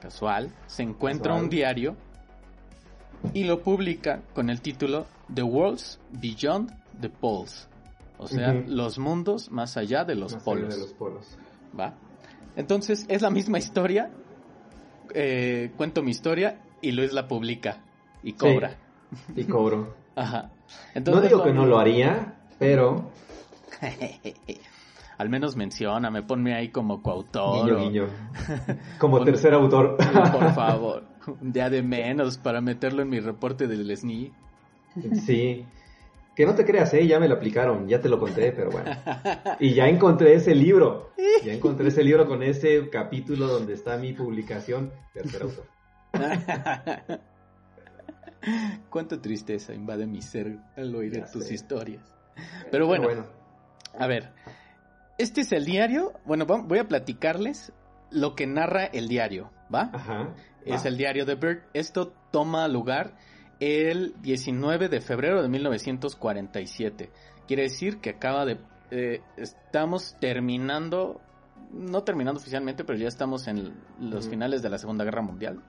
casual, 0.00 0.50
se 0.66 0.82
encuentra 0.82 1.34
un 1.34 1.50
diario 1.50 1.94
y 3.34 3.44
lo 3.44 3.62
publica 3.62 4.22
con 4.32 4.48
el 4.48 4.62
título 4.62 5.06
The 5.34 5.42
Worlds 5.42 5.98
Beyond 6.12 6.72
the 7.00 7.10
Poles. 7.10 7.68
O 8.16 8.26
sea, 8.26 8.52
los 8.52 8.98
mundos 8.98 9.50
más 9.50 9.76
allá 9.76 10.04
de 10.04 10.14
los 10.14 10.36
polos. 10.36 10.72
de 10.74 10.80
los 10.80 10.92
polos. 10.94 11.36
¿Va? 11.78 11.94
Entonces, 12.56 13.04
es 13.08 13.22
la 13.22 13.30
misma 13.30 13.58
historia. 13.58 14.10
Eh, 15.12 15.72
cuento 15.76 16.02
mi 16.02 16.12
historia 16.12 16.62
y 16.80 16.92
Luis 16.92 17.12
la 17.12 17.28
publica 17.28 17.82
y 18.22 18.32
cobra. 18.34 18.78
Y 19.34 19.44
cobro. 19.44 19.94
Ajá. 20.16 20.50
Entonces, 20.94 21.22
no 21.22 21.28
digo 21.28 21.44
que 21.44 21.52
no 21.52 21.66
lo 21.66 21.78
haría, 21.78 22.34
pero 22.58 23.10
al 25.18 25.28
menos 25.28 25.56
mencióname, 25.56 26.22
ponme 26.22 26.54
ahí 26.54 26.68
como 26.68 27.02
coautor. 27.02 27.66
Guiño, 27.66 27.78
guiño. 27.78 28.06
Como 28.98 29.24
tercer 29.24 29.54
autor. 29.54 29.96
Por 30.32 30.54
favor, 30.54 31.04
un 31.40 31.52
día 31.52 31.70
de 31.70 31.82
menos 31.82 32.38
para 32.38 32.60
meterlo 32.60 33.02
en 33.02 33.10
mi 33.10 33.20
reporte 33.20 33.66
del 33.66 33.96
SNI. 33.96 34.32
Sí. 35.24 35.64
Que 36.34 36.46
no 36.46 36.54
te 36.54 36.64
creas, 36.64 36.92
¿eh? 36.94 37.06
ya 37.06 37.20
me 37.20 37.28
lo 37.28 37.36
aplicaron, 37.36 37.86
ya 37.86 38.00
te 38.00 38.08
lo 38.08 38.18
conté, 38.18 38.50
pero 38.50 38.70
bueno. 38.70 38.90
Y 39.60 39.74
ya 39.74 39.86
encontré 39.86 40.34
ese 40.34 40.52
libro. 40.52 41.12
Ya 41.44 41.52
encontré 41.52 41.88
ese 41.88 42.02
libro 42.02 42.26
con 42.26 42.42
ese 42.42 42.90
capítulo 42.90 43.46
donde 43.46 43.74
está 43.74 43.96
mi 43.98 44.12
publicación, 44.12 44.90
tercer 45.12 45.42
autor. 45.42 45.64
Cuánta 48.90 49.20
tristeza 49.20 49.74
invade 49.74 50.06
mi 50.06 50.22
ser 50.22 50.58
al 50.76 50.94
oír 50.94 51.24
tus 51.32 51.50
historias. 51.50 52.02
Pero 52.70 52.86
bueno, 52.86 53.06
pero 53.08 53.22
bueno, 53.22 53.26
a 53.98 54.06
ver, 54.06 54.32
este 55.18 55.42
es 55.42 55.52
el 55.52 55.64
diario. 55.64 56.12
Bueno, 56.24 56.46
voy 56.46 56.78
a 56.78 56.88
platicarles 56.88 57.72
lo 58.10 58.34
que 58.34 58.46
narra 58.46 58.84
el 58.86 59.08
diario, 59.08 59.50
¿va? 59.72 59.90
Ajá. 59.92 60.34
Es 60.64 60.84
el 60.84 60.96
diario 60.96 61.26
de 61.26 61.34
Bird. 61.34 61.62
Esto 61.74 62.12
toma 62.30 62.66
lugar 62.68 63.16
el 63.60 64.14
19 64.22 64.88
de 64.88 65.00
febrero 65.00 65.42
de 65.42 65.48
1947. 65.48 67.10
Quiere 67.46 67.64
decir 67.64 67.98
que 67.98 68.10
acaba 68.10 68.44
de... 68.44 68.58
Eh, 68.90 69.20
estamos 69.36 70.16
terminando, 70.20 71.20
no 71.72 72.02
terminando 72.02 72.40
oficialmente, 72.40 72.84
pero 72.84 72.98
ya 72.98 73.08
estamos 73.08 73.46
en 73.46 73.74
los 74.00 74.28
finales 74.28 74.62
de 74.62 74.70
la 74.70 74.78
Segunda 74.78 75.04
Guerra 75.04 75.22
Mundial. 75.22 75.62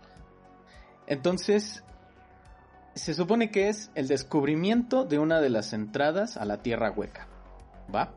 Entonces, 1.07 1.83
se 2.95 3.13
supone 3.13 3.51
que 3.51 3.69
es 3.69 3.91
el 3.95 4.07
descubrimiento 4.07 5.05
de 5.05 5.19
una 5.19 5.41
de 5.41 5.49
las 5.49 5.73
entradas 5.73 6.37
a 6.37 6.45
la 6.45 6.61
Tierra 6.63 6.91
Hueca. 6.91 7.27
¿Va? 7.93 8.13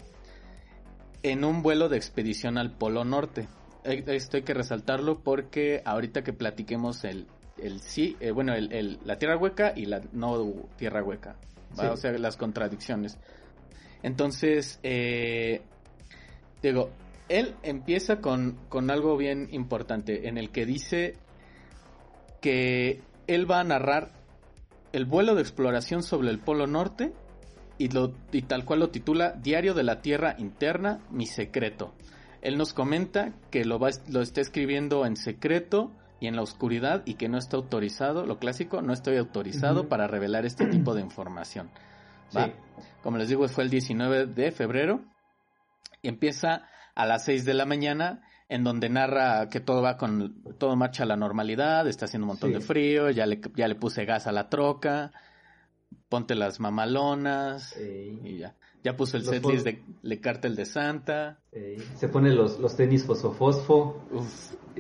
en 1.22 1.44
un 1.44 1.62
vuelo 1.62 1.88
de 1.88 1.96
expedición 1.96 2.58
al 2.58 2.72
Polo 2.72 3.04
Norte. 3.04 3.48
Eh, 3.84 4.04
esto 4.06 4.36
hay 4.36 4.42
que 4.42 4.54
resaltarlo 4.54 5.20
porque 5.20 5.82
ahorita 5.84 6.22
que 6.22 6.32
platiquemos 6.32 7.04
el, 7.04 7.26
el 7.56 7.80
sí, 7.80 8.16
eh, 8.20 8.30
bueno, 8.30 8.54
el, 8.54 8.98
la 9.04 9.18
tierra 9.18 9.36
hueca 9.36 9.72
y 9.74 9.86
la 9.86 10.00
no 10.12 10.52
tierra 10.76 11.02
hueca, 11.02 11.36
o 11.76 11.96
sea, 11.96 12.12
las 12.12 12.36
contradicciones. 12.36 13.18
Entonces, 14.02 14.78
eh, 14.82 15.62
digo, 16.62 16.90
él 17.28 17.56
empieza 17.62 18.20
con, 18.20 18.58
con 18.68 18.90
algo 18.90 19.16
bien 19.16 19.48
importante 19.50 20.28
en 20.28 20.38
el 20.38 20.50
que 20.50 20.66
dice 20.66 21.16
que 22.40 23.02
él 23.26 23.50
va 23.50 23.60
a 23.60 23.64
narrar 23.64 24.12
el 24.92 25.04
vuelo 25.04 25.34
de 25.34 25.42
exploración 25.42 26.02
sobre 26.02 26.30
el 26.30 26.38
Polo 26.38 26.66
Norte 26.66 27.12
y, 27.78 27.88
lo, 27.88 28.12
y 28.32 28.42
tal 28.42 28.64
cual 28.64 28.80
lo 28.80 28.90
titula 28.90 29.32
Diario 29.32 29.74
de 29.74 29.82
la 29.82 30.00
Tierra 30.00 30.34
Interna, 30.38 31.00
mi 31.10 31.26
secreto. 31.26 31.94
Él 32.42 32.56
nos 32.56 32.72
comenta 32.72 33.32
que 33.50 33.64
lo, 33.64 33.78
va, 33.78 33.90
lo 34.08 34.20
está 34.20 34.40
escribiendo 34.40 35.04
en 35.06 35.16
secreto 35.16 35.92
y 36.20 36.26
en 36.26 36.36
la 36.36 36.42
oscuridad 36.42 37.02
y 37.04 37.14
que 37.14 37.28
no 37.28 37.38
está 37.38 37.56
autorizado, 37.56 38.26
lo 38.26 38.38
clásico, 38.38 38.82
no 38.82 38.92
estoy 38.92 39.16
autorizado 39.16 39.88
para 39.88 40.06
revelar 40.06 40.46
este 40.46 40.66
tipo 40.66 40.94
de 40.94 41.02
información. 41.02 41.70
¿va? 42.36 42.50
Como 43.02 43.18
les 43.18 43.28
digo, 43.28 43.46
fue 43.48 43.64
el 43.64 43.70
19 43.70 44.26
de 44.26 44.50
febrero 44.50 45.04
y 46.02 46.08
empieza 46.08 46.68
a 46.94 47.06
las 47.06 47.24
6 47.24 47.44
de 47.44 47.54
la 47.54 47.64
mañana 47.64 48.22
en 48.48 48.64
donde 48.64 48.88
narra 48.88 49.48
que 49.48 49.60
todo 49.60 49.82
va 49.82 49.96
con 49.96 50.42
todo 50.58 50.74
marcha 50.76 51.02
a 51.02 51.06
la 51.06 51.16
normalidad, 51.16 51.86
está 51.86 52.06
haciendo 52.06 52.24
un 52.24 52.28
montón 52.28 52.52
de 52.52 52.60
frío, 52.60 53.10
ya 53.10 53.26
le, 53.26 53.40
ya 53.54 53.68
le 53.68 53.74
puse 53.74 54.04
gas 54.04 54.26
a 54.26 54.32
la 54.32 54.48
troca, 54.48 55.12
ponte 56.08 56.34
las 56.34 56.60
mamalonas 56.60 57.76
y 57.78 58.38
ya. 58.38 58.56
Ya 58.84 58.96
puso 58.96 59.16
el 59.16 59.24
setlist 59.24 59.64
de 59.64 59.82
Le 60.02 60.20
Cártel 60.20 60.54
de 60.54 60.64
Santa. 60.64 61.40
Se 61.96 62.08
pone 62.08 62.30
los, 62.30 62.60
los 62.60 62.76
tenis 62.76 63.04
fosfo-fosfo. 63.06 63.96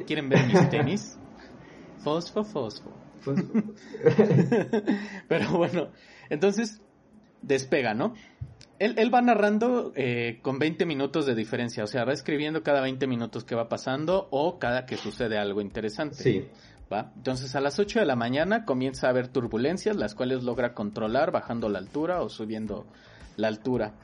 ¿Quieren 0.06 0.28
ver 0.28 0.46
mis 0.46 0.70
tenis? 0.70 1.18
fosfo, 1.98 2.44
fosfo. 2.44 2.90
Pero 5.28 5.50
bueno, 5.52 5.88
entonces 6.30 6.80
despega, 7.42 7.94
¿no? 7.94 8.14
Él, 8.78 8.94
él 8.96 9.12
va 9.12 9.20
narrando 9.20 9.92
eh, 9.96 10.38
con 10.42 10.58
20 10.58 10.86
minutos 10.86 11.26
de 11.26 11.34
diferencia, 11.34 11.84
o 11.84 11.86
sea, 11.86 12.04
va 12.04 12.12
escribiendo 12.12 12.62
cada 12.62 12.80
20 12.80 13.06
minutos 13.06 13.44
que 13.44 13.54
va 13.54 13.68
pasando 13.68 14.28
o 14.30 14.58
cada 14.58 14.86
que 14.86 14.96
sucede 14.96 15.38
algo 15.38 15.60
interesante. 15.60 16.16
Sí. 16.16 16.48
Entonces 16.90 17.54
a 17.54 17.60
las 17.60 17.78
8 17.78 18.00
de 18.00 18.06
la 18.06 18.16
mañana 18.16 18.64
comienza 18.64 19.06
a 19.06 19.10
haber 19.10 19.28
turbulencias, 19.28 19.96
las 19.96 20.14
cuales 20.14 20.42
logra 20.42 20.72
controlar 20.74 21.30
bajando 21.32 21.68
la 21.68 21.78
altura 21.78 22.22
o 22.22 22.28
subiendo 22.28 22.86
la 23.36 23.48
altura. 23.48 23.94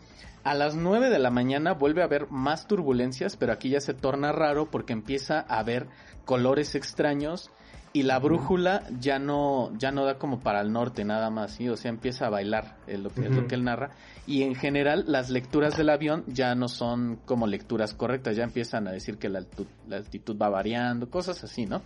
A 0.43 0.55
las 0.55 0.75
9 0.75 1.09
de 1.09 1.19
la 1.19 1.31
mañana 1.31 1.73
vuelve 1.73 2.03
a 2.03 2.05
haber 2.05 2.31
más 2.31 2.67
turbulencias, 2.67 3.37
pero 3.37 3.53
aquí 3.53 3.71
ya 3.71 3.81
se 3.81 3.95
torna 3.95 4.33
raro 4.33 4.71
porque 4.71 4.93
empieza 4.93 5.41
a 5.49 5.59
haber 5.59 5.87
colores 6.27 6.75
extraños 6.75 7.51
y 7.95 8.03
la 8.03 8.19
brújula 8.19 8.83
ya 9.01 9.19
no 9.21 9.73
ya 9.79 9.93
no 9.93 10.05
da 10.05 10.19
como 10.19 10.41
para 10.41 10.61
el 10.61 10.73
norte 10.73 11.05
nada 11.05 11.31
más, 11.31 11.53
¿sí? 11.53 11.69
o 11.69 11.77
sea, 11.77 11.91
empieza 11.91 12.27
a 12.27 12.31
bailar, 12.31 12.77
es 12.89 12.99
lo, 12.99 13.09
que, 13.09 13.23
es 13.23 13.31
lo 13.31 13.47
que 13.47 13.55
él 13.55 13.65
narra. 13.65 13.93
Y 14.27 14.43
en 14.43 14.57
general 14.57 15.05
las 15.07 15.31
lecturas 15.31 15.77
del 15.77 15.91
avión 15.91 16.25
ya 16.27 16.57
no 16.57 16.69
son 16.69 17.21
como 17.25 17.47
lecturas 17.47 17.95
correctas, 17.95 18.37
ya 18.37 18.43
empiezan 18.43 18.89
a 18.89 18.93
decir 18.93 19.17
que 19.17 19.29
la 19.29 19.39
altitud, 19.39 19.67
la 19.89 19.97
altitud 19.99 20.37
va 20.37 20.49
variando, 20.49 21.09
cosas 21.09 21.45
así, 21.45 21.67
¿no? 21.67 21.83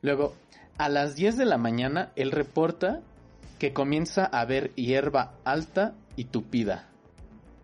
Luego, 0.00 0.34
a 0.78 0.88
las 0.88 1.16
10 1.16 1.36
de 1.36 1.44
la 1.44 1.58
mañana, 1.58 2.12
él 2.14 2.30
reporta 2.30 3.00
que 3.58 3.72
comienza 3.72 4.28
a 4.32 4.42
haber 4.42 4.72
hierba 4.74 5.34
alta 5.44 5.94
y 6.14 6.24
tupida. 6.24 6.88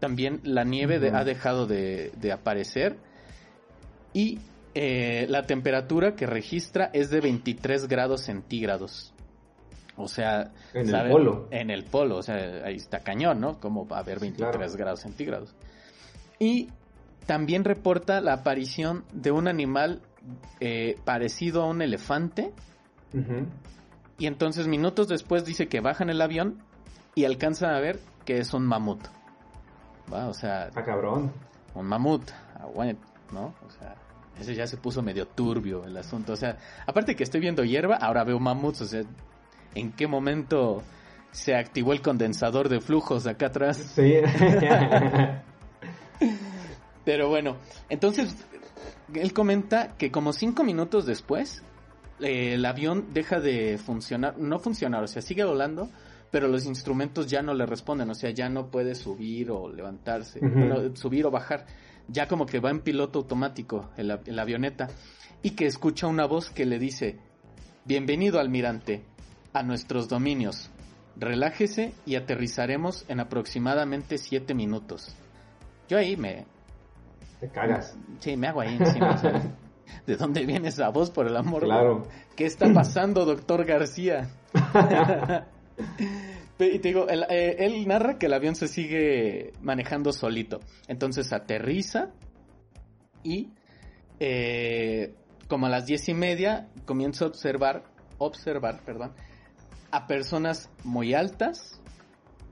También 0.00 0.40
la 0.42 0.64
nieve 0.64 0.96
ha 1.12 1.24
dejado 1.24 1.66
de, 1.66 2.12
aparecer. 2.32 2.96
Y 4.12 4.38
eh, 4.74 5.26
la 5.28 5.46
temperatura 5.46 6.14
que 6.14 6.26
registra 6.26 6.90
es 6.92 7.10
de 7.10 7.20
23 7.20 7.88
grados 7.88 8.22
centígrados. 8.22 9.12
O 9.96 10.06
sea, 10.06 10.52
en 10.74 10.94
el 10.94 11.10
polo. 11.10 11.48
En 11.50 11.70
el 11.70 11.84
polo, 11.84 12.18
o 12.18 12.22
sea, 12.22 12.64
ahí 12.64 12.76
está 12.76 13.00
cañón, 13.00 13.40
¿no? 13.40 13.58
Como 13.58 13.86
va 13.86 13.96
a 13.96 14.00
haber 14.00 14.20
23 14.20 14.76
grados 14.76 15.00
centígrados. 15.00 15.56
Y 16.38 16.68
también 17.26 17.64
reporta 17.64 18.20
la 18.20 18.34
aparición 18.34 19.04
de 19.12 19.32
un 19.32 19.48
animal 19.48 20.00
eh, 20.60 20.96
parecido 21.04 21.62
a 21.62 21.66
un 21.66 21.82
elefante. 21.82 22.52
Y 24.18 24.26
entonces 24.26 24.68
minutos 24.68 25.08
después 25.08 25.44
dice 25.44 25.68
que 25.68 25.80
bajan 25.80 26.10
el 26.10 26.20
avión 26.20 26.62
y 27.14 27.24
alcanzan 27.24 27.74
a 27.74 27.80
ver 27.80 27.98
que 28.24 28.38
es 28.38 28.54
un 28.54 28.64
mamut. 28.66 29.00
¿Va? 30.12 30.28
O 30.28 30.34
sea... 30.34 30.70
Ah, 30.74 30.82
cabrón. 30.82 31.32
Un 31.74 31.86
mamut, 31.86 32.30
¿no? 33.32 33.54
O 33.66 33.70
sea, 33.70 33.96
ese 34.40 34.54
ya 34.54 34.66
se 34.66 34.76
puso 34.76 35.02
medio 35.02 35.26
turbio 35.26 35.84
el 35.84 35.96
asunto. 35.96 36.32
O 36.32 36.36
sea, 36.36 36.58
aparte 36.86 37.16
que 37.16 37.24
estoy 37.24 37.40
viendo 37.40 37.64
hierba, 37.64 37.96
ahora 37.96 38.24
veo 38.24 38.38
mamuts. 38.38 38.82
O 38.82 38.86
sea, 38.86 39.02
¿en 39.74 39.92
qué 39.92 40.06
momento 40.06 40.82
se 41.30 41.54
activó 41.54 41.92
el 41.92 42.02
condensador 42.02 42.68
de 42.68 42.80
flujos 42.80 43.26
acá 43.26 43.46
atrás? 43.46 43.76
Sí. 43.94 44.14
Pero 47.04 47.28
bueno, 47.28 47.56
entonces 47.88 48.36
él 49.14 49.32
comenta 49.32 49.96
que 49.96 50.10
como 50.10 50.32
cinco 50.32 50.62
minutos 50.64 51.06
después 51.06 51.62
eh, 52.20 52.54
el 52.54 52.64
avión 52.66 53.06
deja 53.12 53.40
de 53.40 53.78
funcionar, 53.78 54.38
no 54.38 54.58
funcionar, 54.58 55.02
o 55.02 55.06
sea, 55.06 55.22
sigue 55.22 55.44
volando, 55.44 55.88
pero 56.30 56.48
los 56.48 56.66
instrumentos 56.66 57.26
ya 57.26 57.42
no 57.42 57.54
le 57.54 57.66
responden, 57.66 58.10
o 58.10 58.14
sea, 58.14 58.30
ya 58.30 58.48
no 58.48 58.70
puede 58.70 58.94
subir 58.94 59.50
o 59.50 59.68
levantarse, 59.68 60.40
subir 60.94 61.26
o 61.26 61.30
bajar, 61.30 61.66
ya 62.08 62.28
como 62.28 62.46
que 62.46 62.60
va 62.60 62.70
en 62.70 62.80
piloto 62.80 63.20
automático 63.20 63.90
el, 63.96 64.08
la 64.08 64.42
avioneta 64.42 64.88
y 65.42 65.50
que 65.50 65.66
escucha 65.66 66.06
una 66.06 66.26
voz 66.26 66.50
que 66.50 66.66
le 66.66 66.78
dice, 66.78 67.18
bienvenido 67.84 68.40
almirante 68.40 69.04
a 69.52 69.62
nuestros 69.62 70.08
dominios, 70.08 70.70
relájese 71.16 71.94
y 72.04 72.16
aterrizaremos 72.16 73.04
en 73.08 73.20
aproximadamente 73.20 74.18
siete 74.18 74.54
minutos. 74.54 75.14
Yo 75.88 75.98
ahí 75.98 76.16
me... 76.16 76.46
Te 77.40 77.48
cagas. 77.48 77.96
Sí, 78.18 78.36
me 78.36 78.48
hago 78.48 78.60
ahí 78.60 78.76
encima. 78.78 79.16
¿De 80.06 80.16
dónde 80.16 80.44
viene 80.44 80.68
esa 80.68 80.90
voz, 80.90 81.10
por 81.10 81.26
el 81.26 81.36
amor? 81.36 81.64
Claro. 81.64 82.06
¿Qué 82.36 82.44
está 82.44 82.72
pasando, 82.74 83.24
doctor 83.24 83.64
García? 83.64 84.28
y 86.58 86.78
te 86.78 86.88
digo, 86.88 87.06
eh, 87.08 87.56
él, 87.58 87.86
narra 87.86 88.18
que 88.18 88.26
el 88.26 88.34
avión 88.34 88.54
se 88.54 88.68
sigue 88.68 89.52
manejando 89.60 90.12
solito. 90.12 90.60
Entonces 90.86 91.32
aterriza 91.32 92.10
y 93.22 93.52
eh, 94.20 95.14
como 95.48 95.66
a 95.66 95.68
las 95.68 95.86
diez 95.86 96.08
y 96.08 96.14
media 96.14 96.68
comienza 96.84 97.24
a 97.24 97.28
observar, 97.28 97.84
observar, 98.18 98.80
perdón, 98.84 99.12
a 99.90 100.06
personas 100.06 100.70
muy 100.84 101.14
altas, 101.14 101.80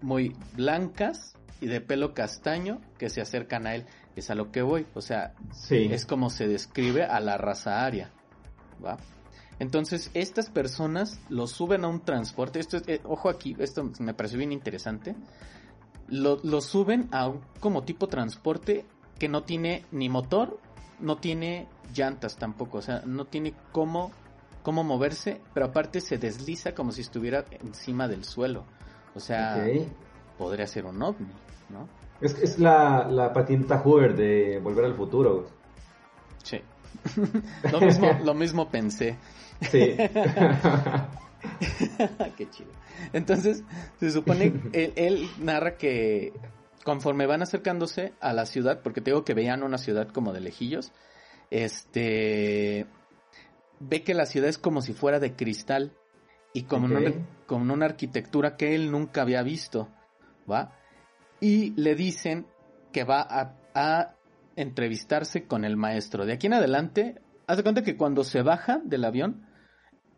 muy 0.01 0.33
blancas 0.55 1.37
y 1.61 1.67
de 1.67 1.81
pelo 1.81 2.15
castaño 2.15 2.81
que 2.99 3.09
se 3.11 3.21
acercan 3.21 3.67
a 3.67 3.75
él 3.75 3.87
es 4.15 4.31
a 4.31 4.35
lo 4.35 4.51
que 4.51 4.63
voy. 4.63 4.87
O 4.95 5.01
sea, 5.01 5.35
es 5.71 6.07
como 6.07 6.31
se 6.31 6.49
describe 6.49 7.05
a 7.05 7.21
la 7.21 7.37
raza 7.37 7.85
aria. 7.85 8.11
¿va? 8.85 8.97
Entonces, 9.59 10.11
estas 10.15 10.51
personas 10.51 11.19
lo 11.29 11.47
suben 11.47 11.85
a 11.85 11.89
un 11.89 12.01
transporte. 12.01 12.61
Esto 12.61 12.79
eh, 12.87 13.01
ojo 13.05 13.29
aquí, 13.29 13.57
esto 13.59 13.91
me 13.99 14.15
pareció 14.15 14.39
bien 14.39 14.53
interesante. 14.53 15.15
Lo, 16.09 16.39
lo, 16.43 16.61
suben 16.61 17.09
a 17.11 17.29
un 17.29 17.41
como 17.61 17.83
tipo 17.83 18.07
transporte 18.07 18.85
que 19.19 19.29
no 19.29 19.43
tiene 19.45 19.85
ni 19.91 20.09
motor, 20.09 20.61
no 21.01 21.17
tiene 21.17 21.69
llantas 21.95 22.37
tampoco. 22.37 22.79
O 22.79 22.83
sea, 22.83 23.03
no 23.07 23.25
tiene 23.25 23.55
cómo, 23.73 24.13
cómo 24.63 24.85
moverse, 24.85 25.41
pero 25.55 25.67
aparte 25.67 26.01
se 26.01 26.19
desliza 26.19 26.75
como 26.75 26.93
si 26.93 27.01
estuviera 27.01 27.45
encima 27.63 28.09
del 28.09 28.25
suelo. 28.25 28.65
O 29.15 29.21
sea, 29.21 29.67
podría 30.37 30.67
ser 30.67 30.85
un 30.85 31.03
ovni, 31.03 31.33
¿no? 31.71 31.89
Es, 32.21 32.35
es 32.43 32.59
la, 32.59 33.09
la 33.09 33.33
patineta 33.33 33.79
Hoover 33.79 34.15
de 34.15 34.59
Volver 34.63 34.85
al 34.85 34.95
Futuro. 34.95 35.47
Sí. 36.43 36.61
lo, 37.73 37.81
mismo, 37.81 38.19
lo 38.25 38.35
mismo 38.35 38.69
pensé. 38.69 39.17
Sí. 39.63 39.97
Qué 42.37 42.51
chido. 42.51 42.71
Entonces, 43.13 43.63
se 43.99 44.11
supone, 44.11 44.53
él, 44.73 44.93
él 44.97 45.29
narra 45.39 45.77
que 45.77 46.33
conforme 46.85 47.27
van 47.27 47.43
acercándose 47.43 48.15
a 48.21 48.33
la 48.33 48.47
ciudad, 48.47 48.81
porque 48.83 49.01
tengo 49.01 49.25
que 49.25 49.35
veían 49.35 49.63
una 49.63 49.79
ciudad 49.79 50.09
como 50.09 50.33
de 50.33 50.41
lejillos, 50.41 50.93
este 51.51 52.87
ve 53.79 54.03
que 54.03 54.15
la 54.15 54.27
ciudad 54.27 54.49
es 54.49 54.59
como 54.59 54.83
si 54.83 54.95
fuera 54.95 55.21
de 55.21 55.35
cristal 55.35 55.93
y 56.53 56.63
como 56.63 56.89
con 57.47 57.71
una 57.71 57.87
arquitectura 57.87 58.57
que 58.57 58.75
él 58.75 58.91
nunca 58.91 59.23
había 59.23 59.43
visto, 59.43 59.89
¿va? 60.51 60.73
y 61.41 61.73
le 61.81 61.95
dicen 61.95 62.47
que 62.93 63.05
va 63.05 63.27
a, 63.75 64.13
entrevistarse 64.57 65.47
con 65.47 65.67
el 65.67 65.77
maestro. 65.77 66.25
De 66.25 66.33
aquí 66.33 66.47
en 66.47 66.55
adelante, 66.55 67.21
haz 67.47 67.59
de 67.59 67.63
cuenta 67.63 67.83
que 67.83 67.99
cuando 67.99 68.25
se 68.25 68.41
baja 68.41 68.81
del 68.83 69.05
avión, 69.05 69.46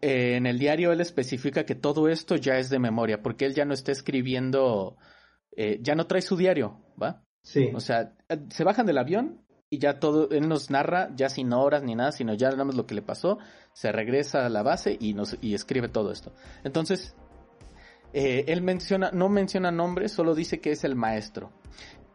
eh, 0.00 0.36
en 0.36 0.46
el 0.46 0.58
diario 0.58 0.92
él 0.92 1.00
especifica 1.00 1.64
que 1.64 1.74
todo 1.74 2.08
esto 2.08 2.36
ya 2.36 2.58
es 2.58 2.70
de 2.70 2.78
memoria, 2.78 3.22
porque 3.22 3.46
él 3.46 3.54
ya 3.54 3.64
no 3.64 3.74
está 3.74 3.92
escribiendo, 3.92 4.96
eh, 5.56 5.78
ya 5.82 5.94
no 5.94 6.06
trae 6.06 6.22
su 6.22 6.36
diario, 6.36 6.80
¿va? 7.00 7.24
Sí. 7.42 7.70
O 7.74 7.80
sea, 7.80 8.14
se 8.50 8.64
bajan 8.64 8.86
del 8.86 8.98
avión 8.98 9.44
y 9.70 9.78
ya 9.78 9.98
todo, 9.98 10.30
él 10.30 10.48
nos 10.48 10.70
narra 10.70 11.10
ya 11.16 11.28
sin 11.28 11.52
horas 11.52 11.82
ni 11.82 11.94
nada, 11.94 12.12
sino 12.12 12.34
ya 12.34 12.50
nada 12.50 12.64
más 12.64 12.76
lo 12.76 12.86
que 12.86 12.94
le 12.94 13.02
pasó, 13.02 13.38
se 13.72 13.90
regresa 13.90 14.46
a 14.46 14.48
la 14.48 14.62
base 14.62 14.96
y, 15.00 15.14
nos, 15.14 15.36
y 15.40 15.54
escribe 15.54 15.88
todo 15.88 16.12
esto. 16.12 16.32
Entonces, 16.64 17.14
eh, 18.12 18.44
él 18.48 18.62
menciona, 18.62 19.10
no 19.12 19.28
menciona 19.28 19.70
nombre, 19.70 20.08
solo 20.08 20.34
dice 20.34 20.60
que 20.60 20.72
es 20.72 20.84
el 20.84 20.94
maestro. 20.94 21.52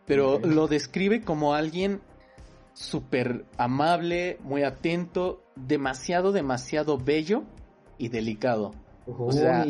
Pero 0.05 0.39
lo 0.39 0.67
describe 0.67 1.21
como 1.21 1.53
alguien 1.53 2.01
súper 2.73 3.45
amable, 3.57 4.37
muy 4.41 4.63
atento, 4.63 5.43
demasiado, 5.55 6.31
demasiado 6.31 6.97
bello 6.97 7.43
y 7.97 8.09
delicado. 8.09 8.73
o, 9.05 9.31
sea, 9.31 9.65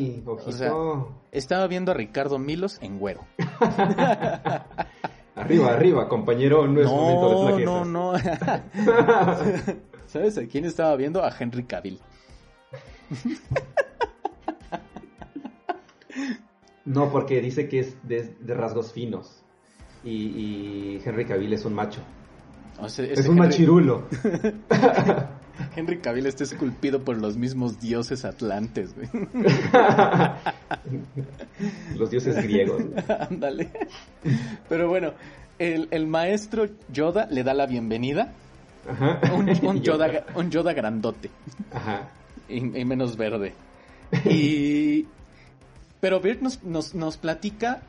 estaba 1.31 1.67
viendo 1.67 1.91
a 1.91 1.95
Ricardo 1.95 2.39
Milos 2.39 2.79
en 2.81 2.99
güero. 2.99 3.25
arriba, 5.35 5.73
arriba, 5.73 6.07
compañero, 6.07 6.67
no 6.67 6.81
es 6.81 6.87
momento 6.87 7.57
de 7.57 7.65
No, 7.65 7.85
no, 7.85 8.13
¿Sabes 10.07 10.37
a 10.37 10.45
quién 10.45 10.65
estaba 10.65 10.95
viendo? 10.95 11.23
A 11.23 11.33
Henry 11.37 11.63
Cavill. 11.63 11.99
No, 16.85 17.11
porque 17.11 17.41
dice 17.41 17.67
que 17.67 17.79
es 17.79 17.95
de, 18.07 18.35
rasgos 18.47 18.91
finos. 18.91 19.43
Y, 20.03 20.99
Henry 21.03 21.25
Cavill 21.25 21.53
es 21.53 21.65
un 21.65 21.73
macho. 21.73 22.01
es 22.85 23.27
un 23.27 23.37
machirulo. 23.37 24.03
Henry 25.75 25.99
Cavill 25.99 26.25
está 26.25 26.43
esculpido 26.43 27.03
por 27.03 27.17
los 27.17 27.37
mismos 27.37 27.79
dioses 27.79 28.25
atlantes, 28.25 28.95
güey. 28.95 29.07
los 31.95 32.09
dioses 32.09 32.43
griegos. 32.43 32.83
Ándale. 33.29 33.69
Pero 34.69 34.89
bueno, 34.89 35.13
el, 35.59 36.07
maestro 36.07 36.67
Yoda 36.91 37.27
le 37.29 37.43
da 37.43 37.53
la 37.53 37.65
bienvenida. 37.65 38.33
Un, 39.31 39.47
Yoda, 39.81 40.25
un 40.35 40.51
Yoda 40.51 40.73
grandote. 40.73 41.29
Ajá. 41.71 42.09
y 42.49 42.61
menos 42.61 43.15
verde. 43.17 43.53
Y 44.25 45.07
pero 46.03 46.19
Bert 46.19 46.41
nos, 46.41 46.61
nos, 46.63 46.95
nos 46.95 47.15
platica 47.15 47.79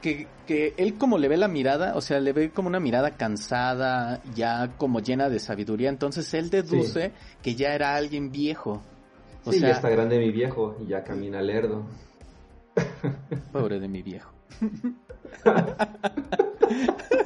que, 0.00 0.26
que, 0.46 0.74
él 0.76 0.94
como 0.94 1.18
le 1.18 1.28
ve 1.28 1.36
la 1.36 1.48
mirada, 1.48 1.96
o 1.96 2.00
sea, 2.00 2.20
le 2.20 2.32
ve 2.32 2.50
como 2.50 2.68
una 2.68 2.80
mirada 2.80 3.16
cansada, 3.16 4.22
ya 4.34 4.74
como 4.76 5.00
llena 5.00 5.28
de 5.28 5.38
sabiduría, 5.38 5.88
entonces 5.88 6.32
él 6.34 6.50
deduce 6.50 7.12
que 7.42 7.54
ya 7.54 7.74
era 7.74 7.94
alguien 7.94 8.30
viejo. 8.30 8.82
O 9.44 9.52
sí, 9.52 9.60
ya 9.60 9.70
está 9.70 9.88
grande 9.88 10.18
mi 10.18 10.30
viejo 10.30 10.76
y 10.80 10.88
ya 10.88 11.04
camina 11.04 11.40
lerdo. 11.40 11.86
Pobre 13.52 13.80
de 13.80 13.88
mi 13.88 14.02
viejo. 14.02 14.32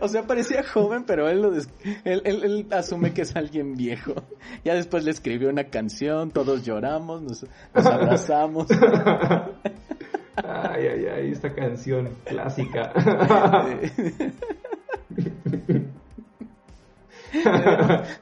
O 0.00 0.08
sea, 0.08 0.26
parecía 0.26 0.64
joven, 0.64 1.04
pero 1.04 1.28
él, 1.28 1.42
lo 1.42 1.54
él, 1.54 2.22
él, 2.24 2.66
asume 2.70 3.12
que 3.12 3.22
es 3.22 3.36
alguien 3.36 3.76
viejo. 3.76 4.14
Ya 4.64 4.74
después 4.74 5.04
le 5.04 5.10
escribió 5.10 5.48
una 5.48 5.64
canción, 5.64 6.30
todos 6.30 6.64
lloramos, 6.64 7.22
nos, 7.22 7.46
abrazamos. 7.74 8.66
Ay, 10.44 10.86
ay, 10.86 11.06
ay, 11.06 11.32
esta 11.32 11.54
canción 11.54 12.08
clásica. 12.24 12.92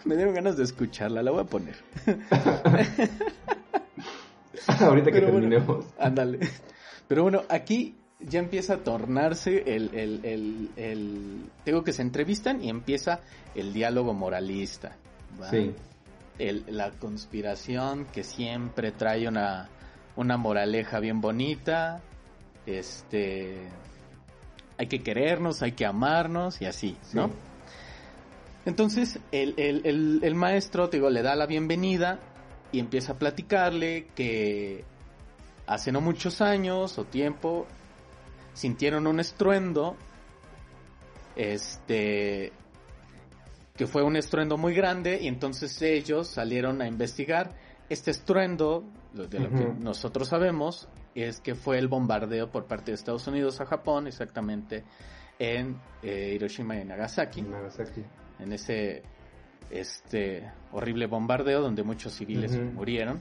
Me 0.05 0.17
dieron, 0.17 0.35
ganas 0.35 0.57
de 0.57 0.65
escucharla, 0.65 1.23
la 1.23 1.31
voy 1.31 1.43
a 1.43 1.45
poner. 1.45 1.77
Ahorita 4.81 5.13
que 5.13 5.21
terminemos. 5.21 5.87
ándale. 5.99 6.41
Pero 7.07 7.23
bueno, 7.23 7.43
aquí 7.49 7.95
ya 8.21 8.41
empieza 8.41 8.75
a 8.75 8.79
tornarse 8.79 9.63
el, 9.67 9.95
el, 9.95 10.71
el, 10.77 11.51
Tengo 11.65 11.85
que 11.85 11.93
se 11.93 12.03
entrevistan 12.03 12.63
y 12.63 12.69
empieza 12.69 13.21
el 13.55 13.73
diálogo 13.73 14.13
moralista. 14.15 14.97
Sí. 15.51 15.75
la 16.39 16.91
conspiración 16.93 18.07
que 18.07 18.25
siempre 18.25 18.93
trae 18.93 19.29
una, 19.29 19.69
una 20.17 20.37
moraleja 20.37 21.01
bien 21.01 21.21
bonita. 21.21 22.01
Este. 22.67 23.69
Hay 24.79 24.89
que 24.89 25.03
querernos, 25.03 25.63
hay 25.63 25.73
que 25.73 25.87
amarnos 25.87 26.61
y 26.61 26.67
así, 26.67 26.97
¿no? 27.15 27.31
Entonces, 28.67 29.21
el, 29.31 29.55
el, 29.57 30.21
el, 30.23 30.35
maestro, 30.35 30.89
digo, 30.89 31.09
le 31.09 31.23
da 31.23 31.37
la 31.37 31.47
bienvenida 31.47 32.19
y 32.73 32.81
empieza 32.81 33.13
a 33.13 33.19
platicarle 33.19 34.09
que 34.15 34.85
hace 35.67 35.93
no 35.93 36.01
muchos 36.01 36.41
años 36.41 36.99
o 36.99 37.05
tiempo 37.05 37.67
sintieron 38.55 39.07
un 39.07 39.21
estruendo, 39.21 39.97
este, 41.37 42.53
que 43.77 43.87
fue 43.87 44.03
un 44.03 44.17
estruendo 44.17 44.57
muy 44.57 44.75
grande 44.75 45.21
y 45.23 45.29
entonces 45.29 45.81
ellos 45.83 46.27
salieron 46.29 46.83
a 46.83 46.89
investigar. 46.89 47.55
Este 47.89 48.11
estruendo, 48.11 48.85
de 49.13 49.39
lo 49.39 49.51
que 49.51 49.65
nosotros 49.79 50.29
sabemos, 50.29 50.89
es 51.15 51.41
que 51.41 51.55
fue 51.55 51.79
el 51.79 51.89
bombardeo 51.89 52.51
por 52.51 52.67
parte 52.67 52.91
de 52.91 52.97
Estados 52.97 53.27
Unidos 53.27 53.61
a 53.61 53.67
Japón, 53.67 54.07
exactamente 54.07 54.85
en 55.39 55.77
eh, 56.03 56.33
Hiroshima 56.35 56.77
y 56.81 56.85
Nagasaki. 56.85 57.43
Nagasaki. 57.43 58.03
En 58.39 58.53
ese 58.53 59.03
este 59.71 60.51
horrible 60.73 61.07
bombardeo 61.07 61.61
donde 61.61 61.83
muchos 61.83 62.13
civiles 62.13 62.57
murieron. 62.75 63.21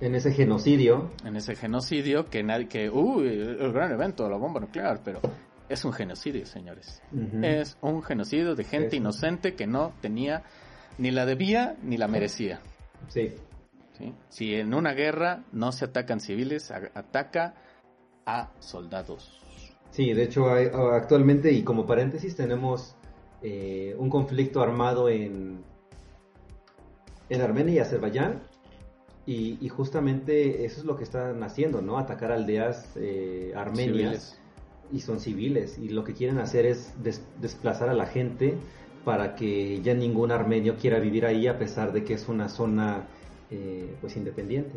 En 0.00 0.14
ese 0.14 0.32
genocidio. 0.32 1.10
En 1.24 1.36
ese 1.36 1.54
genocidio 1.54 2.26
que 2.26 2.42
nadie, 2.42 2.68
que, 2.68 2.90
uy, 2.90 3.28
el 3.28 3.72
gran 3.72 3.92
evento, 3.92 4.28
la 4.28 4.36
bomba 4.36 4.60
nuclear, 4.60 5.00
pero 5.02 5.20
es 5.68 5.84
un 5.84 5.92
genocidio, 5.92 6.44
señores. 6.44 7.02
Es 7.42 7.78
un 7.80 8.02
genocidio 8.02 8.54
de 8.54 8.64
gente 8.64 8.96
inocente 8.96 9.54
que 9.54 9.66
no 9.66 9.94
tenía, 10.00 10.42
ni 10.98 11.10
la 11.10 11.24
debía, 11.24 11.76
ni 11.82 11.96
la 11.96 12.08
merecía. 12.08 12.60
Sí. 13.08 13.32
Si 14.28 14.54
en 14.54 14.74
una 14.74 14.92
guerra 14.92 15.44
no 15.52 15.72
se 15.72 15.86
atacan 15.86 16.20
civiles, 16.20 16.70
ataca 16.70 17.54
a 18.24 18.50
soldados. 18.58 19.40
Sí, 19.90 20.12
de 20.12 20.24
hecho, 20.24 20.50
actualmente, 20.50 21.52
y 21.52 21.62
como 21.62 21.86
paréntesis, 21.86 22.36
tenemos 22.36 22.96
eh, 23.42 23.94
un 23.98 24.10
conflicto 24.10 24.60
armado 24.60 25.08
en, 25.08 25.64
en 27.28 27.40
Armenia 27.40 27.74
y 27.74 27.78
Azerbaiyán 27.78 28.42
y, 29.26 29.68
justamente 29.68 30.64
eso 30.64 30.80
es 30.80 30.86
lo 30.86 30.96
que 30.96 31.02
están 31.02 31.42
haciendo, 31.42 31.82
¿no? 31.82 31.98
Atacar 31.98 32.30
aldeas 32.30 32.92
eh, 32.94 33.52
armenias 33.56 34.38
y 34.92 35.00
son 35.00 35.18
civiles 35.18 35.78
y 35.78 35.88
lo 35.88 36.04
que 36.04 36.12
quieren 36.14 36.38
hacer 36.38 36.64
es 36.64 36.94
desplazar 37.40 37.88
a 37.88 37.94
la 37.94 38.06
gente 38.06 38.54
para 39.04 39.34
que 39.34 39.82
ya 39.82 39.94
ningún 39.94 40.30
armenio 40.30 40.76
quiera 40.76 41.00
vivir 41.00 41.26
ahí 41.26 41.48
a 41.48 41.58
pesar 41.58 41.92
de 41.92 42.04
que 42.04 42.14
es 42.14 42.28
una 42.28 42.48
zona 42.48 43.08
eh, 43.50 43.96
pues 44.00 44.16
independiente. 44.16 44.76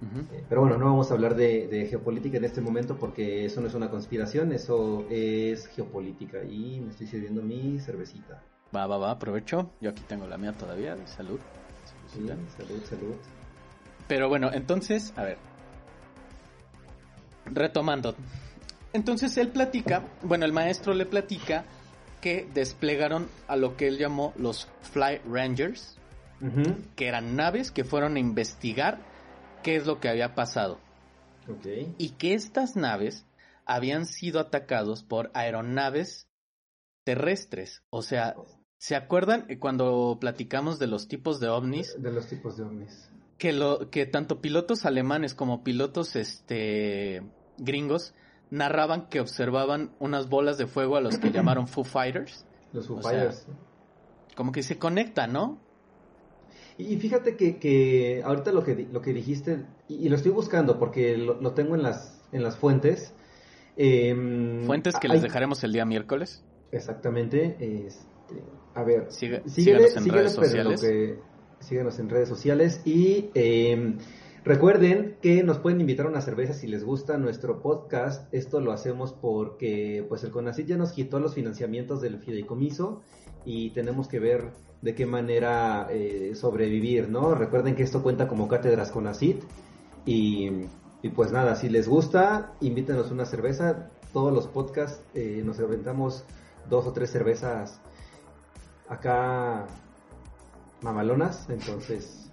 Eh, 0.00 0.44
pero 0.48 0.60
bueno, 0.60 0.78
no 0.78 0.84
vamos 0.84 1.10
a 1.10 1.14
hablar 1.14 1.34
de, 1.34 1.86
geopolítica 1.90 2.36
en 2.36 2.44
este 2.44 2.60
momento 2.60 2.96
porque 2.96 3.44
eso 3.44 3.60
no 3.60 3.66
es 3.66 3.74
una 3.74 3.90
conspiración, 3.90 4.52
eso 4.52 5.06
es 5.10 5.66
geopolítica 5.68 6.44
y 6.44 6.80
me 6.80 6.90
estoy 6.90 7.08
sirviendo 7.08 7.42
mi 7.42 7.80
cervecita. 7.80 8.42
Va, 8.74 8.86
va, 8.86 8.98
va, 8.98 9.10
aprovecho. 9.12 9.70
Yo 9.80 9.90
aquí 9.90 10.02
tengo 10.06 10.26
la 10.26 10.38
mía 10.38 10.52
todavía, 10.52 10.96
salud. 11.06 11.40
salud, 12.06 12.84
salud. 12.84 13.14
Pero 14.06 14.28
bueno, 14.28 14.50
entonces, 14.52 15.12
a 15.16 15.24
ver. 15.24 15.38
Retomando. 17.46 18.14
Entonces 18.92 19.36
él 19.36 19.48
platica, 19.48 20.04
bueno, 20.22 20.44
el 20.44 20.52
maestro 20.52 20.94
le 20.94 21.06
platica 21.06 21.64
que 22.20 22.48
desplegaron 22.52 23.28
a 23.46 23.56
lo 23.56 23.76
que 23.76 23.88
él 23.88 23.98
llamó 23.98 24.32
los 24.36 24.68
Fly 24.92 25.20
Rangers, 25.30 25.97
que 26.96 27.08
eran 27.08 27.36
naves 27.36 27.70
que 27.70 27.84
fueron 27.84 28.16
a 28.16 28.20
investigar 28.20 29.00
qué 29.62 29.76
es 29.76 29.86
lo 29.86 30.00
que 30.00 30.08
había 30.08 30.34
pasado. 30.34 30.80
Y 31.98 32.10
que 32.10 32.34
estas 32.34 32.76
naves 32.76 33.26
habían 33.64 34.06
sido 34.06 34.40
atacados 34.40 35.02
por 35.02 35.30
aeronaves 35.34 36.28
terrestres. 37.04 37.82
O 37.90 38.02
sea, 38.02 38.36
¿se 38.76 38.96
acuerdan 38.96 39.46
cuando 39.58 40.18
platicamos 40.20 40.78
de 40.78 40.86
los 40.86 41.08
tipos 41.08 41.40
de 41.40 41.48
ovnis? 41.48 41.94
De 42.00 42.12
los 42.12 42.28
tipos 42.28 42.56
de 42.56 42.64
ovnis 42.64 43.10
que 43.38 43.52
lo 43.52 43.88
que 43.90 44.04
tanto 44.04 44.40
pilotos 44.40 44.84
alemanes 44.84 45.34
como 45.34 45.62
pilotos 45.62 46.16
este 46.16 47.22
gringos 47.56 48.12
narraban 48.50 49.08
que 49.08 49.20
observaban 49.20 49.94
unas 50.00 50.28
bolas 50.28 50.58
de 50.58 50.66
fuego 50.66 50.96
a 50.96 51.00
los 51.00 51.18
que 51.18 51.30
llamaron 51.32 51.68
Foo 51.68 51.84
Fighters. 51.84 52.44
Los 52.72 52.88
Foo 52.88 53.00
Fighters. 53.00 53.46
como 54.34 54.52
que 54.52 54.62
se 54.62 54.78
conecta, 54.78 55.26
¿no? 55.26 55.60
Y 56.78 56.96
fíjate 56.96 57.36
que, 57.36 57.58
que 57.58 58.22
ahorita 58.24 58.52
lo 58.52 58.62
que, 58.64 58.88
lo 58.90 59.02
que 59.02 59.12
dijiste, 59.12 59.66
y, 59.88 60.08
lo 60.08 60.16
estoy 60.16 60.30
buscando 60.32 60.78
porque 60.78 61.16
lo, 61.16 61.52
tengo 61.52 61.74
en 61.74 61.82
las, 61.82 62.22
en 62.32 62.42
las 62.42 62.56
fuentes. 62.56 63.12
Em, 63.76 64.64
fuentes 64.64 64.94
que 65.00 65.08
les 65.08 65.22
dejaremos 65.22 65.62
el 65.64 65.72
día 65.72 65.84
miércoles. 65.84 66.44
Exactamente. 66.72 67.56
Este, 67.58 68.42
a 68.74 68.84
ver, 68.84 69.08
síguenos 69.10 69.96
en 69.96 70.08
redes 70.08 70.32
sociales 70.32 70.82
síguenos 71.60 71.98
en 71.98 72.08
redes 72.08 72.28
sociales 72.28 72.80
y 72.84 73.30
em, 73.34 73.98
recuerden 74.44 75.16
que 75.20 75.42
nos 75.42 75.58
pueden 75.58 75.80
invitar 75.80 76.06
a 76.06 76.08
una 76.10 76.20
cerveza 76.20 76.52
si 76.52 76.66
les 76.66 76.84
gusta 76.84 77.18
nuestro 77.18 77.60
podcast. 77.60 78.32
Esto 78.32 78.60
lo 78.60 78.72
hacemos 78.72 79.12
porque 79.12 80.04
pues 80.08 80.24
el 80.24 80.30
CONACIT 80.30 80.66
ya 80.66 80.76
nos 80.76 80.92
quitó 80.92 81.20
los 81.20 81.34
financiamientos 81.34 82.00
del 82.00 82.18
fideicomiso 82.18 83.02
y 83.44 83.70
tenemos 83.70 84.08
que 84.08 84.18
ver 84.18 84.52
de 84.82 84.94
qué 84.94 85.06
manera 85.06 85.88
eh, 85.90 86.32
sobrevivir, 86.34 87.08
¿no? 87.08 87.34
Recuerden 87.34 87.74
que 87.74 87.82
esto 87.82 88.02
cuenta 88.02 88.28
como 88.28 88.48
cátedras 88.48 88.90
CONACIT 88.90 89.42
y, 90.06 90.50
y 91.02 91.08
pues 91.10 91.32
nada, 91.32 91.56
si 91.56 91.68
les 91.68 91.88
gusta, 91.88 92.54
invítenos 92.60 93.10
una 93.10 93.24
cerveza. 93.24 93.90
Todos 94.12 94.32
los 94.32 94.46
podcasts 94.46 95.02
eh, 95.14 95.42
nos 95.44 95.58
aventamos 95.60 96.24
dos 96.70 96.86
o 96.86 96.92
tres 96.92 97.10
cervezas 97.10 97.80
acá 98.88 99.66
mamalonas, 100.80 101.48
entonces 101.50 102.27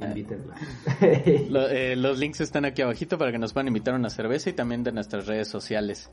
invítenla. 0.00 0.54
Eh, 1.00 1.96
los 1.96 2.18
links 2.18 2.40
están 2.40 2.64
aquí 2.64 2.82
abajito 2.82 3.18
para 3.18 3.32
que 3.32 3.38
nos 3.38 3.52
puedan 3.52 3.68
invitar 3.68 3.94
a 3.94 3.96
una 3.96 4.10
cerveza 4.10 4.50
y 4.50 4.52
también 4.52 4.82
de 4.82 4.92
nuestras 4.92 5.26
redes 5.26 5.48
sociales. 5.48 6.10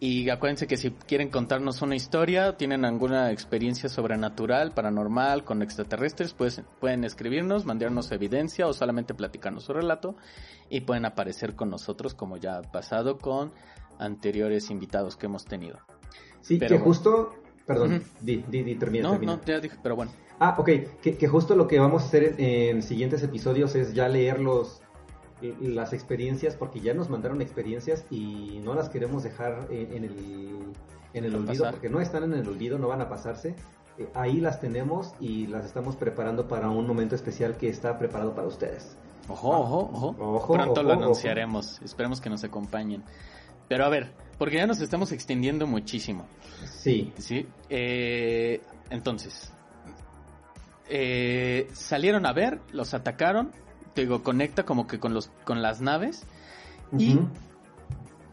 Y 0.00 0.30
acuérdense 0.30 0.66
que 0.66 0.76
si 0.76 0.90
quieren 0.90 1.28
contarnos 1.28 1.80
una 1.80 1.94
historia, 1.94 2.56
tienen 2.56 2.84
alguna 2.84 3.30
experiencia 3.30 3.88
sobrenatural, 3.88 4.72
paranormal, 4.72 5.44
con 5.44 5.62
extraterrestres, 5.62 6.34
pues 6.34 6.60
pueden 6.80 7.04
escribirnos, 7.04 7.66
mandarnos 7.66 8.10
evidencia 8.10 8.66
o 8.66 8.72
solamente 8.72 9.14
platicarnos 9.14 9.62
su 9.62 9.72
relato 9.72 10.16
y 10.68 10.80
pueden 10.80 11.04
aparecer 11.04 11.54
con 11.54 11.70
nosotros 11.70 12.14
como 12.14 12.36
ya 12.36 12.58
ha 12.58 12.62
pasado 12.62 13.18
con 13.18 13.52
anteriores 14.00 14.70
invitados 14.70 15.16
que 15.16 15.26
hemos 15.26 15.44
tenido. 15.44 15.78
Sí, 16.40 16.58
que 16.58 16.78
justo, 16.80 17.36
perdón, 17.72 18.02
di, 18.20 18.44
di, 18.48 18.62
di, 18.62 18.74
termina. 18.76 19.08
No, 19.08 19.18
no, 19.18 19.40
ya 19.44 19.60
dije, 19.60 19.76
pero 19.82 19.96
bueno. 19.96 20.12
Ah, 20.38 20.56
ok, 20.58 20.68
que, 21.00 21.28
justo 21.28 21.54
lo 21.54 21.68
que 21.68 21.78
vamos 21.78 22.02
a 22.02 22.06
hacer 22.06 22.34
en, 22.38 22.82
siguientes 22.82 23.22
episodios 23.22 23.74
es 23.74 23.94
ya 23.94 24.08
leer 24.08 24.40
los, 24.40 24.80
las 25.60 25.92
experiencias, 25.92 26.56
porque 26.56 26.80
ya 26.80 26.94
nos 26.94 27.10
mandaron 27.10 27.40
experiencias 27.40 28.04
y 28.10 28.60
no 28.64 28.74
las 28.74 28.88
queremos 28.88 29.22
dejar 29.22 29.68
en, 29.70 30.04
el, 30.04 30.72
en 31.14 31.24
el 31.24 31.34
olvido, 31.34 31.70
porque 31.70 31.88
no 31.88 32.00
están 32.00 32.24
en 32.24 32.32
el 32.34 32.48
olvido, 32.48 32.78
no 32.78 32.88
van 32.88 33.00
a 33.00 33.08
pasarse. 33.08 33.54
Eh, 33.98 34.08
ahí 34.14 34.40
las 34.40 34.60
tenemos 34.60 35.14
y 35.20 35.46
las 35.46 35.64
estamos 35.64 35.96
preparando 35.96 36.48
para 36.48 36.70
un 36.70 36.86
momento 36.86 37.14
especial 37.14 37.56
que 37.56 37.68
está 37.68 37.98
preparado 37.98 38.34
para 38.34 38.48
ustedes. 38.48 38.96
Ojo, 39.28 39.50
ojo, 39.50 40.14
ojo. 40.18 40.54
Pronto 40.54 40.82
lo 40.82 40.94
anunciaremos. 40.94 41.80
Esperemos 41.82 42.20
que 42.20 42.30
nos 42.30 42.42
acompañen. 42.42 43.04
Pero 43.72 43.86
a 43.86 43.88
ver, 43.88 44.12
porque 44.36 44.56
ya 44.56 44.66
nos 44.66 44.82
estamos 44.82 45.12
extendiendo 45.12 45.66
muchísimo. 45.66 46.26
Sí. 46.78 47.10
Sí. 47.16 47.46
Eh, 47.70 48.60
entonces, 48.90 49.50
eh, 50.90 51.70
salieron 51.72 52.26
a 52.26 52.34
ver, 52.34 52.60
los 52.70 52.92
atacaron, 52.92 53.50
te 53.94 54.02
digo, 54.02 54.22
conecta 54.22 54.64
como 54.64 54.86
que 54.86 55.00
con 55.00 55.14
los 55.14 55.30
con 55.44 55.62
las 55.62 55.80
naves 55.80 56.26
y 56.98 57.18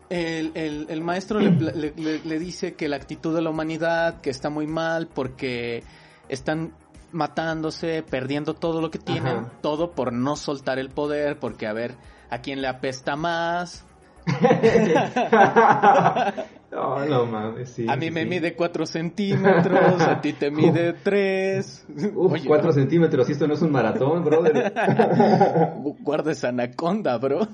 el, 0.10 1.02
maestro 1.04 1.40
le, 1.40 2.40
dice 2.40 2.74
que 2.74 2.90
la 2.90 2.98
actitud 2.98 3.34
de 3.34 3.42
la 3.42 3.50
humanidad, 3.50 4.20
que 4.20 4.30
está 4.30 4.50
muy 4.50 4.68
mal 4.68 5.08
porque 5.08 5.86
están 6.28 6.74
matándose, 7.14 8.04
perdiendo 8.04 8.56
todo 8.56 8.82
lo 8.82 8.92
que 8.92 9.00
tienen, 9.00 9.46
todo 9.62 9.92
por 9.92 10.12
no 10.12 10.36
soltar 10.36 10.80
el 10.80 10.90
poder, 10.90 11.40
porque 11.40 11.66
a 11.66 11.72
ver 11.72 11.96
a 12.30 12.40
quién 12.40 12.62
le 12.62 12.68
apesta 12.68 13.16
más. 13.16 13.86
no, 16.72 17.06
no 17.06 17.26
mames, 17.26 17.70
sí, 17.70 17.86
A 17.88 17.96
mí 17.96 18.12
me 18.12 18.26
mide 18.26 18.56
4 18.56 18.86
centímetros, 18.86 20.02
a 20.02 20.22
ti 20.22 20.34
te 20.34 20.52
mide 20.52 20.94
3. 20.94 21.88
Uf, 22.16 22.46
4 22.46 22.74
centímetros, 22.74 23.30
y 23.30 23.32
esto 23.34 23.48
no 23.48 23.54
es 23.54 23.62
un 23.62 23.72
maratón, 23.72 24.24
brother. 24.24 24.74
Guarda 26.00 26.32
esa 26.32 26.50
anaconda, 26.50 27.18
bro. 27.18 27.48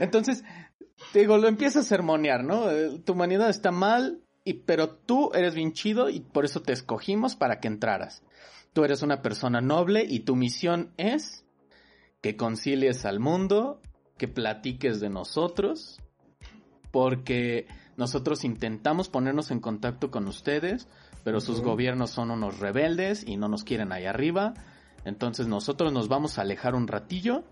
Entonces, 0.00 0.44
te 1.12 1.20
digo, 1.20 1.38
lo 1.38 1.48
empiezas 1.48 1.86
a 1.86 1.88
sermonear, 1.88 2.44
¿no? 2.44 2.70
Eh, 2.70 3.00
tu 3.04 3.12
humanidad 3.12 3.50
está 3.50 3.70
mal, 3.70 4.20
y, 4.44 4.54
pero 4.54 4.90
tú 4.90 5.30
eres 5.34 5.54
bien 5.54 5.72
chido 5.72 6.10
y 6.10 6.20
por 6.20 6.44
eso 6.44 6.62
te 6.62 6.72
escogimos 6.72 7.36
para 7.36 7.60
que 7.60 7.68
entraras. 7.68 8.22
Tú 8.72 8.84
eres 8.84 9.02
una 9.02 9.22
persona 9.22 9.60
noble 9.60 10.04
y 10.08 10.20
tu 10.20 10.34
misión 10.34 10.92
es 10.96 11.44
que 12.22 12.36
concilies 12.36 13.04
al 13.04 13.20
mundo, 13.20 13.80
que 14.22 14.28
platiques 14.28 15.00
de 15.00 15.10
nosotros, 15.10 15.98
porque 16.92 17.66
nosotros 17.96 18.44
intentamos 18.44 19.08
ponernos 19.08 19.50
en 19.50 19.58
contacto 19.58 20.12
con 20.12 20.28
ustedes, 20.28 20.86
pero 21.24 21.40
sus 21.40 21.60
gobiernos 21.60 22.10
son 22.10 22.30
unos 22.30 22.60
rebeldes 22.60 23.26
y 23.26 23.36
no 23.36 23.48
nos 23.48 23.64
quieren 23.64 23.90
ahí 23.90 24.04
arriba. 24.06 24.54
Entonces 25.04 25.48
nosotros 25.48 25.92
nos 25.92 26.06
vamos 26.06 26.38
a 26.38 26.42
alejar 26.42 26.76
un 26.76 26.86
ratillo 26.86 27.42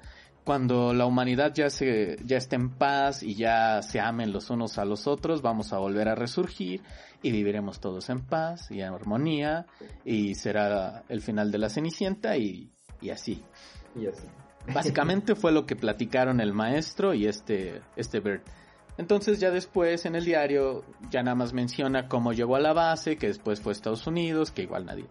cuando 0.45 0.95
la 0.95 1.07
humanidad 1.07 1.53
ya 1.53 1.71
se 1.71 2.19
ya 2.25 2.37
esté 2.37 2.55
en 2.55 2.71
paz 2.71 3.25
y 3.25 3.35
ya 3.35 3.83
se 3.83 3.99
amen 3.99 4.33
los 4.33 4.49
unos 4.49 4.79
a 4.79 4.85
los 4.85 5.09
otros, 5.09 5.43
vamos 5.43 5.73
a 5.73 5.79
volver 5.79 6.07
a 6.07 6.15
resurgir 6.15 6.83
y 7.21 7.33
viviremos 7.33 7.81
todos 7.81 8.11
en 8.11 8.21
paz 8.21 8.71
y 8.71 8.81
en 8.81 8.95
armonía 8.95 9.67
y 10.05 10.37
será 10.37 11.03
el 11.09 11.21
final 11.21 11.51
de 11.51 11.59
la 11.59 11.69
Cenicienta 11.69 12.37
y, 12.37 12.71
así. 13.13 13.43
Y 13.97 14.07
así. 14.07 14.29
Básicamente 14.73 15.35
fue 15.35 15.53
lo 15.53 15.67
que 15.67 15.77
platicaron 15.77 16.41
el 16.41 16.53
maestro 16.53 17.15
y 17.15 17.27
este 17.27 17.81
este 17.97 18.21
Bert. 18.21 18.47
Entonces 18.99 19.41
ya 19.41 19.51
después 19.51 20.05
en 20.05 20.15
el 20.15 20.25
diario 20.25 20.85
ya 21.11 21.23
nada 21.23 21.35
más 21.35 21.53
menciona 21.53 22.09
cómo 22.09 22.33
llegó 22.33 22.57
a 22.57 22.61
la 22.61 22.73
base, 22.73 23.17
que 23.17 23.29
después 23.29 23.61
fue 23.61 23.73
a 23.73 23.75
Estados 23.75 24.07
Unidos, 24.07 24.51
que 24.51 24.63
igual 24.63 24.87
nadie 24.87 25.07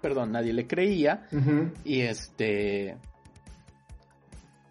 perdón, 0.00 0.30
nadie 0.30 0.52
le 0.52 0.68
creía 0.68 1.26
y 1.84 2.02
este 2.02 2.96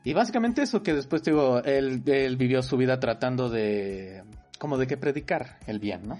y 0.05 0.13
básicamente 0.13 0.61
eso 0.61 0.83
que 0.83 0.93
después 0.93 1.23
digo, 1.23 1.61
él, 1.63 2.03
él 2.05 2.37
vivió 2.37 2.61
su 2.61 2.77
vida 2.77 2.99
tratando 2.99 3.49
de, 3.49 4.23
como 4.59 4.77
de 4.77 4.85
que 4.85 4.97
predicar 4.97 5.57
el 5.65 5.79
bien, 5.79 6.07
¿no? 6.07 6.19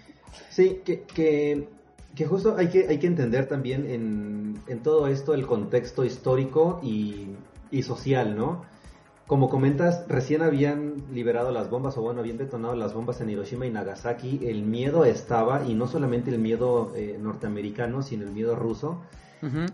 Sí, 0.49 0.81
que, 0.83 1.03
que, 1.03 1.69
que 2.15 2.25
justo 2.25 2.55
hay 2.57 2.69
que, 2.69 2.87
hay 2.87 2.99
que 2.99 3.07
entender 3.07 3.47
también 3.47 3.85
en, 3.89 4.59
en 4.67 4.79
todo 4.83 5.07
esto 5.07 5.33
el 5.33 5.45
contexto 5.45 6.05
histórico 6.05 6.79
y, 6.81 7.29
y 7.71 7.83
social, 7.83 8.35
¿no? 8.35 8.63
Como 9.27 9.49
comentas, 9.49 10.05
recién 10.07 10.43
habían 10.43 11.03
liberado 11.11 11.51
las 11.51 11.69
bombas, 11.69 11.97
o 11.97 12.01
bueno, 12.01 12.19
habían 12.19 12.37
detonado 12.37 12.75
las 12.75 12.93
bombas 12.93 13.21
en 13.21 13.29
Hiroshima 13.31 13.65
y 13.65 13.71
Nagasaki. 13.71 14.41
El 14.43 14.61
miedo 14.61 15.03
estaba, 15.03 15.63
y 15.67 15.73
no 15.73 15.87
solamente 15.87 16.29
el 16.29 16.37
miedo 16.37 16.93
eh, 16.95 17.17
norteamericano, 17.19 18.03
sino 18.03 18.23
el 18.23 18.31
miedo 18.31 18.55
ruso. 18.55 19.01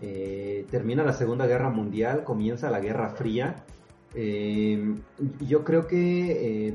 eh, 0.00 0.66
termina 0.70 1.04
la 1.04 1.12
Segunda 1.12 1.46
Guerra 1.46 1.70
Mundial, 1.70 2.24
comienza 2.24 2.70
la 2.70 2.80
Guerra 2.80 3.10
Fría, 3.10 3.64
eh, 4.14 4.94
yo 5.40 5.64
creo 5.64 5.86
que... 5.86 6.68
Eh, 6.68 6.74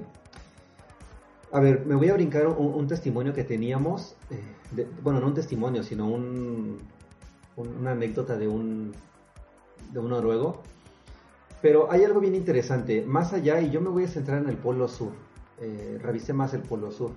a 1.51 1.59
ver, 1.61 1.85
me 1.85 1.95
voy 1.95 2.09
a 2.09 2.13
brincar 2.13 2.45
un, 2.47 2.87
testimonio 2.87 3.33
que 3.33 3.45
teníamos, 3.45 4.15
bueno, 5.01 5.19
no 5.19 5.27
un 5.27 5.33
testimonio, 5.33 5.83
sino 5.83 6.07
un, 6.07 6.79
una 7.55 7.91
anécdota 7.91 8.37
de 8.37 8.47
un, 8.47 8.93
de 9.91 9.99
un 9.99 10.09
noruego. 10.09 10.61
Pero 11.61 11.91
hay 11.91 12.03
algo 12.03 12.19
bien 12.19 12.35
interesante, 12.35 13.03
más 13.03 13.33
allá, 13.33 13.59
y 13.61 13.71
yo 13.71 13.81
me 13.81 13.89
voy 13.89 14.03
a 14.03 14.07
centrar 14.07 14.43
en 14.43 14.49
el 14.49 14.57
Polo 14.57 14.87
Sur. 14.87 15.11
Eh, 15.59 15.97
revisé 16.01 16.33
más 16.33 16.53
el 16.53 16.61
Polo 16.61 16.91
Sur. 16.91 17.11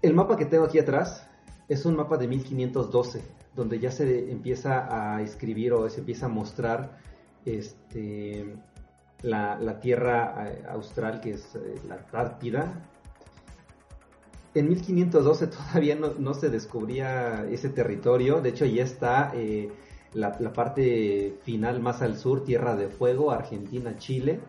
El 0.00 0.14
mapa 0.14 0.36
que 0.36 0.46
tengo 0.46 0.64
aquí 0.64 0.78
atrás 0.78 1.28
es 1.68 1.84
un 1.84 1.94
mapa 1.94 2.16
de 2.16 2.26
1512 2.26 3.22
donde 3.54 3.78
ya 3.78 3.90
se 3.90 4.30
empieza 4.30 4.88
a 4.90 5.22
escribir 5.22 5.72
o 5.72 5.88
se 5.90 6.00
empieza 6.00 6.26
a 6.26 6.28
mostrar 6.28 6.98
este, 7.44 8.56
la, 9.22 9.80
tierra 9.80 10.48
eh, 10.48 10.64
austral, 10.68 11.20
que 11.20 11.32
es 11.32 11.54
eh, 11.56 11.80
la 11.86 11.96
Antártida. 11.96 12.89
En 14.54 14.68
1512 14.68 15.46
todavía 15.46 15.96
no, 15.96 16.34
se 16.34 16.50
descubría 16.50 17.46
ese 17.50 17.68
territorio, 17.68 18.40
de 18.40 18.48
hecho 18.48 18.64
ya 18.64 18.82
está 18.82 19.32
eh, 19.34 19.70
la, 20.12 20.52
parte 20.52 21.38
final 21.44 21.80
más 21.80 22.02
al 22.02 22.16
sur, 22.16 22.44
Tierra 22.44 22.74
de 22.74 22.88
Fuego, 22.88 23.30
Argentina, 23.30 23.96
Chile. 23.96 24.40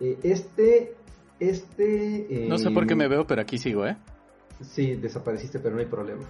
este, 0.00 0.94
este... 1.40 2.46
no 2.48 2.58
sé 2.58 2.70
por 2.70 2.86
qué 2.86 2.94
me 2.94 3.08
veo, 3.08 3.26
pero 3.26 3.40
aquí 3.40 3.58
sigo, 3.58 3.86
¿eh? 3.86 3.96
Sí, 4.60 4.94
desapareciste, 4.94 5.58
pero 5.58 5.74
no 5.74 5.80
hay 5.80 5.86
problema. 5.86 6.24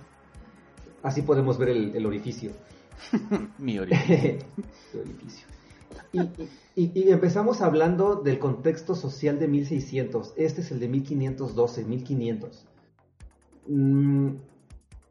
Así 1.02 1.22
podemos 1.22 1.58
ver 1.58 1.68
el, 1.70 2.06
orificio. 2.06 2.52
Mi 3.58 3.78
orificio. 3.78 4.38
Y, 6.76 7.08
empezamos 7.08 7.60
hablando 7.60 8.16
del 8.16 8.40
contexto 8.40 8.96
social 8.96 9.38
de 9.38 9.46
1600. 9.46 10.34
Este 10.36 10.60
es 10.60 10.72
el 10.72 10.80
de 10.80 10.88
1512, 10.88 11.84
1500. 11.84 12.64
Mm, 13.66 14.36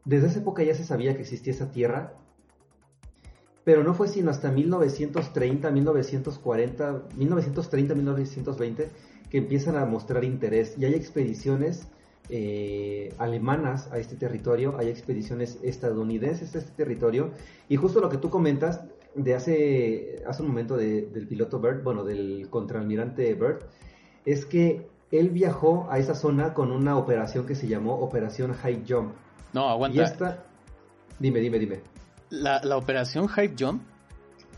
desde 0.04 0.26
esa 0.28 0.38
época 0.40 0.62
ya 0.62 0.74
se 0.74 0.84
sabía 0.84 1.14
que 1.14 1.22
existía 1.22 1.52
esa 1.52 1.70
tierra, 1.70 2.14
pero 3.64 3.82
no 3.82 3.94
fue 3.94 4.08
sino 4.08 4.30
hasta 4.30 4.50
1930, 4.50 5.70
1940, 5.70 7.02
1930, 7.16 7.94
1920 7.94 8.88
que 9.30 9.38
empiezan 9.38 9.76
a 9.76 9.86
mostrar 9.86 10.22
interés. 10.22 10.74
Y 10.78 10.84
hay 10.84 10.94
expediciones 10.94 11.88
eh, 12.28 13.14
alemanas 13.18 13.90
a 13.90 13.98
este 13.98 14.16
territorio, 14.16 14.76
hay 14.78 14.88
expediciones 14.88 15.58
estadounidenses 15.62 16.54
a 16.54 16.58
este 16.58 16.72
territorio, 16.72 17.32
y 17.68 17.76
justo 17.76 18.00
lo 18.00 18.10
que 18.10 18.18
tú 18.18 18.30
comentas 18.30 18.82
de 19.14 19.34
hace, 19.34 20.22
hace 20.26 20.42
un 20.42 20.48
momento 20.48 20.76
del 20.76 21.26
piloto 21.26 21.60
Bird, 21.60 21.82
bueno, 21.82 22.04
del 22.04 22.48
contraalmirante 22.50 23.32
Bird, 23.34 23.60
es 24.24 24.44
que 24.46 24.86
él 25.18 25.30
viajó 25.30 25.86
a 25.90 25.98
esa 25.98 26.14
zona 26.14 26.54
con 26.54 26.70
una 26.70 26.96
operación 26.96 27.46
que 27.46 27.54
se 27.54 27.68
llamó 27.68 27.94
Operación 27.96 28.52
High 28.52 28.84
Jump. 28.88 29.14
No, 29.52 29.68
aguanta. 29.68 29.96
Y 29.96 30.00
esta... 30.04 30.44
Dime, 31.18 31.40
dime, 31.40 31.58
dime. 31.58 31.80
La, 32.30 32.60
la 32.62 32.76
operación 32.76 33.26
High 33.26 33.54
Jump 33.58 33.82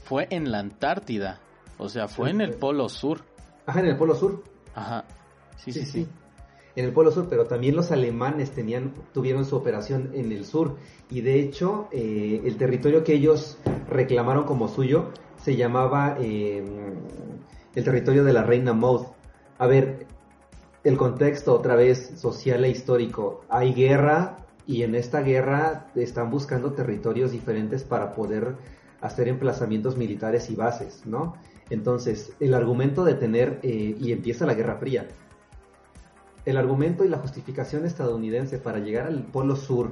fue 0.04 0.26
en 0.30 0.50
la 0.50 0.60
Antártida, 0.60 1.40
o 1.78 1.88
sea, 1.88 2.08
fue 2.08 2.30
en 2.30 2.40
el 2.40 2.54
Polo 2.54 2.88
Sur. 2.88 3.20
Ajá, 3.66 3.80
en 3.80 3.86
el 3.86 3.96
Polo 3.96 4.14
Sur. 4.14 4.42
Ajá. 4.74 5.04
sí, 5.56 5.72
sí. 5.72 5.84
sí 5.84 6.08
en 6.76 6.84
el 6.84 6.92
Polo 6.92 7.10
Sur, 7.10 7.26
pero 7.28 7.46
también 7.46 7.74
los 7.74 7.90
alemanes 7.90 8.52
tenían, 8.52 8.92
tuvieron 9.12 9.46
su 9.46 9.56
operación 9.56 10.10
en 10.14 10.30
el 10.30 10.44
sur. 10.44 10.76
Y 11.10 11.22
de 11.22 11.40
hecho, 11.40 11.88
eh, 11.90 12.42
el 12.44 12.56
territorio 12.58 13.02
que 13.02 13.14
ellos 13.14 13.58
reclamaron 13.88 14.44
como 14.44 14.68
suyo 14.68 15.10
se 15.42 15.56
llamaba 15.56 16.18
eh, 16.20 16.62
el 17.74 17.84
territorio 17.84 18.24
de 18.24 18.32
la 18.34 18.42
Reina 18.42 18.74
Maud. 18.74 19.06
A 19.58 19.66
ver, 19.66 20.05
el 20.86 20.96
contexto 20.96 21.52
otra 21.52 21.74
vez 21.74 22.12
social 22.14 22.64
e 22.64 22.68
histórico. 22.68 23.44
Hay 23.48 23.74
guerra 23.74 24.46
y 24.68 24.84
en 24.84 24.94
esta 24.94 25.20
guerra 25.20 25.88
están 25.96 26.30
buscando 26.30 26.74
territorios 26.74 27.32
diferentes 27.32 27.82
para 27.82 28.14
poder 28.14 28.54
hacer 29.00 29.26
emplazamientos 29.26 29.96
militares 29.96 30.48
y 30.48 30.54
bases, 30.54 31.04
¿no? 31.04 31.34
Entonces, 31.70 32.34
el 32.38 32.54
argumento 32.54 33.04
de 33.04 33.14
tener, 33.14 33.58
eh, 33.64 33.96
y 33.98 34.12
empieza 34.12 34.46
la 34.46 34.54
Guerra 34.54 34.76
Fría, 34.76 35.08
el 36.44 36.56
argumento 36.56 37.04
y 37.04 37.08
la 37.08 37.18
justificación 37.18 37.84
estadounidense 37.84 38.58
para 38.58 38.78
llegar 38.78 39.08
al 39.08 39.24
Polo 39.24 39.56
Sur 39.56 39.90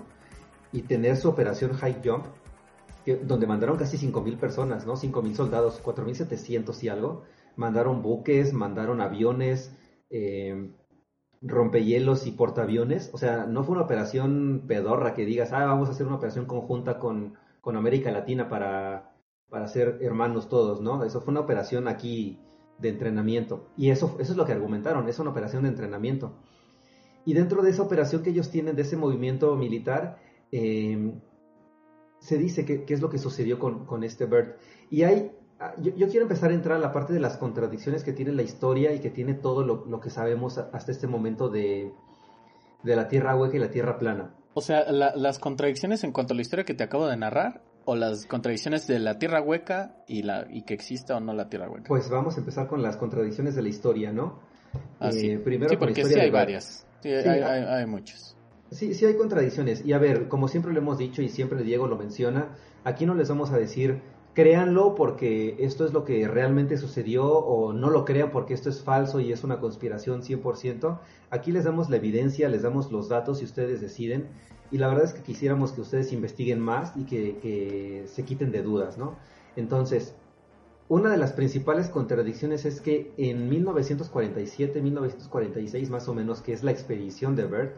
y 0.70 0.82
tener 0.82 1.16
su 1.16 1.28
operación 1.28 1.72
High 1.72 2.02
Jump, 2.04 2.26
donde 3.24 3.48
mandaron 3.48 3.76
casi 3.76 3.98
5.000 3.98 4.38
personas, 4.38 4.86
¿no? 4.86 4.94
5.000 4.94 5.34
soldados, 5.34 5.82
4.700 5.82 6.84
y 6.84 6.88
algo, 6.88 7.24
mandaron 7.56 8.00
buques, 8.00 8.52
mandaron 8.52 9.00
aviones, 9.00 9.72
eh, 10.08 10.70
rompehielos 11.46 12.26
y 12.26 12.32
portaaviones, 12.32 13.10
o 13.12 13.18
sea, 13.18 13.46
no 13.46 13.64
fue 13.64 13.74
una 13.74 13.84
operación 13.84 14.64
pedorra 14.66 15.14
que 15.14 15.26
digas, 15.26 15.52
ah, 15.52 15.66
vamos 15.66 15.88
a 15.88 15.92
hacer 15.92 16.06
una 16.06 16.16
operación 16.16 16.46
conjunta 16.46 16.98
con, 16.98 17.34
con 17.60 17.76
América 17.76 18.10
Latina 18.10 18.48
para, 18.48 19.14
para 19.50 19.68
ser 19.68 19.98
hermanos 20.00 20.48
todos, 20.48 20.80
¿no? 20.80 21.04
Eso 21.04 21.20
fue 21.20 21.32
una 21.32 21.40
operación 21.40 21.86
aquí 21.86 22.40
de 22.78 22.88
entrenamiento. 22.88 23.68
Y 23.76 23.90
eso, 23.90 24.16
eso 24.18 24.32
es 24.32 24.36
lo 24.36 24.46
que 24.46 24.52
argumentaron, 24.52 25.08
es 25.08 25.18
una 25.18 25.30
operación 25.30 25.64
de 25.64 25.68
entrenamiento. 25.68 26.34
Y 27.24 27.34
dentro 27.34 27.62
de 27.62 27.70
esa 27.70 27.82
operación 27.82 28.22
que 28.22 28.30
ellos 28.30 28.50
tienen, 28.50 28.76
de 28.76 28.82
ese 28.82 28.96
movimiento 28.96 29.54
militar, 29.56 30.18
em, 30.50 31.20
se 32.18 32.38
dice 32.38 32.64
que, 32.64 32.84
es 32.88 33.00
lo 33.00 33.10
que 33.10 33.18
sucedió 33.18 33.58
con, 33.58 34.04
este 34.04 34.26
Bird. 34.26 34.56
Y 34.90 35.02
hay 35.02 35.32
ah, 35.60 35.74
yo, 35.78 36.08
quiero 36.08 36.22
empezar 36.22 36.50
a 36.50 36.54
entrar 36.54 36.76
a 36.76 36.80
la 36.80 36.92
parte 36.92 37.12
de 37.12 37.20
las 37.20 37.36
contradicciones 37.36 38.04
que 38.04 38.12
tiene 38.12 38.32
la 38.32 38.42
historia 38.42 38.92
y 38.92 39.00
que 39.00 39.10
tiene 39.10 39.34
todo 39.34 39.64
lo, 39.64 40.00
que 40.00 40.10
sabemos 40.10 40.58
hasta 40.58 40.92
este 40.92 41.06
momento 41.06 41.48
de, 41.48 41.92
de, 42.82 42.96
la 42.96 43.08
Tierra 43.08 43.36
hueca 43.36 43.56
y 43.56 43.60
la 43.60 43.70
Tierra 43.70 43.98
plana. 43.98 44.34
O 44.54 44.60
sea, 44.60 44.90
las 44.92 45.38
contradicciones 45.38 46.04
en 46.04 46.12
cuanto 46.12 46.32
a 46.32 46.36
la 46.36 46.42
historia 46.42 46.64
que 46.64 46.74
te 46.74 46.84
acabo 46.84 47.08
de 47.08 47.16
narrar 47.16 47.62
o 47.84 47.96
las 47.96 48.26
contradicciones 48.26 48.86
de 48.86 48.98
la 48.98 49.18
Tierra 49.18 49.42
hueca 49.42 49.96
y, 50.06 50.22
la, 50.22 50.46
y 50.50 50.62
que 50.62 50.74
exista 50.74 51.16
o 51.16 51.20
no 51.20 51.34
la 51.34 51.48
Tierra 51.48 51.68
hueca. 51.68 51.88
Pues 51.88 52.08
vamos 52.08 52.36
a 52.36 52.40
empezar 52.40 52.66
con 52.66 52.82
las 52.82 52.96
contradicciones 52.96 53.54
de 53.54 53.62
la 53.62 53.68
historia, 53.68 54.12
¿no? 54.12 54.38
Ah, 55.00 55.10
eh, 55.12 55.38
primero 55.38 55.70
sí, 55.70 55.76
porque 55.76 56.04
sí 56.04 56.18
hay 56.18 56.30
varias. 56.30 56.86
Sí, 57.00 57.10
hay, 57.10 57.40
hay, 57.40 57.64
hay 57.64 57.86
muchas. 57.86 58.36
Sí, 58.70 58.94
sí 58.94 59.06
hay 59.06 59.16
contradicciones. 59.16 59.84
Y 59.84 59.92
a 59.92 59.98
ver, 59.98 60.28
como 60.28 60.48
siempre 60.48 60.72
lo 60.72 60.78
hemos 60.78 60.98
dicho 60.98 61.22
y 61.22 61.28
siempre 61.28 61.62
Diego 61.62 61.86
lo 61.86 61.96
menciona, 61.96 62.56
aquí 62.82 63.06
no 63.06 63.14
les 63.14 63.28
vamos 63.28 63.52
a 63.52 63.58
decir 63.58 64.00
créanlo 64.34 64.96
porque 64.96 65.56
esto 65.60 65.86
es 65.86 65.92
lo 65.92 66.04
que 66.04 66.26
realmente 66.26 66.76
sucedió 66.76 67.26
o 67.26 67.72
no 67.72 67.88
lo 67.90 68.04
crean 68.04 68.30
porque 68.30 68.52
esto 68.52 68.68
es 68.68 68.82
falso 68.82 69.20
y 69.20 69.32
es 69.32 69.44
una 69.44 69.60
conspiración 69.60 70.22
100%. 70.22 70.98
Aquí 71.30 71.52
les 71.52 71.64
damos 71.64 71.88
la 71.88 71.96
evidencia, 71.96 72.48
les 72.48 72.62
damos 72.62 72.90
los 72.90 73.08
datos 73.08 73.40
y 73.40 73.44
ustedes 73.44 73.80
deciden. 73.80 74.28
Y 74.72 74.78
la 74.78 74.88
verdad 74.88 75.04
es 75.04 75.12
que 75.12 75.22
quisiéramos 75.22 75.72
que 75.72 75.82
ustedes 75.82 76.12
investiguen 76.12 76.58
más 76.60 76.92
y 76.96 77.04
que, 77.04 78.04
se 78.06 78.24
quiten 78.24 78.50
de 78.50 78.62
dudas, 78.62 78.98
¿no? 78.98 79.16
Entonces, 79.54 80.16
una 80.88 81.10
de 81.10 81.16
las 81.16 81.32
principales 81.32 81.88
contradicciones 81.88 82.64
es 82.64 82.80
que 82.80 83.12
en 83.16 83.48
1947, 83.48 84.82
1946 84.82 85.90
más 85.90 86.08
o 86.08 86.14
menos, 86.14 86.40
que 86.40 86.52
es 86.52 86.64
la 86.64 86.72
expedición 86.72 87.36
de 87.36 87.46
Bert, 87.46 87.76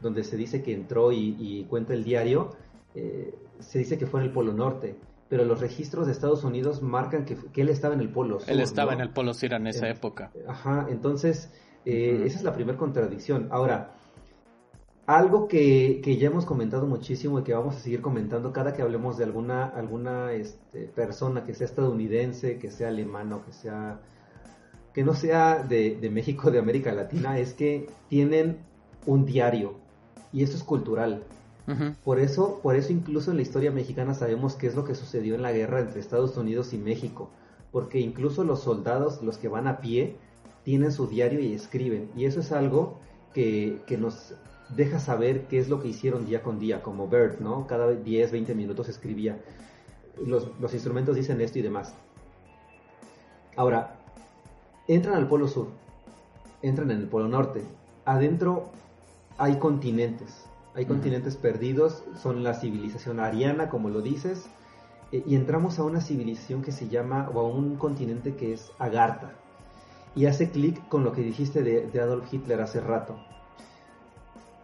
donde 0.00 0.24
se 0.24 0.38
dice 0.38 0.62
que 0.62 0.72
entró 0.72 1.12
y, 1.12 1.66
cuenta 1.68 1.92
el 1.92 2.04
diario, 2.04 2.52
eh, 2.94 3.34
se 3.58 3.80
dice 3.80 3.98
que 3.98 4.06
fue 4.06 4.20
en 4.20 4.26
el 4.26 4.32
Polo 4.32 4.54
Norte, 4.54 4.96
pero 5.30 5.44
los 5.44 5.60
registros 5.60 6.06
de 6.06 6.12
Estados 6.12 6.42
Unidos 6.42 6.82
marcan 6.82 7.24
que, 7.24 7.38
él 7.54 7.68
estaba 7.68 7.94
en 7.94 8.00
el 8.00 8.10
Polo 8.10 8.40
Sur. 8.40 8.50
Él 8.50 8.60
estaba 8.60 8.92
en 8.92 9.00
el 9.00 9.10
Polo 9.10 9.32
Sur 9.32 9.52
en 9.54 9.68
esa 9.68 9.88
época. 9.88 10.32
Ajá, 10.46 10.88
entonces 10.90 11.52
eh, 11.86 12.24
esa 12.26 12.38
es 12.38 12.42
la 12.42 12.52
primera 12.52 12.76
contradicción. 12.76 13.46
Ahora, 13.52 13.92
algo 15.06 15.46
que, 15.46 16.02
ya 16.18 16.26
hemos 16.26 16.44
comentado 16.44 16.88
muchísimo 16.88 17.38
y 17.38 17.42
que 17.44 17.54
vamos 17.54 17.76
a 17.76 17.78
seguir 17.78 18.02
comentando 18.02 18.52
cada 18.52 18.72
que 18.72 18.82
hablemos 18.82 19.18
de 19.18 19.24
alguna, 19.24 19.66
alguna 19.66 20.32
este, 20.32 20.86
persona 20.86 21.44
que 21.44 21.54
sea 21.54 21.66
estadounidense, 21.66 22.58
que 22.58 22.72
sea 22.72 22.88
alemano, 22.88 23.44
que 23.44 23.52
sea 23.52 24.00
que 24.92 25.04
no 25.04 25.14
sea 25.14 25.62
de, 25.62 25.96
de 26.00 26.10
México, 26.10 26.50
de 26.50 26.58
América 26.58 26.90
Latina, 26.90 27.38
es 27.38 27.54
que 27.54 27.88
tienen 28.08 28.58
un 29.06 29.24
diario, 29.24 29.76
y 30.32 30.42
eso 30.42 30.56
es 30.56 30.64
cultural. 30.64 31.22
Por 32.04 32.18
eso, 32.18 32.60
por 32.62 32.76
eso 32.76 32.92
incluso 32.92 33.30
en 33.30 33.36
la 33.36 33.42
historia 33.42 33.70
mexicana 33.70 34.14
sabemos 34.14 34.54
qué 34.54 34.66
es 34.66 34.74
lo 34.74 34.84
que 34.84 34.94
sucedió 34.94 35.34
en 35.34 35.42
la 35.42 35.52
guerra 35.52 35.80
entre 35.80 36.00
Estados 36.00 36.36
Unidos 36.36 36.72
y 36.72 36.78
México, 36.78 37.30
porque 37.70 38.00
incluso 38.00 38.44
los 38.44 38.60
soldados, 38.60 39.22
los 39.22 39.38
que 39.38 39.48
van 39.48 39.66
a 39.66 39.80
pie, 39.80 40.16
tienen 40.64 40.92
su 40.92 41.06
diario 41.06 41.40
y 41.40 41.52
escriben, 41.52 42.10
y 42.16 42.24
eso 42.24 42.40
es 42.40 42.52
algo 42.52 42.98
que, 43.34 43.80
nos 43.98 44.34
deja 44.76 44.98
saber 44.98 45.46
qué 45.48 45.58
es 45.58 45.68
lo 45.68 45.80
que 45.80 45.88
hicieron 45.88 46.26
día 46.26 46.42
con 46.42 46.58
día, 46.58 46.82
como 46.82 47.08
Bert, 47.08 47.40
¿no? 47.40 47.66
Cada 47.66 47.90
10, 47.92 48.32
20 48.32 48.54
minutos 48.54 48.88
escribía. 48.88 49.38
Los 50.24 50.74
instrumentos 50.74 51.16
dicen 51.16 51.40
esto 51.40 51.58
y 51.58 51.62
demás. 51.62 51.94
Ahora, 53.56 53.96
entran 54.86 55.14
al 55.14 55.28
Polo 55.28 55.48
Sur, 55.48 55.68
entran 56.62 56.90
en 56.90 56.98
el 56.98 57.08
Polo 57.08 57.28
Norte. 57.28 57.62
Adentro 58.04 58.70
hay 59.38 59.56
continentes, 59.56 60.44
hay 60.80 60.86
continentes 60.86 61.36
perdidos, 61.36 62.04
son 62.22 62.42
la 62.42 62.54
civilización 62.54 63.20
ariana, 63.20 63.68
como 63.68 63.90
lo 63.90 64.00
dices, 64.00 64.46
e, 65.12 65.22
y 65.26 65.36
entramos 65.36 65.78
a 65.78 65.84
una 65.84 66.00
civilización 66.00 66.62
que 66.62 66.72
se 66.72 66.88
llama, 66.88 67.30
o 67.34 67.40
a 67.40 67.46
un 67.46 67.76
continente 67.76 68.34
que 68.34 68.54
es 68.54 68.72
Agartha, 68.78 69.32
y 70.16 70.24
hace 70.24 70.48
clic 70.48 70.88
con 70.88 71.04
lo 71.04 71.12
que 71.12 71.20
dijiste 71.20 71.62
de, 71.62 72.00
Adolf 72.00 72.32
Hitler 72.32 72.62
hace 72.62 72.80
rato. 72.80 73.18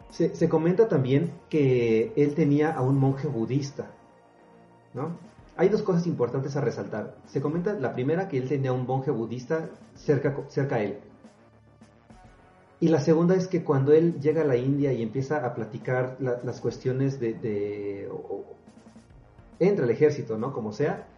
Se, 0.08 0.48
comenta 0.48 0.88
también 0.88 1.34
que 1.50 2.14
él 2.16 2.34
tenía 2.34 2.72
a 2.72 2.80
un 2.80 2.98
monje 2.98 3.28
budista, 3.28 3.90
¿no? 4.94 5.18
Hay 5.58 5.68
dos 5.68 5.82
cosas 5.82 6.06
importantes 6.06 6.56
a 6.56 6.62
resaltar. 6.62 7.16
Se 7.26 7.42
comenta 7.42 7.74
la 7.74 7.92
primera 7.92 8.26
que 8.28 8.38
él 8.38 8.48
tenía 8.48 8.72
un 8.72 8.86
monje 8.86 9.10
budista 9.10 9.68
cerca, 9.94 10.34
cerca 10.48 10.76
a 10.76 10.82
él. 10.82 10.98
Y 12.78 12.88
la 12.88 13.00
segunda 13.00 13.34
es 13.34 13.48
que 13.48 13.64
cuando 13.64 13.92
él 13.92 14.20
llega 14.20 14.42
a 14.42 14.44
la 14.44 14.56
India 14.56 14.92
y 14.92 15.02
empieza 15.02 15.46
a 15.46 15.54
platicar 15.54 16.18
las 16.20 16.60
cuestiones 16.60 17.18
de... 17.18 18.08
entra 19.58 19.84
al 19.84 19.90
ejército, 19.90 20.36
¿no? 20.36 20.52
Como 20.52 20.72
sea, 20.72 21.08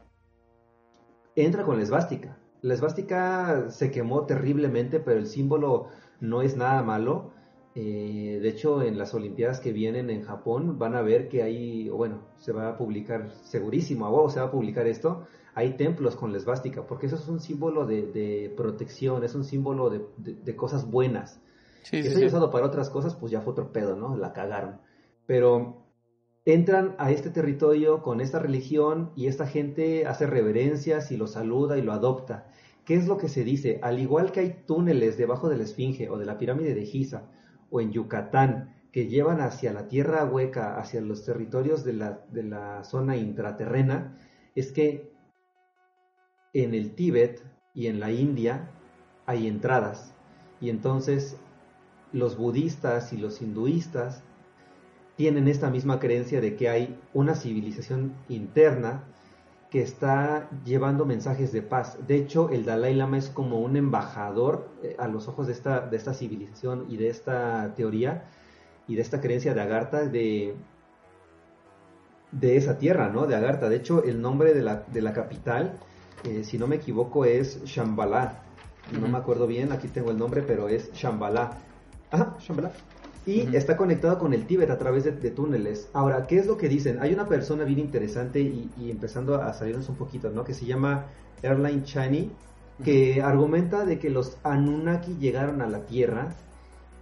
entra 1.35 1.65
con 1.65 1.77
la 1.79 1.83
esvástica. 1.83 2.39
La 2.63 2.75
esvástica 2.75 3.71
se 3.71 3.91
quemó 3.91 4.25
terriblemente, 4.25 5.01
pero 5.01 5.19
el 5.19 5.27
símbolo 5.27 5.89
no 6.21 6.43
es 6.43 6.57
nada 6.57 6.83
malo. 6.83 7.33
Eh, 7.75 8.39
de 8.41 8.49
hecho, 8.49 8.83
en 8.83 8.97
las 8.97 9.15
Olimpiadas 9.15 9.59
que 9.59 9.73
vienen 9.73 10.11
en 10.11 10.23
Japón 10.23 10.79
van 10.79 10.95
a 10.95 11.03
ver 11.03 11.29
que 11.29 11.43
hay, 11.43 11.89
bueno, 11.89 12.23
se 12.39 12.53
va 12.53 12.69
a 12.69 12.77
publicar 12.79 13.33
segurísimo, 13.43 14.07
a 14.07 14.11
huevo 14.11 14.31
se 14.31 14.41
va 14.41 14.47
a 14.47 14.51
publicar 14.51 14.87
esto, 14.87 15.27
hay 15.55 15.77
templos 15.77 16.17
con 16.17 16.33
la 16.33 16.39
esvástica, 16.39 16.87
porque 16.87 17.07
eso 17.07 17.17
es 17.17 17.29
un 17.29 17.41
símbolo 17.41 17.87
de, 17.87 18.53
protección, 18.57 19.23
es 19.23 19.35
un 19.37 19.45
símbolo 19.45 19.91
de 19.91 20.57
cosas 20.57 20.91
buenas 20.91 21.41
que 21.91 22.03
se 22.03 22.17
haya 22.17 22.27
usado 22.27 22.51
para 22.51 22.67
otras 22.67 22.91
cosas, 22.91 23.15
pues 23.15 23.33
ya 23.33 23.41
fue 23.41 23.53
otro 23.53 23.73
pedo, 23.73 23.97
¿no? 23.97 24.17
La 24.17 24.33
cagaron. 24.33 24.81
Pero 25.27 25.87
entran 26.45 26.95
a 26.99 27.11
este 27.11 27.31
territorio 27.31 28.03
con 28.03 28.21
esta 28.21 28.39
religión 28.39 29.13
y 29.15 29.27
esta 29.27 29.47
gente 29.47 30.07
hace 30.07 30.27
reverencias 30.27 31.13
y 31.13 31.17
lo 31.17 31.27
saluda 31.27 31.77
y 31.77 31.83
lo 31.83 31.93
adopta. 31.93 32.49
¿Qué 32.85 32.95
es 32.95 33.07
lo 33.07 33.19
que 33.19 33.29
se 33.29 33.45
dice? 33.45 33.81
Al 33.83 33.99
igual 33.99 34.33
que 34.33 34.41
hay 34.41 34.63
túneles 34.67 35.19
debajo 35.19 35.51
de 35.51 35.59
la 35.59 35.65
Esfinge 35.65 36.09
o 36.09 36.17
de 36.17 36.25
la 36.25 36.39
pirámide 36.39 36.75
de 36.75 36.87
Giza 36.87 37.25
o 37.71 37.83
en 37.83 37.93
Yucatán 37.93 38.75
que 38.93 39.09
llevan 39.09 39.43
hacia 39.43 39.75
la 39.75 39.89
tierra 39.89 40.25
hueca, 40.25 40.79
hacia 40.79 41.03
los 41.03 41.25
territorios 41.25 41.85
de 41.85 41.93
la, 41.93 42.25
de 42.31 42.43
la 42.45 42.83
zona 42.85 43.17
intraterrena, 43.17 44.17
es 44.55 44.73
que 44.73 45.13
en 46.55 46.75
el 46.75 46.95
Tíbet 46.95 47.43
y 47.75 47.89
en 47.89 48.01
la 48.01 48.11
India 48.11 48.71
hay 49.27 49.47
entradas. 49.47 50.15
Y 50.61 50.71
entonces 50.71 51.37
los 52.13 52.37
budistas 52.37 53.13
y 53.13 53.17
los 53.17 53.43
hinduistas 53.43 54.23
tienen 55.17 55.49
esta 55.49 55.69
misma 55.69 55.99
creencia 55.99 56.41
de 56.41 56.55
que 56.57 56.69
hay 56.69 56.99
una 57.13 57.35
civilización 57.35 58.15
interna 58.29 59.05
que 59.71 59.83
está 59.83 60.49
llevando 60.65 61.05
mensajes 61.05 61.53
de 61.53 61.61
paz. 61.61 61.99
De 62.07 62.17
hecho, 62.17 62.49
el 62.51 62.65
Dalai 62.65 62.95
Lama 62.95 63.19
es 63.19 63.29
como 63.29 63.59
un 63.59 63.77
embajador 63.77 64.69
eh, 64.83 64.97
a 64.99 65.09
los 65.09 65.29
ojos 65.29 65.47
de 65.47 65.53
esta, 65.53 65.81
de 65.81 65.97
esta 65.97 66.15
civilización 66.15 66.87
y 66.89 66.97
de 66.97 67.09
esta 67.09 67.75
teoría 67.75 68.25
y 68.87 68.95
de 68.95 69.03
esta 69.03 69.21
creencia 69.21 69.53
de 69.53 69.61
Agartha 69.61 70.05
de, 70.05 70.55
de 72.33 72.57
esa 72.57 72.79
tierra, 72.79 73.09
¿no? 73.09 73.27
De 73.27 73.35
Agartha. 73.35 73.69
De 73.69 73.77
hecho, 73.77 74.03
el 74.05 74.23
nombre 74.23 74.55
de 74.55 74.63
la, 74.63 74.85
de 74.87 75.03
la 75.03 75.13
capital, 75.13 75.79
eh, 76.25 76.45
si 76.45 76.59
no 76.59 76.67
me 76.67 76.77
equivoco, 76.77 77.25
es 77.27 77.63
Shambhala. 77.65 78.43
No 78.99 79.07
me 79.07 79.19
acuerdo 79.19 79.47
bien, 79.47 79.73
aquí 79.73 79.89
tengo 79.89 80.11
el 80.11 80.19
nombre, 80.19 80.43
pero 80.43 80.69
es 80.69 80.93
Shambhala. 80.93 81.59
Ajá, 82.11 82.37
Shambhala. 82.41 82.73
Y 83.27 83.55
está 83.55 83.77
conectado 83.77 84.19
con 84.19 84.33
el 84.33 84.47
Tíbet 84.47 84.71
a 84.71 84.79
través 84.79 85.05
de, 85.05 85.31
túneles. 85.31 85.91
Ahora, 85.93 86.27
¿qué 86.27 86.39
es 86.39 86.47
lo 86.47 86.57
que 86.57 86.67
dicen? 86.67 86.99
Hay 87.03 87.13
una 87.13 87.29
persona 87.29 87.65
bien 87.65 87.79
interesante 87.79 88.41
y, 88.41 88.71
empezando 88.91 89.35
a 89.43 89.53
salirnos 89.53 89.91
un 89.91 89.97
poquito, 89.97 90.31
¿no? 90.31 90.45
Que 90.45 90.55
se 90.55 90.65
llama 90.65 91.05
Airline 91.43 91.85
Chani, 91.85 92.31
que 92.83 93.21
argumenta 93.21 93.85
de 93.85 93.99
que 93.99 94.09
los 94.09 94.39
Anunnaki 94.45 95.19
llegaron 95.19 95.61
a 95.61 95.69
la 95.69 95.85
Tierra 95.85 96.35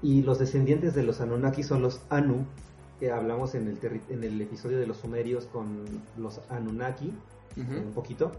y 0.03 0.23
los 0.23 0.41
descendientes 0.41 0.97
de 0.97 1.05
los 1.05 1.21
Anunnaki 1.21 1.63
son 1.63 1.81
los 1.83 2.01
Anu, 2.11 2.45
que 2.99 3.13
hablamos 3.13 3.55
en 3.55 3.69
el, 3.69 3.79
en 4.09 4.25
el 4.25 4.41
episodio 4.41 4.79
de 4.79 4.87
los 4.89 4.97
sumerios 4.97 5.47
con 5.47 5.85
los 6.17 6.41
Anunnaki, 6.51 7.13
un 7.57 7.93
poquito, 7.95 8.33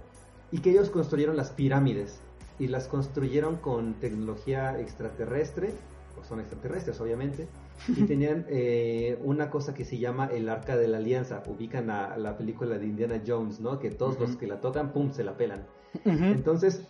y 0.52 0.60
que 0.60 0.72
ellos 0.72 0.90
construyeron 0.90 1.38
las 1.38 1.52
pirámides 1.52 2.20
y 2.60 2.68
las 2.68 2.88
construyeron 2.88 3.56
con 3.56 3.94
tecnología 3.94 4.80
extraterrestre 4.80 5.74
pues, 6.18 6.28
son 6.28 6.40
extraterrestres 6.40 7.00
obviamente, 7.00 7.48
y 7.88 8.04
tenían 8.08 8.46
eh, 8.50 9.20
una 9.24 9.52
cosa 9.52 9.74
que 9.74 9.86
se 9.86 10.00
llama 10.00 10.26
el 10.26 10.50
Arca 10.50 10.76
de 10.76 10.88
la 10.88 10.98
Alianza, 10.98 11.44
ubican 11.46 11.92
a 11.92 12.18
la 12.18 12.38
película 12.38 12.78
de 12.78 12.88
Indiana 12.88 13.22
Jones, 13.26 13.60
¿no? 13.60 13.80
Que 13.80 13.92
todos 13.92 14.20
los 14.20 14.36
que 14.36 14.48
la 14.48 14.60
tocan, 14.60 14.92
¡pum!, 14.92 15.12
se 15.12 15.24
la 15.24 15.38
pelan. 15.38 15.66
Entonces, 16.04 16.82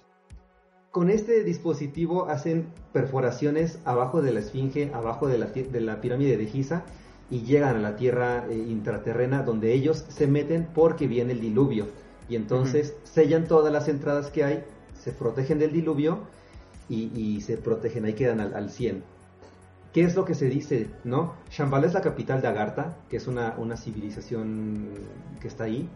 con 0.91 1.09
este 1.09 1.43
dispositivo 1.43 2.27
hacen 2.27 2.67
perforaciones 2.93 3.79
abajo 3.85 4.21
de 4.21 4.31
la 4.31 4.39
esfinge, 4.39 4.91
abajo 4.93 5.27
de 5.27 5.37
la, 5.37 5.47
de 5.47 5.81
la 5.81 6.01
pirámide 6.01 6.37
de 6.37 6.45
Giza, 6.45 6.85
y 7.29 7.41
llegan 7.41 7.75
a 7.75 7.79
la 7.79 7.97
tierra 7.97 8.45
eh, 8.49 8.55
intraterrena 8.55 9.43
donde 9.43 9.73
ellos 9.73 10.05
se 10.07 10.27
meten 10.27 10.69
porque 10.73 11.07
viene 11.07 11.33
el 11.33 11.41
diluvio. 11.41 11.87
Y 12.29 12.35
entonces 12.35 12.95
sellan 13.03 13.47
todas 13.47 13.71
las 13.73 13.89
entradas 13.89 14.31
que 14.31 14.43
hay, 14.43 14.63
se 14.97 15.11
protegen 15.11 15.59
del 15.59 15.71
diluvio 15.71 16.19
y, 16.89 17.41
se 17.41 17.57
protegen, 17.57 18.05
ahí 18.05 18.13
quedan 18.13 18.39
al, 18.39 18.55
al 18.55 18.69
100. 18.69 19.03
¿Qué 19.97 20.03
es 20.03 20.15
lo 20.15 20.25
que 20.25 20.35
se 20.35 20.47
dice? 20.47 20.91
¿no? 21.05 21.33
Shambhala 21.49 21.87
es 21.87 21.95
la 21.95 22.01
capital 22.01 22.39
de 22.39 22.47
Agartha, 22.47 22.95
que 23.09 23.17
es 23.17 23.25
una, 23.25 23.55
civilización 23.77 24.89
que 25.41 25.47
está 25.47 25.63
ahí. 25.63 25.89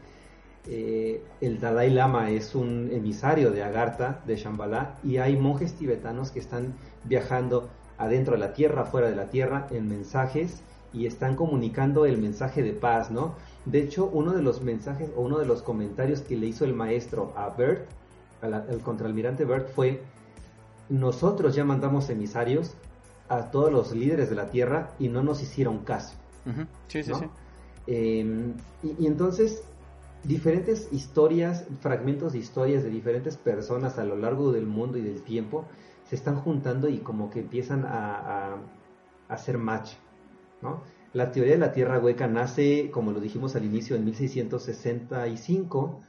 eh, 0.67 1.23
el 1.39 1.59
Dalai 1.59 1.91
Lama 1.91 2.31
es 2.31 2.55
un 2.55 2.89
emisario 2.91 3.51
de 3.51 3.61
Agartha, 3.61 4.21
de 4.25 4.37
Shambhala, 4.37 4.97
y 5.03 5.17
hay 5.17 5.37
monjes 5.37 5.75
tibetanos 5.75 6.31
que 6.31 6.39
están 6.39 6.73
viajando 7.03 7.69
adentro 7.99 8.33
de 8.33 8.39
la 8.39 8.53
tierra, 8.53 8.85
fuera 8.85 9.07
de 9.07 9.15
la 9.15 9.29
tierra, 9.29 9.67
en 9.69 9.87
mensajes 9.87 10.63
y 10.93 11.05
están 11.05 11.35
comunicando 11.35 12.07
el 12.07 12.17
mensaje 12.17 12.63
de 12.63 12.73
paz, 12.73 13.11
¿no? 13.11 13.35
De 13.65 13.83
hecho, 13.83 14.09
uno 14.11 14.31
de 14.31 14.41
los 14.41 14.63
mensajes 14.63 15.11
o 15.15 15.21
uno 15.21 15.37
de 15.37 15.45
los 15.45 15.61
comentarios 15.61 16.21
que 16.21 16.37
le 16.37 16.47
hizo 16.47 16.65
el 16.65 16.73
maestro 16.73 17.33
a 17.37 17.49
Bert, 17.49 17.87
al, 18.41 18.79
contraalmirante 18.79 19.45
Bert, 19.45 19.69
fue, 19.75 20.01
nosotros 20.89 21.53
ya 21.53 21.65
mandamos 21.65 22.09
emisarios 22.09 22.75
a 23.31 23.49
todos 23.49 23.71
los 23.71 23.93
líderes 23.93 24.29
de 24.29 24.35
la 24.35 24.49
tierra 24.49 24.91
y 24.99 25.07
no 25.07 25.23
nos 25.23 25.41
hicieron 25.41 25.79
caso. 25.79 26.15
Sí, 26.87 27.03
sí, 27.03 27.13
sí. 27.13 27.25
Em, 27.87 28.53
y, 28.83 29.07
entonces, 29.07 29.63
diferentes 30.23 30.89
historias, 30.91 31.65
fragmentos 31.79 32.33
de 32.33 32.39
historias 32.39 32.83
de 32.83 32.89
diferentes 32.89 33.37
personas 33.37 33.97
a 33.97 34.03
lo 34.03 34.17
largo 34.17 34.51
del 34.51 34.65
mundo 34.65 34.97
y 34.97 35.01
del 35.01 35.23
tiempo 35.23 35.65
se 36.09 36.15
están 36.15 36.35
juntando 36.35 36.89
y 36.89 36.97
como 36.97 37.29
que 37.29 37.39
empiezan 37.39 37.85
a, 37.85 38.53
a 38.53 38.57
hacer 39.29 39.57
match, 39.57 39.91
¿no? 40.61 40.83
La 41.13 41.31
teoría 41.31 41.53
de 41.53 41.59
la 41.59 41.73
Tierra 41.73 41.99
hueca 41.99 42.27
nace, 42.27 42.89
como 42.91 43.11
lo 43.11 43.19
dijimos 43.19 43.55
al 43.55 43.65
inicio, 43.65 43.95
en 43.97 44.05
1665. 44.05 45.99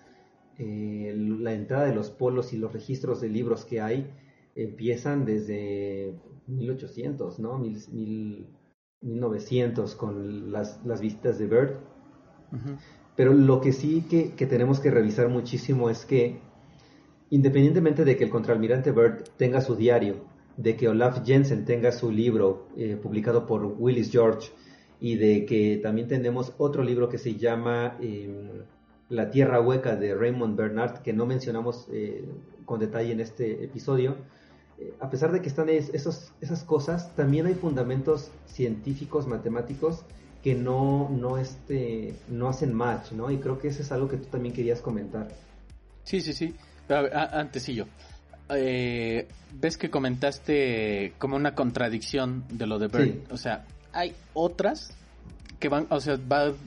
Eh, 0.58 1.12
la 1.16 1.52
entrada 1.52 1.86
de 1.86 1.94
los 1.94 2.10
polos 2.10 2.52
y 2.52 2.58
los 2.58 2.72
registros 2.72 3.20
de 3.20 3.28
libros 3.28 3.64
que 3.64 3.80
hay 3.80 4.08
empiezan 4.54 5.24
desde 5.24 6.14
1800, 6.46 7.38
¿no? 7.38 7.58
1900 7.58 9.94
con 9.94 10.52
las, 10.52 11.00
visitas 11.00 11.38
de 11.38 11.46
Bird. 11.46 11.78
Pero 13.16 13.32
lo 13.34 13.60
que 13.60 13.72
sí 13.72 14.04
que, 14.08 14.46
tenemos 14.46 14.80
que 14.80 14.90
revisar 14.90 15.28
muchísimo 15.28 15.90
es 15.90 16.04
que, 16.04 16.40
independientemente 17.30 18.04
de 18.04 18.16
que 18.16 18.24
el 18.24 18.30
contraalmirante 18.30 18.90
Bird 18.92 19.22
tenga 19.36 19.60
su 19.60 19.76
diario, 19.76 20.24
de 20.56 20.76
que 20.76 20.88
Olaf 20.88 21.24
Jensen 21.24 21.64
tenga 21.64 21.92
su 21.92 22.10
libro 22.10 22.66
eh, 22.76 22.98
publicado 23.00 23.46
por 23.46 23.64
Willis 23.78 24.10
George, 24.10 24.50
y 25.02 25.16
de 25.16 25.44
que 25.46 25.80
también 25.82 26.06
tenemos 26.06 26.54
otro 26.58 26.84
libro 26.84 27.08
que 27.08 27.18
se 27.18 27.34
llama 27.34 27.98
em, 28.00 28.62
La 29.08 29.32
Tierra 29.32 29.60
Hueca 29.60 29.96
de 29.96 30.14
Raymond 30.14 30.56
Bernard, 30.56 31.02
que 31.02 31.12
no 31.12 31.26
mencionamos 31.26 31.88
eh, 31.90 32.24
con 32.64 32.78
detalle 32.78 33.10
en 33.10 33.18
este 33.18 33.64
episodio. 33.64 34.14
Eh, 34.82 34.94
a 35.00 35.10
pesar 35.10 35.32
de 35.32 35.40
que 35.40 35.48
están 35.48 35.68
esos, 35.68 36.32
esas 36.40 36.64
cosas, 36.64 37.14
también 37.14 37.46
hay 37.46 37.54
fundamentos 37.54 38.30
científicos, 38.46 39.26
matemáticos, 39.26 40.04
que 40.42 40.54
no, 40.54 41.08
no, 41.10 41.38
este, 41.38 42.14
no 42.28 42.48
hacen 42.48 42.74
match, 42.74 43.12
¿no? 43.12 43.30
Y 43.30 43.38
creo 43.38 43.58
que 43.58 43.68
eso 43.68 43.82
es 43.82 43.92
algo 43.92 44.08
que 44.08 44.16
tú 44.16 44.26
también 44.26 44.54
querías 44.54 44.80
comentar. 44.80 45.28
Sí, 46.02 46.20
sí, 46.20 46.32
sí. 46.32 46.54
antes 46.88 47.62
sí 47.62 47.74
yo. 47.74 47.84
Eh, 48.50 49.28
ves 49.60 49.78
que 49.78 49.88
comentaste 49.88 51.14
como 51.18 51.36
una 51.36 51.54
contradicción 51.54 52.44
de 52.50 52.66
lo 52.66 52.78
de 52.78 52.88
Bernard. 52.88 53.32
O 53.32 53.36
sea, 53.36 53.64
hay 53.92 54.14
otras 54.34 54.96
que 55.60 55.68
van, 55.68 55.86
o 55.90 56.00
sea, 56.00 56.18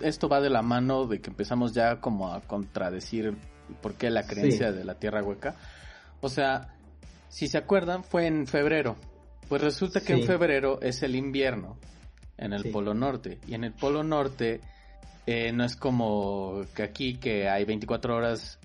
esto 0.02 0.30
va 0.30 0.40
de 0.40 0.50
la 0.50 0.62
mano 0.62 1.06
de 1.06 1.20
que 1.20 1.30
empezamos 1.30 1.74
ya 1.74 2.00
como 2.00 2.34
a 2.34 2.42
contradecir 2.42 3.36
por 3.82 3.96
qué 3.96 4.10
la 4.10 4.26
creencia 4.26 4.72
de 4.72 4.86
la 4.86 4.96
tierra 4.96 5.22
hueca. 5.22 5.56
O 6.22 6.30
sea, 6.30 6.75
si 7.36 7.50
se 7.50 7.58
acuerdan, 7.58 8.06
fue 8.06 8.28
en 8.28 8.48
febrero. 8.48 8.96
Pues 9.50 9.62
resulta 9.62 10.00
que 10.00 10.14
en 10.14 10.24
febrero 10.24 10.80
es 10.82 11.04
el 11.04 11.18
invierno 11.18 11.78
en 12.38 12.54
el 12.54 12.72
Polo 12.72 12.94
Norte. 12.94 13.40
Y 13.46 13.56
en 13.56 13.66
el 13.66 13.74
Polo 13.74 14.06
Norte 14.06 14.62
eh, 15.26 15.52
no 15.52 15.66
es 15.66 15.76
como 15.76 16.62
que 16.74 16.84
aquí 16.84 17.18
que 17.18 17.50
hay 17.50 17.66
24 17.66 18.16
horas, 18.16 18.58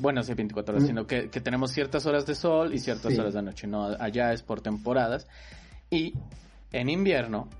bueno, 0.00 0.22
sí 0.22 0.32
24 0.32 0.72
horas, 0.72 0.84
mm. 0.84 0.86
sino 0.86 1.06
que, 1.06 1.28
que, 1.28 1.42
tenemos 1.42 1.70
ciertas 1.72 2.06
horas 2.06 2.24
de 2.24 2.34
sol 2.34 2.72
y 2.72 2.78
ciertas 2.78 3.18
horas 3.18 3.34
de 3.34 3.42
noche. 3.42 3.66
No, 3.66 3.88
allá 3.88 4.32
es 4.32 4.40
por 4.40 4.62
temporadas. 4.62 5.26
Y 5.90 6.14
en 6.72 6.88
invierno 6.88 7.50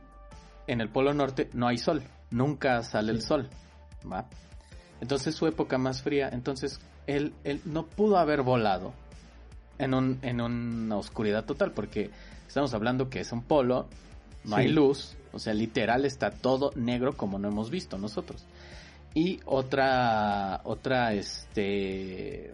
en 0.67 0.81
el 0.81 0.89
Polo 0.89 1.13
Norte 1.13 1.51
no 1.53 1.69
hay 1.69 1.77
sol, 1.77 2.03
nunca 2.31 2.83
sale 2.85 3.13
el 3.13 3.21
sol, 3.21 3.51
¿va? 4.11 4.31
Entonces 5.03 5.35
su 5.35 5.47
época 5.47 5.77
más 5.77 6.01
fría, 6.01 6.31
entonces 6.33 6.81
él, 7.07 7.35
él 7.45 7.61
no 7.67 7.85
pudo 7.85 8.17
haber 8.17 8.41
volado 8.41 8.95
en, 9.79 9.95
un, 9.95 10.19
en 10.23 10.41
una 10.41 10.97
oscuridad 10.97 11.45
total, 11.45 11.73
porque 11.73 12.11
estamos 12.47 12.75
hablando 12.75 13.09
que 13.09 13.21
es 13.21 13.33
un 13.33 13.43
polo, 13.43 13.89
no 14.45 14.57
hay 14.57 14.69
luz, 14.69 15.17
o 15.33 15.39
sea, 15.39 15.55
literal 15.55 16.05
está 16.05 16.31
todo 16.31 16.73
negro 16.77 17.17
como 17.17 17.39
no 17.39 17.49
hemos 17.49 17.71
visto 17.71 17.99
nosotros. 17.99 18.45
Y 19.15 19.41
otra, 19.47 20.61
otra, 20.65 21.13
este, 21.15 22.53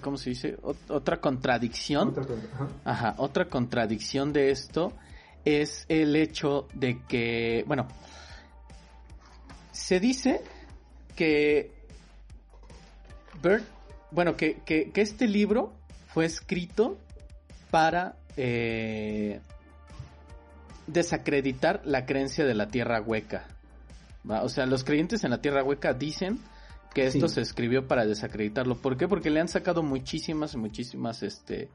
¿cómo 0.00 0.16
se 0.16 0.30
dice? 0.30 0.56
otra 0.88 1.20
contradicción. 1.20 2.14
ajá, 2.84 3.14
otra 3.18 3.46
contradicción 3.46 4.32
de 4.32 4.50
esto 4.50 4.92
es 5.44 5.84
el 5.88 6.16
hecho 6.16 6.68
de 6.74 7.02
que, 7.06 7.64
bueno, 7.66 7.86
se 9.72 10.00
dice 10.00 10.42
que 11.16 11.72
Bert, 13.42 13.66
bueno, 14.12 14.36
que, 14.36 14.60
que, 14.64 14.90
este 14.94 15.26
libro 15.26 15.72
fue 16.08 16.24
escrito 16.24 16.98
para 17.70 18.16
eh, 18.36 19.40
desacreditar 20.86 21.82
la 21.84 22.06
creencia 22.06 22.44
de 22.44 22.54
la 22.54 22.68
tierra 22.68 23.00
hueca. 23.00 23.46
O 24.28 24.48
sea, 24.48 24.66
los 24.66 24.84
creyentes 24.84 25.24
en 25.24 25.30
la 25.30 25.40
tierra 25.40 25.64
hueca 25.64 25.94
dicen 25.94 26.38
que 26.94 27.06
esto 27.06 27.28
se 27.28 27.40
escribió 27.40 27.88
para 27.88 28.06
desacreditarlo. 28.06 28.76
¿Por 28.76 28.96
qué? 28.96 29.08
Porque 29.08 29.30
le 29.30 29.40
han 29.40 29.48
sacado 29.48 29.82
muchísimas, 29.82 30.54
muchísimas, 30.56 31.22
este, 31.22 31.70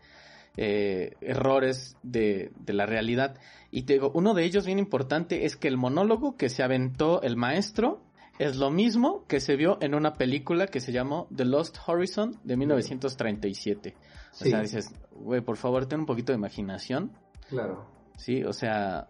eh, 0.59 1.15
errores 1.21 1.97
de, 2.01 2.51
la 2.65 2.87
realidad. 2.87 3.35
Y 3.69 3.83
te 3.83 3.93
digo, 3.93 4.11
uno 4.15 4.33
de 4.33 4.43
ellos 4.43 4.65
bien 4.65 4.79
importante 4.79 5.45
es 5.45 5.55
que 5.55 5.67
el 5.67 5.77
monólogo 5.77 6.35
que 6.35 6.49
se 6.49 6.63
aventó 6.63 7.21
el 7.21 7.35
maestro 7.35 8.01
es 8.39 8.55
lo 8.57 8.69
mismo 8.69 9.25
que 9.27 9.39
se 9.39 9.55
vio 9.55 9.77
en 9.81 9.95
una 9.95 10.13
película 10.13 10.67
que 10.67 10.79
se 10.79 10.91
llamó 10.91 11.27
The 11.35 11.45
Lost 11.45 11.77
Horizon 11.85 12.39
de 12.43 12.57
1937. 12.57 13.95
O 14.33 14.35
sea, 14.35 14.61
dices, 14.61 14.93
güey, 15.11 15.41
por 15.41 15.57
favor, 15.57 15.85
ten 15.87 16.01
un 16.01 16.05
poquito 16.05 16.31
de 16.31 16.37
imaginación. 16.37 17.11
Claro. 17.49 17.87
Sí, 18.17 18.43
o 18.43 18.53
sea, 18.53 19.07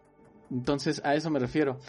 entonces 0.50 1.02
a 1.04 1.16
eso 1.16 1.30
me 1.30 1.40
refiero. 1.40 1.80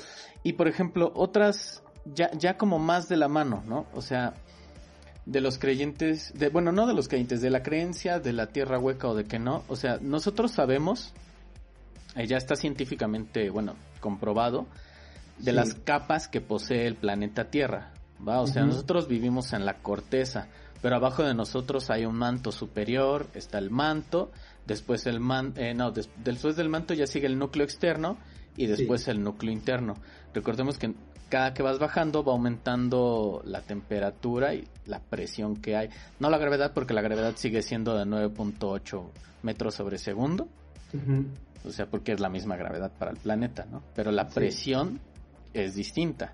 Y 0.42 0.54
por 0.54 0.66
ejemplo, 0.66 1.12
otras, 1.14 1.82
ya, 2.04 2.30
ya 2.32 2.56
como 2.56 2.78
más 2.78 3.08
de 3.08 3.16
la 3.16 3.28
mano, 3.28 3.62
¿no? 3.66 3.86
O 3.94 4.02
sea, 4.02 4.34
de 5.28 5.40
los 5.40 5.58
creyentes, 5.58 6.32
de, 6.34 6.48
bueno, 6.48 6.72
no 6.72 6.86
de 6.86 6.94
los 6.94 7.06
creyentes, 7.06 7.40
de 7.40 7.50
la 7.50 7.62
creencia 7.62 8.18
de 8.18 8.32
la 8.32 8.46
tierra 8.46 8.78
hueca 8.78 9.08
o 9.08 9.14
de 9.14 9.24
que 9.24 9.38
no. 9.38 9.62
O 9.68 9.76
sea, 9.76 9.98
nosotros 10.00 10.52
sabemos, 10.52 11.12
eh, 12.16 12.26
ya 12.26 12.38
está 12.38 12.56
científicamente, 12.56 13.50
bueno, 13.50 13.74
comprobado, 14.00 14.66
de 15.38 15.52
las 15.52 15.74
capas 15.74 16.28
que 16.28 16.40
posee 16.40 16.86
el 16.86 16.96
planeta 16.96 17.50
Tierra. 17.50 17.92
¿va? 18.26 18.40
O 18.40 18.46
sea, 18.46 18.64
nosotros 18.64 19.08
vivimos 19.08 19.52
en 19.52 19.64
la 19.64 19.74
corteza, 19.74 20.48
pero 20.82 20.96
abajo 20.96 21.22
de 21.22 21.34
nosotros 21.34 21.90
hay 21.90 22.04
un 22.04 22.16
manto 22.16 22.52
superior, 22.52 23.26
está 23.34 23.58
el 23.58 23.70
manto, 23.70 24.30
después 24.66 25.06
el 25.06 25.20
manto, 25.20 25.60
eh, 25.60 25.74
no, 25.74 25.92
después 25.92 26.56
del 26.56 26.68
manto 26.68 26.94
ya 26.94 27.06
sigue 27.06 27.26
el 27.26 27.38
núcleo 27.38 27.64
externo 27.64 28.18
y 28.56 28.66
después 28.66 29.08
el 29.08 29.22
núcleo 29.22 29.52
interno. 29.52 29.94
Recordemos 30.34 30.78
que 30.78 30.94
cada 31.28 31.52
que 31.52 31.62
vas 31.62 31.78
bajando 31.78 32.24
va 32.24 32.32
aumentando 32.32 33.42
la 33.44 33.60
temperatura 33.60 34.54
y 34.54 34.66
la 34.86 35.00
presión 35.00 35.56
que 35.56 35.76
hay. 35.76 35.88
No 36.18 36.30
la 36.30 36.38
gravedad, 36.38 36.72
porque 36.72 36.94
la 36.94 37.02
gravedad 37.02 37.34
sigue 37.36 37.62
siendo 37.62 37.96
de 37.96 38.04
9.8 38.04 39.10
metros 39.42 39.74
sobre 39.74 39.98
segundo. 39.98 40.48
O 41.64 41.70
sea, 41.70 41.86
porque 41.86 42.12
es 42.12 42.20
la 42.20 42.30
misma 42.30 42.56
gravedad 42.56 42.90
para 42.98 43.10
el 43.10 43.18
planeta, 43.18 43.66
¿no? 43.70 43.82
Pero 43.94 44.10
la 44.10 44.28
presión 44.28 45.00
es 45.54 45.74
distinta. 45.74 46.32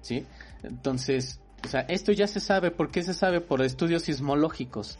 ¿Sí? 0.00 0.26
Entonces, 0.62 1.40
o 1.64 1.68
sea, 1.68 1.80
esto 1.82 2.12
ya 2.12 2.26
se 2.26 2.40
sabe. 2.40 2.70
¿Por 2.70 2.90
qué 2.90 3.02
se 3.02 3.14
sabe? 3.14 3.40
Por 3.40 3.62
estudios 3.62 4.02
sismológicos. 4.02 4.98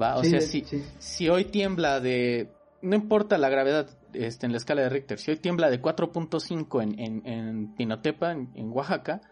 ¿Va? 0.00 0.16
O 0.16 0.24
sea, 0.24 0.40
si, 0.40 0.64
si 0.98 1.28
hoy 1.28 1.46
tiembla 1.46 2.00
de. 2.00 2.50
No 2.82 2.94
importa 2.94 3.38
la 3.38 3.48
gravedad, 3.48 3.88
este, 4.12 4.46
en 4.46 4.52
la 4.52 4.58
escala 4.58 4.82
de 4.82 4.88
Richter. 4.90 5.18
Si 5.18 5.30
hoy 5.30 5.38
tiembla 5.38 5.70
de 5.70 5.80
4.5 5.80 6.82
en, 6.82 6.98
en, 6.98 7.26
en, 7.26 7.74
Pinotepa, 7.74 8.32
en, 8.32 8.70
Oaxaca, 8.70 9.22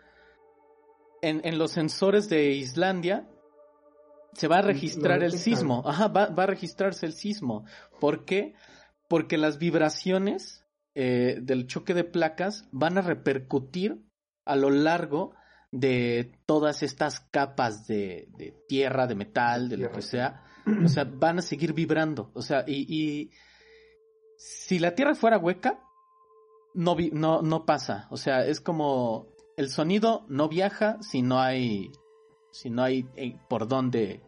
en, 1.20 1.58
los 1.58 1.70
sensores 1.70 2.28
de 2.28 2.52
Islandia 2.52 3.26
se 4.32 4.48
va 4.48 4.58
a 4.58 4.62
registrar 4.62 5.22
el 5.22 5.32
sismo. 5.32 5.82
Ajá, 5.86 6.08
va, 6.08 6.24
a 6.24 6.46
registrarse 6.46 7.06
el 7.06 7.12
sismo. 7.12 7.64
¿Por 8.00 8.24
qué? 8.24 8.54
Porque 9.08 9.38
las 9.38 9.58
vibraciones 9.58 10.63
eh, 10.94 11.38
del 11.40 11.66
choque 11.66 11.94
de 11.94 12.04
placas 12.04 12.68
van 12.72 12.98
a 12.98 13.02
repercutir 13.02 14.04
a 14.44 14.56
lo 14.56 14.70
largo 14.70 15.34
de 15.70 16.32
todas 16.46 16.82
estas 16.82 17.20
capas 17.20 17.86
de, 17.86 18.28
tierra, 18.68 19.06
de 19.06 19.14
metal, 19.14 19.68
de 19.68 19.76
lo 19.76 19.90
que 19.90 20.02
sea. 20.02 20.44
O 20.84 20.88
sea, 20.88 21.04
van 21.04 21.38
a 21.38 21.42
seguir 21.42 21.72
vibrando. 21.72 22.30
O 22.34 22.40
sea, 22.42 22.64
y 22.66 23.30
si 24.36 24.78
la 24.78 24.94
Tierra 24.94 25.14
fuera 25.14 25.38
hueca, 25.38 25.80
no, 26.74 26.96
no, 27.12 27.42
no 27.42 27.64
pasa. 27.64 28.06
O 28.10 28.16
sea, 28.16 28.44
es 28.44 28.60
como 28.60 29.28
el 29.56 29.70
sonido 29.70 30.26
no 30.28 30.48
viaja 30.48 30.98
si 31.00 31.22
no 31.22 31.40
hay, 31.40 31.90
si 32.52 32.70
no 32.70 32.82
hay 32.82 33.06
eh, 33.16 33.38
por 33.48 33.68
dónde. 33.68 34.22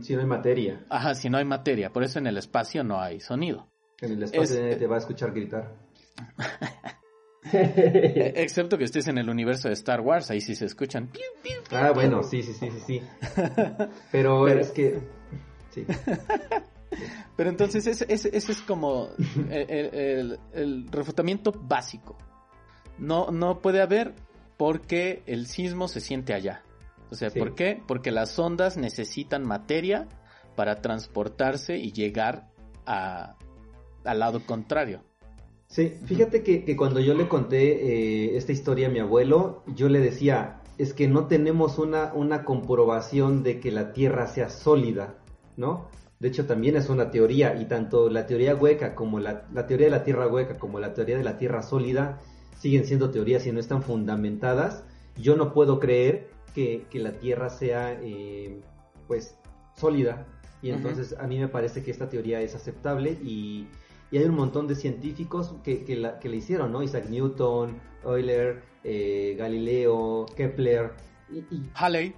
Si 0.00 0.14
no 0.14 0.20
hay 0.20 0.26
materia. 0.26 0.86
Ajá, 0.88 1.14
si 1.14 1.28
no 1.28 1.38
hay 1.38 1.44
materia. 1.44 1.92
Por 1.92 2.02
eso 2.02 2.18
en 2.18 2.26
el 2.26 2.38
espacio 2.38 2.84
no 2.84 3.00
hay 3.00 3.20
sonido. 3.20 3.69
En 4.02 4.12
el 4.12 4.22
espacio 4.22 4.78
te 4.78 4.86
va 4.86 4.96
a 4.96 4.98
escuchar 4.98 5.32
gritar. 5.32 5.74
Excepto 7.52 8.78
que 8.78 8.84
estés 8.84 9.08
en 9.08 9.18
el 9.18 9.28
universo 9.28 9.68
de 9.68 9.74
Star 9.74 10.00
Wars, 10.00 10.30
ahí 10.30 10.40
sí 10.40 10.54
se 10.54 10.66
escuchan. 10.66 11.10
ah, 11.70 11.92
bueno, 11.92 12.22
sí, 12.22 12.42
sí, 12.42 12.52
sí, 12.52 12.70
sí, 12.70 12.80
sí. 12.80 13.02
Pero, 14.12 14.46
es 14.48 14.70
que... 14.70 15.00
Sí. 15.70 15.86
Pero 17.36 17.50
entonces 17.50 17.86
ese, 17.86 18.06
es 18.10 18.62
como 18.62 19.08
el, 19.48 20.88
refutamiento 20.90 21.52
básico. 21.52 22.18
No, 22.98 23.30
no 23.30 23.60
puede 23.60 23.80
haber 23.80 24.14
porque 24.56 25.22
el 25.26 25.46
sismo 25.46 25.88
se 25.88 26.00
siente 26.00 26.34
allá. 26.34 26.62
O 27.10 27.14
sea, 27.14 27.30
¿por 27.30 27.54
qué? 27.54 27.82
Porque 27.86 28.10
las 28.10 28.38
ondas 28.38 28.76
necesitan 28.76 29.46
materia 29.46 30.08
para 30.56 30.82
transportarse 30.82 31.78
y 31.78 31.92
llegar 31.92 32.50
a, 32.84 33.36
al 34.04 34.18
lado 34.18 34.44
contrario. 34.46 35.02
Sí, 35.66 35.94
fíjate 36.04 36.42
que, 36.42 36.76
cuando 36.76 36.98
yo 36.98 37.14
le 37.14 37.28
conté 37.28 38.32
eh, 38.32 38.36
esta 38.36 38.50
historia 38.50 38.88
a 38.88 38.90
mi 38.90 38.98
abuelo, 38.98 39.62
yo 39.74 39.88
le 39.88 40.00
decía, 40.00 40.60
es 40.78 40.92
que 40.92 41.06
no 41.06 41.26
tenemos 41.26 41.78
una, 41.78 42.12
una 42.12 42.44
comprobación 42.44 43.44
de 43.44 43.60
que 43.60 43.70
la 43.70 43.92
Tierra 43.92 44.26
sea 44.26 44.50
sólida, 44.50 45.14
¿no? 45.56 45.88
De 46.20 46.28
hecho, 46.28 46.44
también 46.46 46.76
es 46.76 46.90
una 46.90 47.10
teoría, 47.10 47.54
y 47.54 47.64
tanto 47.64 48.10
la 48.10 48.26
teoría 48.26 48.54
hueca 48.54 48.94
como 48.94 49.20
la, 49.20 49.46
teoría 49.66 49.86
de 49.86 49.90
la 49.90 50.04
Tierra 50.04 50.28
hueca 50.28 50.58
como 50.58 50.78
la 50.78 50.92
teoría 50.92 51.16
de 51.16 51.24
la 51.24 51.38
Tierra 51.38 51.62
sólida 51.62 52.18
siguen 52.58 52.84
siendo 52.84 53.10
teorías 53.10 53.46
y 53.46 53.52
no 53.52 53.58
están 53.58 53.82
fundamentadas. 53.82 54.84
Yo 55.16 55.34
no 55.36 55.54
puedo 55.54 55.80
creer 55.80 56.28
que, 56.54 56.86
la 56.92 57.12
Tierra 57.12 57.48
sea, 57.48 57.98
eh, 58.02 58.60
pues, 59.06 59.34
sólida. 59.76 60.26
Y 60.60 60.70
entonces 60.70 61.16
a 61.18 61.26
mí 61.26 61.38
me 61.38 61.48
parece 61.48 61.82
que 61.82 61.90
esta 61.90 62.10
teoría 62.10 62.42
es 62.42 62.54
aceptable 62.54 63.12
y 63.22 63.66
y 64.10 64.18
hay 64.18 64.24
un 64.24 64.34
montón 64.34 64.66
de 64.66 64.74
científicos 64.74 65.54
que, 65.62 65.84
que, 65.84 65.96
la, 65.96 66.18
que 66.18 66.28
le 66.28 66.36
hicieron, 66.36 66.72
¿no? 66.72 66.82
Isaac 66.82 67.06
Newton, 67.08 67.80
Euler, 68.04 68.62
eh, 68.84 69.36
Galileo, 69.38 70.26
Kepler, 70.36 70.92
y, 71.30 71.70
Halley. 71.74 72.14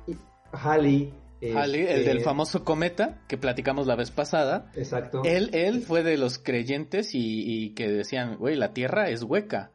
Halley. 0.52 1.12
Halley, 1.54 1.80
el 1.80 2.04
del 2.04 2.18
este, 2.18 2.24
famoso 2.24 2.64
cometa 2.64 3.20
que 3.26 3.36
platicamos 3.36 3.86
la 3.88 3.96
vez 3.96 4.12
pasada. 4.12 4.70
Exacto. 4.76 5.22
Él, 5.24 5.50
él 5.52 5.82
fue 5.82 6.04
de 6.04 6.16
los 6.16 6.38
creyentes 6.38 7.14
y, 7.14 7.64
y 7.64 7.70
que 7.74 7.88
decían, 7.88 8.36
güey, 8.36 8.54
la 8.54 8.72
Tierra 8.72 9.08
es 9.08 9.24
hueca. 9.24 9.72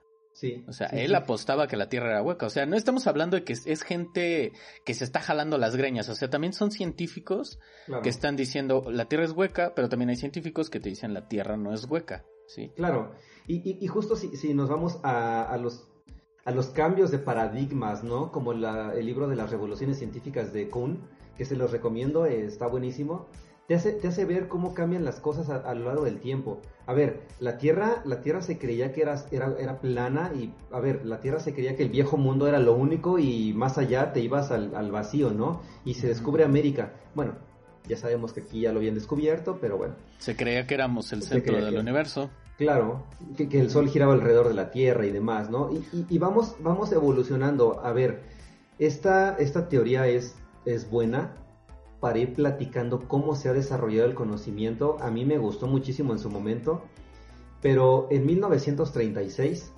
O 0.68 0.74
sea, 0.74 0.88
él 0.88 1.16
apostaba 1.16 1.68
que 1.68 1.78
la 1.78 1.90
Tierra 1.90 2.10
era 2.10 2.22
hueca. 2.22 2.46
O 2.46 2.50
sea, 2.50 2.66
no 2.66 2.76
estamos 2.76 3.08
hablando 3.08 3.38
de 3.38 3.44
que 3.44 3.54
es, 3.54 3.82
gente 3.84 4.54
que 4.86 4.94
se 4.94 5.04
está 5.04 5.20
jalando 5.20 5.58
las 5.58 5.76
greñas. 5.76 6.10
O 6.10 6.16
sea, 6.16 6.30
también 6.30 6.54
son 6.54 6.72
científicos 6.72 7.60
que 8.04 8.10
están 8.10 8.36
diciendo 8.36 8.84
la 8.90 9.06
Tierra 9.06 9.26
es 9.26 9.32
hueca, 9.32 9.74
pero 9.76 9.90
también 9.90 10.10
hay 10.10 10.16
científicos 10.16 10.70
que 10.70 10.80
te 10.80 10.90
dicen 10.90 11.14
la 11.14 11.28
Tierra 11.28 11.58
no 11.58 11.74
es 11.74 11.86
hueca. 11.86 12.24
¿sí? 12.48 12.72
Claro. 12.76 13.12
Y, 13.48 13.88
justo 13.88 14.16
si, 14.16 14.54
nos 14.54 14.70
vamos 14.70 15.00
a, 15.04 15.58
los, 15.62 15.88
a 16.44 16.52
los 16.52 16.68
cambios 16.68 17.12
de 17.12 17.20
paradigmas, 17.20 18.04
¿no? 18.04 18.32
Como 18.32 18.52
el 18.52 19.06
libro 19.06 19.28
de 19.28 19.36
las 19.36 19.50
revoluciones 19.50 19.98
científicas 19.98 20.52
de 20.54 20.70
Kuhn, 20.70 21.08
que 21.38 21.46
se 21.46 21.56
los 21.56 21.72
recomiendo, 21.72 22.26
está 22.26 22.68
buenísimo 22.68 23.28
te 23.68 23.76
hace, 23.76 23.91
te 23.91 24.07
hace 24.07 24.24
ver 24.24 24.47
cómo 24.47 24.74
cambian 24.74 25.03
las 25.03 25.20
cosas 25.20 25.49
a, 25.49 25.74
lo 25.74 25.86
largo 25.86 26.05
del 26.05 26.20
tiempo. 26.20 26.61
A 26.86 26.93
ver, 26.93 27.24
la 27.41 27.57
Tierra, 27.57 28.01
la 28.05 28.22
Tierra 28.22 28.41
se 28.41 28.57
creía 28.57 28.93
que 28.93 29.01
era, 29.01 29.22
era, 29.30 29.55
era, 29.59 29.82
plana 29.82 30.32
y, 30.34 30.53
a 30.72 30.80
ver, 30.80 31.05
la 31.05 31.20
Tierra 31.20 31.41
se 31.41 31.53
creía 31.53 31.76
que 31.76 31.84
el 31.84 31.89
viejo 31.89 32.15
mundo 32.15 32.47
era 32.47 32.59
lo 32.59 32.74
único 32.76 33.20
y 33.20 33.53
más 33.53 33.78
allá 33.78 34.13
te 34.13 34.22
ibas 34.22 34.51
al, 34.51 34.91
vacío, 34.91 35.32
¿no? 35.32 35.61
Y 35.84 35.95
se 35.95 36.07
descubre 36.07 36.45
América. 36.45 36.93
Bueno, 37.13 37.36
ya 37.89 37.97
sabemos 37.97 38.32
que 38.32 38.39
aquí 38.39 38.61
ya 38.61 38.72
lo 38.72 38.80
habían 38.80 38.95
descubierto, 38.95 39.57
pero 39.59 39.78
bueno. 39.78 39.95
Se 40.18 40.38
creía 40.38 40.65
que 40.65 40.74
éramos 40.74 41.11
el 41.11 41.24
centro 41.24 41.57
del 41.57 41.78
universo. 41.78 42.30
Claro, 42.57 43.03
que, 43.36 43.59
el 43.59 43.70
Sol 43.70 43.89
giraba 43.89 44.13
alrededor 44.13 44.47
de 44.47 44.53
la 44.53 44.72
Tierra 44.72 45.05
y 45.05 45.11
demás, 45.11 45.49
¿no? 45.49 45.70
Y, 45.74 46.05
y, 46.09 46.18
vamos, 46.18 46.55
vamos 46.61 46.91
evolucionando. 46.93 47.82
A 47.84 47.91
ver, 47.91 48.22
esta, 48.80 49.36
esta 49.38 49.68
teoría 49.68 50.07
es, 50.07 50.36
es 50.65 50.89
buena, 50.89 51.36
para 52.00 52.20
ir 52.20 52.34
platicando 52.34 53.08
cómo 53.08 53.36
se 53.36 53.50
ha 53.50 53.54
desarrollado 53.54 54.08
el 54.08 54.16
conocimiento. 54.16 54.98
A 55.02 55.10
mí 55.10 55.26
me 55.26 55.38
gustó 55.38 55.68
muchísimo 55.68 56.14
en 56.14 56.20
su 56.20 56.30
momento, 56.30 56.84
pero 57.62 58.08
en 58.12 58.26
1936, 58.26 59.74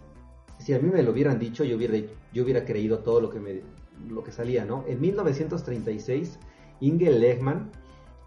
si 0.59 0.73
a 0.73 0.79
mí 0.79 0.89
me 0.89 1.03
lo 1.03 1.11
hubieran 1.11 1.39
dicho, 1.39 1.63
yo 1.63 1.77
hubiera, 1.77 2.65
creído 2.65 2.99
todo 2.99 3.21
lo 3.21 3.29
que, 3.29 3.39
me, 3.39 3.61
lo 4.09 4.23
que 4.23 4.31
salía, 4.31 4.65
¿no? 4.65 4.83
En 4.87 4.99
1936, 4.99 6.39
Inge 6.81 7.11
Lehmann, 7.11 7.71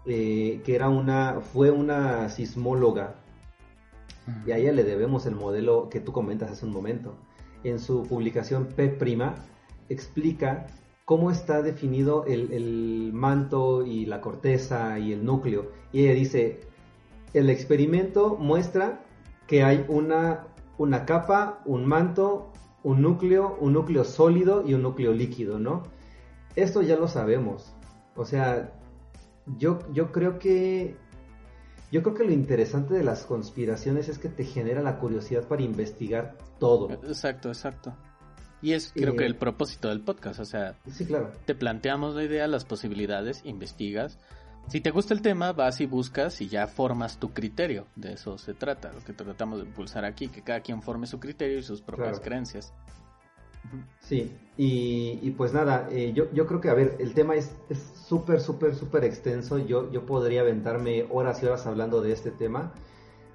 eh, 0.05 0.61
que 0.65 0.75
era 0.75 0.89
una, 0.89 1.41
fue 1.41 1.69
una 1.69 2.29
sismóloga, 2.29 3.15
y 4.45 4.51
a 4.51 4.57
ella 4.57 4.71
le 4.71 4.83
debemos 4.83 5.25
el 5.25 5.35
modelo 5.35 5.89
que 5.89 5.99
tú 5.99 6.13
comentas 6.13 6.51
hace 6.51 6.65
un 6.65 6.71
momento. 6.71 7.15
En 7.63 7.79
su 7.79 8.03
publicación 8.03 8.67
P', 8.67 8.97
explica 9.89 10.67
cómo 11.05 11.31
está 11.31 11.61
definido 11.61 12.25
el, 12.25 13.11
manto 13.13 13.85
y 13.85 14.05
la 14.05 14.21
corteza 14.21 14.99
y 14.99 15.13
el 15.13 15.25
núcleo. 15.25 15.71
Y 15.91 16.03
ella 16.03 16.13
dice, 16.13 16.61
el 17.33 17.49
experimento 17.49 18.35
muestra 18.37 19.03
que 19.47 19.63
hay 19.63 19.85
una, 19.87 20.47
una 20.77 21.05
capa, 21.05 21.61
un 21.65 21.85
manto, 21.85 22.51
un 22.83 23.01
núcleo, 23.01 23.57
un 23.59 23.73
núcleo 23.73 24.03
sólido 24.03 24.63
y 24.65 24.73
un 24.73 24.81
núcleo 24.81 25.13
líquido, 25.13 25.59
¿no? 25.59 25.83
Esto 26.55 26.81
ya 26.81 26.95
lo 26.95 27.07
sabemos. 27.07 27.75
O 28.15 28.25
sea, 28.25 28.73
yo, 29.57 29.79
yo 29.91 30.11
creo 30.11 30.39
que 30.39 30.95
yo 31.91 32.01
creo 32.01 32.15
que 32.15 32.23
lo 32.23 32.31
interesante 32.31 32.95
de 32.95 33.03
las 33.03 33.23
conspiraciones 33.23 34.09
es 34.09 34.17
que 34.17 34.27
te 34.27 34.43
genera 34.43 34.81
la 34.81 34.97
curiosidad 34.97 35.43
para 35.43 35.61
investigar 35.61 36.35
todo. 36.57 36.89
Exacto, 36.91 37.49
exacto. 37.49 37.93
Y 38.63 38.71
es 38.71 38.93
creo 38.93 39.15
que 39.17 39.25
el 39.25 39.35
propósito 39.35 39.89
del 39.89 39.99
podcast, 39.99 40.39
o 40.39 40.45
sea, 40.45 40.79
sí, 40.89 41.05
claro. 41.05 41.31
te 41.45 41.53
planteamos 41.53 42.15
la 42.15 42.23
idea, 42.23 42.47
las 42.47 42.63
posibilidades, 42.63 43.41
investigas. 43.43 44.17
Si 44.69 44.79
te 44.79 44.89
gusta 44.89 45.13
el 45.13 45.21
tema, 45.21 45.51
vas 45.51 45.81
y 45.81 45.85
buscas 45.85 46.39
y 46.39 46.47
ya 46.47 46.67
formas 46.67 47.19
tu 47.19 47.33
criterio. 47.33 47.87
De 47.97 48.13
eso 48.13 48.37
se 48.37 48.53
trata, 48.53 48.93
lo 48.93 49.01
que 49.01 49.11
tratamos 49.11 49.59
de 49.59 49.65
impulsar 49.65 50.05
aquí, 50.05 50.29
que 50.29 50.41
cada 50.41 50.61
quien 50.61 50.81
forme 50.81 51.07
su 51.07 51.19
criterio 51.19 51.57
y 51.57 51.61
sus 51.61 51.81
propias 51.81 52.21
creencias. 52.21 52.73
Sí, 53.99 54.31
y, 54.55 55.31
pues 55.31 55.53
nada, 55.53 55.89
eh, 55.91 56.13
yo, 56.13 56.31
yo 56.31 56.47
creo 56.47 56.61
que, 56.61 56.69
a 56.69 56.73
ver, 56.73 56.95
el 56.99 57.13
tema 57.13 57.35
es 57.35 57.53
súper, 58.07 58.39
súper, 58.39 58.75
súper 58.75 59.03
extenso. 59.03 59.57
Yo, 59.57 59.91
yo 59.91 60.05
podría 60.05 60.39
aventarme 60.39 61.05
horas 61.09 61.43
y 61.43 61.47
horas 61.47 61.67
hablando 61.67 62.01
de 62.01 62.13
este 62.13 62.31
tema. 62.31 62.73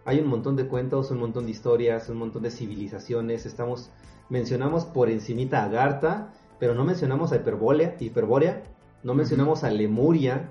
Hay 0.06 0.20
un 0.20 0.28
montón 0.28 0.56
de 0.56 0.66
cuentos, 0.66 1.10
un 1.10 1.18
montón 1.18 1.44
de 1.44 1.50
historias, 1.50 2.08
un 2.08 2.16
montón 2.16 2.42
de 2.42 2.50
civilizaciones. 2.50 3.44
Estamos 3.44 3.90
mencionamos 4.28 4.84
por 4.84 5.10
encimita 5.10 5.64
a 5.64 5.68
Garta, 5.68 6.32
pero 6.58 6.74
no 6.74 6.84
mencionamos 6.84 7.32
a 7.32 7.36
Hiperbórea, 7.36 7.96
Hiperbórea 7.98 8.62
no 9.02 9.14
mencionamos 9.14 9.64
a 9.64 9.70
Lemuria, 9.70 10.50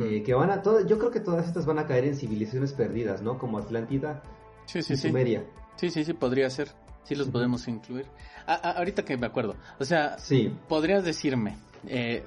eh, 0.00 0.22
que 0.22 0.34
van 0.34 0.50
a 0.50 0.62
todas, 0.62 0.86
yo 0.86 0.98
creo 0.98 1.10
que 1.10 1.20
todas 1.20 1.46
estas 1.46 1.66
van 1.66 1.78
a 1.78 1.86
caer 1.86 2.04
en 2.04 2.14
civilizaciones 2.14 2.72
perdidas, 2.72 3.22
¿no? 3.22 3.38
Como 3.38 3.58
Atlántida 3.58 4.22
sí, 4.66 4.82
sí, 4.82 4.94
y 4.94 4.96
Sumeria. 4.96 5.44
Sí. 5.76 5.90
sí, 5.90 6.04
sí, 6.04 6.12
podría 6.12 6.48
ser. 6.50 6.68
Sí 7.04 7.14
los 7.14 7.28
podemos 7.28 7.66
incluir. 7.68 8.06
ahorita 8.46 9.02
que 9.02 9.16
me 9.16 9.26
acuerdo, 9.26 9.56
o 9.78 9.84
sea, 9.84 10.18
sí. 10.18 10.54
podrías 10.68 11.04
decirme, 11.04 11.56
eh, 11.86 12.22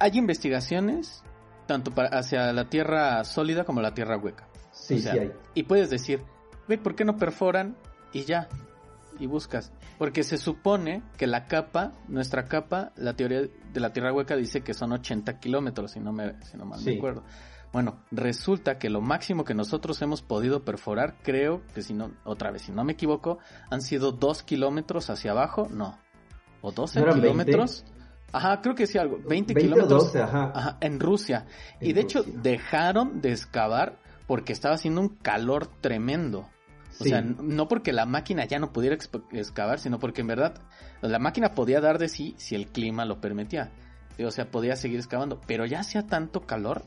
hay 0.00 0.18
investigaciones 0.18 1.22
tanto 1.66 1.92
para, 1.92 2.08
hacia 2.18 2.52
la 2.52 2.68
tierra 2.68 3.22
sólida 3.24 3.64
como 3.64 3.80
la 3.80 3.94
tierra 3.94 4.16
hueca. 4.16 4.48
Sí, 4.72 5.00
sí 5.00 5.08
hay. 5.08 5.30
Y 5.54 5.62
puedes 5.62 5.88
decir, 5.88 6.20
ve, 6.66 6.78
¿por 6.78 6.96
qué 6.96 7.04
no 7.04 7.16
perforan 7.16 7.76
y 8.12 8.24
ya? 8.24 8.48
Y 9.18 9.26
buscas. 9.26 9.72
Porque 9.98 10.22
se 10.22 10.38
supone 10.38 11.02
que 11.16 11.26
la 11.26 11.46
capa, 11.46 11.92
nuestra 12.08 12.46
capa, 12.46 12.92
la 12.96 13.14
teoría 13.14 13.42
de 13.42 13.80
la 13.80 13.92
Tierra 13.92 14.12
hueca 14.12 14.36
dice 14.36 14.62
que 14.62 14.74
son 14.74 14.92
80 14.92 15.38
kilómetros, 15.38 15.92
si 15.92 16.00
no, 16.00 16.12
me, 16.12 16.34
si 16.44 16.56
no 16.56 16.64
mal 16.64 16.80
me 16.84 16.96
acuerdo. 16.96 17.24
Bueno, 17.72 18.04
resulta 18.12 18.78
que 18.78 18.88
lo 18.88 19.00
máximo 19.00 19.44
que 19.44 19.52
nosotros 19.52 20.00
hemos 20.00 20.22
podido 20.22 20.64
perforar, 20.64 21.16
creo 21.24 21.62
que 21.74 21.82
si 21.82 21.92
no, 21.92 22.12
otra 22.24 22.52
vez, 22.52 22.62
si 22.62 22.72
no 22.72 22.84
me 22.84 22.92
equivoco, 22.92 23.38
han 23.68 23.82
sido 23.82 24.12
2 24.12 24.44
kilómetros 24.44 25.10
hacia 25.10 25.32
abajo, 25.32 25.66
no. 25.68 25.98
O 26.62 26.70
12 26.70 27.04
kilómetros. 27.04 27.84
Ajá, 28.32 28.60
creo 28.60 28.74
que 28.74 28.86
sí, 28.86 28.96
algo. 28.96 29.18
20, 29.28 29.54
kilómetros. 29.54 30.14
ajá. 30.14 30.78
en 30.80 31.00
Rusia. 31.00 31.46
y 31.80 31.92
de 31.92 32.00
hecho, 32.00 32.22
dejaron 32.22 33.20
de 33.20 33.32
excavar 33.32 33.98
porque 34.26 34.52
estaba 34.52 34.76
haciendo 34.76 35.00
un 35.00 35.08
calor 35.08 35.66
tremendo. 35.66 36.48
O 37.00 37.04
sea, 37.04 37.20
no 37.22 37.68
porque 37.68 37.92
la 37.92 38.06
máquina 38.06 38.44
ya 38.44 38.58
no 38.58 38.72
pudiera 38.72 38.96
excavar, 39.32 39.78
sino 39.78 39.98
porque 39.98 40.20
en 40.20 40.28
verdad 40.28 40.60
la 41.00 41.18
máquina 41.18 41.52
podía 41.54 41.80
dar 41.80 41.98
de 41.98 42.08
sí 42.08 42.34
si 42.38 42.54
el 42.54 42.68
clima 42.68 43.04
lo 43.04 43.20
permitía. 43.20 43.72
O 44.24 44.30
sea, 44.30 44.50
podía 44.50 44.76
seguir 44.76 44.98
excavando, 44.98 45.40
pero 45.46 45.66
ya 45.66 45.80
hacía 45.80 46.06
tanto 46.06 46.42
calor 46.42 46.84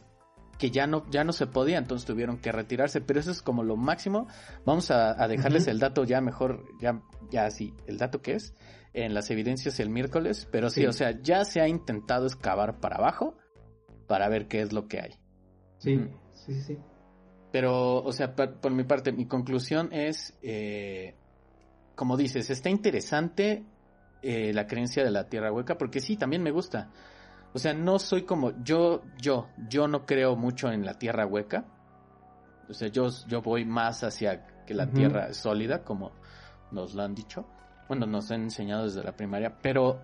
que 0.58 0.72
ya 0.72 0.88
no, 0.88 1.06
ya 1.10 1.24
no 1.24 1.34
se 1.34 1.46
podía, 1.46 1.78
entonces 1.78 2.08
tuvieron 2.08 2.38
que 2.38 2.52
retirarse, 2.52 3.02
pero 3.02 3.20
eso 3.20 3.32
es 3.32 3.42
como 3.42 3.64
lo 3.64 3.76
máximo. 3.76 4.28
Vamos 4.66 4.92
a, 4.92 5.28
dejarles 5.28 5.68
el 5.68 5.80
dato 5.80 6.04
ya 6.04 6.22
mejor, 6.22 6.66
ya, 6.80 7.02
ya 7.30 7.46
así, 7.46 7.74
el 7.86 7.98
dato 7.98 8.22
que 8.22 8.34
es. 8.34 8.56
en 8.94 9.14
las 9.14 9.30
evidencias 9.30 9.80
el 9.80 9.90
miércoles, 9.90 10.48
pero 10.52 10.70
sí, 10.70 10.86
o 10.86 10.94
sea, 10.94 11.22
ya 11.22 11.46
se 11.46 11.62
ha 11.62 11.68
intentado 11.68 12.26
excavar 12.26 12.80
para 12.80 12.96
abajo 12.96 13.38
para 14.08 14.30
ver 14.30 14.48
qué 14.48 14.62
es 14.62 14.74
lo 14.74 14.88
que 14.88 15.02
hay. 15.02 15.12
Sí, 15.78 16.00
sí, 16.34 16.62
sí. 16.62 16.78
Pero, 17.58 18.04
o 18.04 18.12
sea, 18.12 18.36
por, 18.36 18.70
mi 18.70 18.84
parte, 18.84 19.12
mi 19.12 19.26
conclusión 19.26 19.90
es, 19.92 20.38
eh, 20.44 21.16
como 21.96 22.16
dices, 22.16 22.52
está 22.52 22.70
interesante 22.70 23.66
eh, 24.22 24.54
la 24.54 24.68
creencia 24.68 25.04
de 25.04 25.10
la 25.10 25.28
tierra 25.28 25.52
hueca, 25.52 25.76
porque 25.76 26.00
sí, 26.00 26.18
también 26.18 26.44
me 26.44 26.52
gusta. 26.52 26.92
O 27.56 27.58
sea, 27.58 27.74
no 27.74 27.98
soy 27.98 28.26
como 28.26 28.64
yo, 28.64 29.02
yo, 29.20 29.48
yo 29.68 29.88
no 29.88 30.06
creo 30.06 30.36
mucho 30.36 30.72
en 30.72 30.86
la 30.86 31.00
tierra 31.00 31.26
hueca. 31.26 31.66
O 32.70 32.76
sea, 32.76 32.90
yo, 32.90 33.08
yo 33.28 33.42
voy 33.42 33.66
más 33.66 34.04
hacia 34.04 34.46
que 34.68 34.76
la 34.76 34.92
tierra 34.92 35.30
es 35.30 35.38
sólida, 35.38 35.84
como 35.84 36.12
nos 36.70 36.94
lo 36.94 37.02
han 37.02 37.16
dicho. 37.16 37.48
Bueno, 37.88 38.06
nos 38.06 38.30
han 38.30 38.44
enseñado 38.44 38.84
desde 38.84 39.04
la 39.04 39.14
primaria, 39.14 39.58
pero 39.64 40.00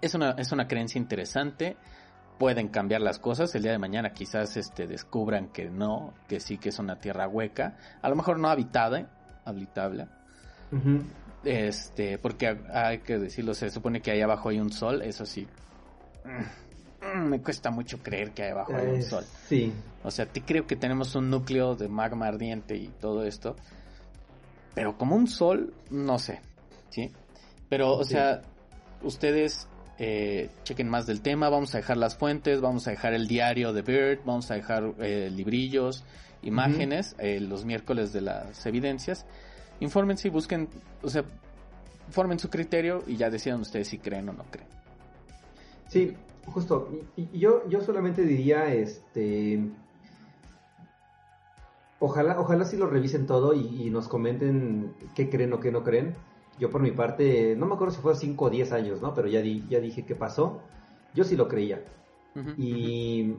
es 0.00 0.14
una, 0.14 0.36
es 0.38 0.52
una 0.52 0.68
creencia 0.68 1.00
interesante. 1.00 1.76
Pueden 2.40 2.68
cambiar 2.68 3.02
las 3.02 3.18
cosas. 3.18 3.54
El 3.54 3.62
día 3.62 3.72
de 3.72 3.78
mañana 3.78 4.14
quizás 4.14 4.56
este, 4.56 4.86
descubran 4.86 5.48
que 5.48 5.68
no, 5.68 6.14
que 6.26 6.40
sí 6.40 6.56
que 6.56 6.70
es 6.70 6.78
una 6.78 6.96
tierra 6.98 7.28
hueca. 7.28 7.76
A 8.00 8.08
lo 8.08 8.16
mejor 8.16 8.38
no 8.38 8.48
habitada, 8.48 9.10
habitable. 9.44 10.08
Este, 11.44 12.16
porque 12.16 12.58
hay 12.72 13.00
que 13.00 13.18
decirlo, 13.18 13.52
se 13.52 13.68
supone 13.68 14.00
que 14.00 14.12
ahí 14.12 14.22
abajo 14.22 14.48
hay 14.48 14.58
un 14.58 14.72
sol, 14.72 15.02
eso 15.02 15.26
sí. 15.26 15.46
Mm, 17.02 17.28
me 17.28 17.42
cuesta 17.42 17.70
mucho 17.70 17.98
creer 17.98 18.32
que 18.32 18.44
ahí 18.44 18.52
abajo 18.52 18.74
hay 18.74 18.86
un 18.86 19.02
sol. 19.02 19.24
Sí. 19.46 19.70
O 20.02 20.10
sea, 20.10 20.24
te 20.24 20.40
creo 20.40 20.66
que 20.66 20.76
tenemos 20.76 21.14
un 21.14 21.28
núcleo 21.28 21.76
de 21.76 21.88
magma 21.88 22.26
ardiente 22.26 22.74
y 22.74 22.88
todo 22.88 23.22
esto. 23.24 23.54
Pero 24.74 24.96
como 24.96 25.14
un 25.14 25.26
sol, 25.26 25.74
no 25.90 26.18
sé. 26.18 26.40
¿Sí? 26.88 27.12
Pero, 27.68 27.92
o 27.92 28.04
sea, 28.04 28.40
ustedes 29.02 29.68
eh, 30.00 30.50
chequen 30.64 30.88
más 30.88 31.06
del 31.06 31.20
tema. 31.20 31.48
Vamos 31.48 31.74
a 31.76 31.78
dejar 31.78 31.96
las 31.96 32.16
fuentes, 32.16 32.60
vamos 32.60 32.88
a 32.88 32.90
dejar 32.90 33.14
el 33.14 33.28
diario 33.28 33.72
de 33.72 33.82
Bird, 33.82 34.24
vamos 34.24 34.50
a 34.50 34.54
dejar 34.54 34.94
eh, 34.98 35.30
librillos, 35.30 36.02
imágenes, 36.42 37.14
eh, 37.18 37.38
los 37.38 37.64
miércoles 37.64 38.12
de 38.12 38.22
las 38.22 38.66
evidencias 38.66 39.26
infórmense 39.80 40.28
y 40.28 40.30
busquen, 40.30 40.68
o 41.02 41.08
sea, 41.08 41.24
formen 42.10 42.38
su 42.38 42.48
criterio 42.48 43.02
y 43.06 43.16
ya 43.16 43.30
decidan 43.30 43.60
ustedes 43.60 43.88
si 43.88 43.98
creen 43.98 44.28
o 44.28 44.32
no 44.32 44.44
creen. 44.50 44.68
Sí, 45.88 46.14
justo. 46.46 46.88
Y, 47.16 47.38
yo, 47.38 47.68
yo 47.68 47.80
solamente 47.80 48.22
diría, 48.22 48.72
este, 48.72 49.60
ojalá, 51.98 52.38
ojalá 52.38 52.64
si 52.64 52.76
lo 52.76 52.86
revisen 52.86 53.26
todo 53.26 53.54
y, 53.54 53.90
nos 53.90 54.06
comenten 54.06 54.92
qué 55.14 55.28
creen 55.28 55.52
o 55.52 55.60
qué 55.60 55.72
no 55.72 55.82
creen. 55.82 56.14
Yo 56.60 56.70
por 56.70 56.82
mi 56.82 56.92
parte, 56.92 57.56
no 57.56 57.66
me 57.66 57.74
acuerdo 57.74 57.94
si 57.94 58.00
fue 58.00 58.14
5 58.14 58.44
o 58.44 58.50
10 58.50 58.72
años, 58.72 59.02
¿no? 59.02 59.14
Pero 59.14 59.28
ya, 59.28 59.40
ya 59.42 59.80
dije 59.80 60.04
qué 60.04 60.14
pasó. 60.14 60.60
Yo 61.14 61.24
sí 61.24 61.34
lo 61.34 61.48
creía. 61.48 61.82
y, 62.56 63.34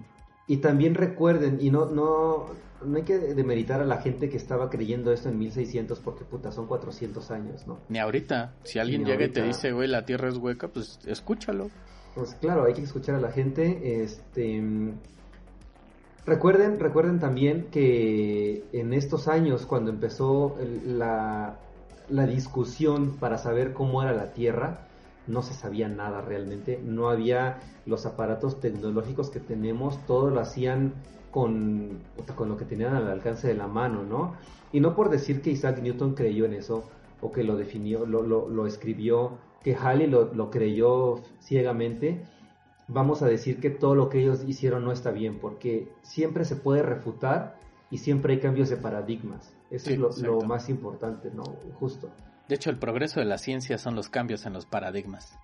y 0.48 0.58
también 0.58 0.96
recuerden, 0.96 1.60
y 1.62 1.70
no, 1.70 1.86
no, 1.86 2.48
no 2.84 2.98
hay 2.98 3.04
que 3.04 3.18
demeritar 3.18 3.82
a 3.82 3.86
la 3.86 4.02
gente 4.02 4.30
que 4.30 4.38
estaba 4.38 4.70
creyendo 4.70 5.12
esto 5.12 5.30
en 5.30 5.38
1600 5.38 6.00
porque 6.00 6.26
puta, 6.26 6.52
son 6.52 6.68
400 6.68 7.32
años, 7.32 7.68
¿no? 7.68 7.80
Ni 7.90 8.00
ahorita. 8.00 8.56
Si 8.64 8.80
alguien 8.80 9.06
llega 9.06 9.26
y 9.26 9.30
te 9.30 9.44
dice, 9.44 9.72
güey, 9.72 9.88
la 9.88 10.06
tierra 10.06 10.30
es 10.30 10.38
hueca, 10.38 10.68
pues 10.68 11.00
escúchalo. 11.06 11.70
Pues 12.16 12.34
claro, 12.36 12.66
hay 12.66 12.74
que 12.74 12.82
escuchar 12.82 13.16
a 13.16 13.22
la 13.22 13.32
gente. 13.32 14.04
Este. 14.04 14.62
Recuerden, 16.26 16.80
recuerden 16.80 17.20
también 17.20 17.68
que 17.72 18.64
en 18.74 18.94
estos 18.94 19.28
años, 19.28 19.66
cuando 19.66 19.90
empezó 19.90 20.56
la, 20.86 21.58
la 22.12 22.28
discusión 22.28 23.18
para 23.20 23.38
saber 23.38 23.74
cómo 23.74 24.04
era 24.04 24.12
la 24.12 24.34
Tierra, 24.34 24.88
no 25.28 25.42
se 25.42 25.54
sabía 25.54 25.88
nada 25.88 26.22
realmente. 26.22 26.80
No 26.84 27.10
había 27.10 27.60
los 27.86 28.06
aparatos 28.06 28.60
tecnológicos 28.60 29.30
que 29.30 29.40
tenemos, 29.40 29.98
todo 30.06 30.30
lo 30.30 30.40
hacían 30.40 30.94
con, 31.32 32.00
con 32.36 32.50
lo 32.50 32.58
que 32.58 32.66
tenían 32.66 32.94
al 32.94 33.08
alcance 33.08 33.48
de 33.48 33.56
la 33.56 33.68
mano, 33.68 34.04
¿no? 34.04 34.36
Y 34.72 34.80
no 34.80 34.96
por 34.96 35.10
decir 35.10 35.42
que 35.42 35.52
Isaac 35.52 35.82
Newton 35.82 36.14
creyó 36.14 36.46
en 36.46 36.54
eso, 36.54 36.84
o 37.22 37.32
que 37.32 37.44
lo 37.44 37.56
definió, 37.56 38.06
lo, 38.06 38.24
lo, 38.24 38.68
escribió, 38.68 39.38
que 39.64 39.76
Halley 39.76 40.08
lo, 40.08 40.34
lo, 40.34 40.50
creyó 40.50 41.22
ciegamente, 41.40 42.26
vamos 42.88 43.22
a 43.22 43.28
decir 43.28 43.60
que 43.60 43.70
todo 43.70 43.96
lo 43.96 44.10
que 44.10 44.22
ellos 44.22 44.44
hicieron 44.48 44.84
no 44.84 44.92
está 44.92 45.12
bien, 45.12 45.40
porque 45.40 45.88
siempre 46.02 46.46
se 46.46 46.56
puede 46.56 46.84
refutar 46.84 47.58
y 47.90 48.00
siempre 48.00 48.34
hay 48.34 48.40
cambios 48.40 48.70
de 48.70 48.78
paradigmas. 48.78 49.54
Eso 49.72 49.90
es 49.90 49.98
lo, 49.98 50.12
lo, 50.12 50.42
más 50.42 50.70
importante, 50.70 51.32
¿no? 51.32 51.44
Justo. 51.80 52.12
De 52.48 52.56
hecho, 52.56 52.70
el 52.70 52.78
progreso 52.78 53.20
de 53.20 53.26
la 53.26 53.38
ciencia 53.38 53.78
son 53.78 53.96
los 53.96 54.10
cambios 54.10 54.46
en 54.46 54.54
los 54.54 54.66
paradigmas. 54.66 55.38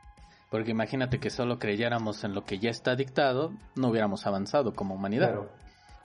Porque 0.50 0.72
imagínate 0.72 1.20
que 1.20 1.30
solo 1.30 1.60
creyéramos 1.60 2.24
en 2.24 2.34
lo 2.34 2.44
que 2.44 2.60
ya 2.60 2.70
está 2.70 2.96
dictado, 2.96 3.54
no 3.76 3.90
hubiéramos 3.90 4.26
avanzado 4.28 4.74
como 4.74 4.96
humanidad. 4.96 5.32
Claro. 5.32 5.50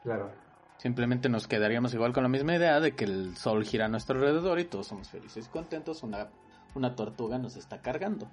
Claro. 0.03 0.31
Simplemente 0.78 1.28
nos 1.28 1.47
quedaríamos 1.47 1.94
igual 1.94 2.12
con 2.12 2.24
la 2.24 2.28
misma 2.28 2.57
idea 2.57 2.81
de 2.81 2.97
que 2.97 3.05
el 3.05 3.36
sol 3.36 3.65
gira 3.65 3.86
a 3.86 3.89
nuestro 3.89 4.16
alrededor 4.16 4.59
y 4.59 4.65
todos 4.65 4.89
somos 4.89 5.09
felices 5.09 5.47
y 5.47 5.49
contentos. 5.49 6.03
Una, 6.03 6.28
una 6.74 6.97
tortuga 6.97 7.39
nos 7.39 7.57
está 7.57 7.81
cargando. 7.81 8.28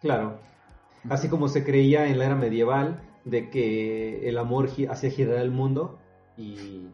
Claro. 0.00 0.38
Así 1.08 1.28
como 1.28 1.48
se 1.48 1.64
creía 1.64 2.06
en 2.06 2.18
la 2.18 2.26
era 2.26 2.34
medieval 2.34 3.00
de 3.24 3.48
que 3.48 4.28
el 4.28 4.36
amor 4.38 4.68
hacía 4.90 5.10
girar 5.10 5.38
el 5.38 5.50
mundo 5.50 5.98
y, 6.36 6.88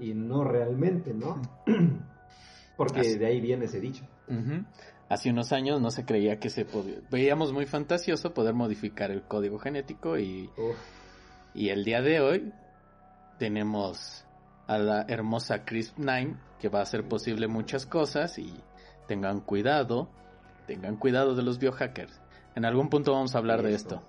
no 0.00 0.44
realmente, 0.44 1.14
¿no? 1.14 1.40
Porque 2.76 3.16
de 3.16 3.26
ahí 3.26 3.40
viene 3.40 3.64
ese 3.64 3.80
dicho. 3.80 4.04
Hace 5.08 5.30
unos 5.30 5.52
años 5.52 5.80
no 5.80 5.90
se 5.90 6.04
creía 6.04 6.38
que 6.38 6.50
se 6.50 6.64
podía. 6.64 6.98
Veíamos 7.10 7.52
muy 7.52 7.66
fantasioso 7.66 8.34
poder 8.34 8.54
modificar 8.54 9.10
el 9.10 9.22
código 9.22 9.58
genético 9.58 10.18
y, 10.18 10.50
y 11.54 11.70
el 11.70 11.84
día 11.84 12.02
de 12.02 12.20
hoy 12.20 12.52
tenemos 13.38 14.24
a 14.66 14.78
la 14.78 15.06
hermosa 15.08 15.64
Crisp 15.64 15.94
9 15.96 16.36
que 16.60 16.68
va 16.68 16.80
a 16.80 16.82
hacer 16.82 17.08
posible 17.08 17.48
muchas 17.48 17.86
cosas 17.86 18.38
y 18.38 18.52
tengan 19.06 19.40
cuidado, 19.40 20.08
tengan 20.66 20.96
cuidado 20.96 21.34
de 21.34 21.42
los 21.42 21.58
biohackers. 21.58 22.20
En 22.54 22.64
algún 22.64 22.88
punto 22.90 23.12
vamos 23.12 23.34
a 23.34 23.38
hablar 23.38 23.62
de 23.62 23.74
esto. 23.74 24.02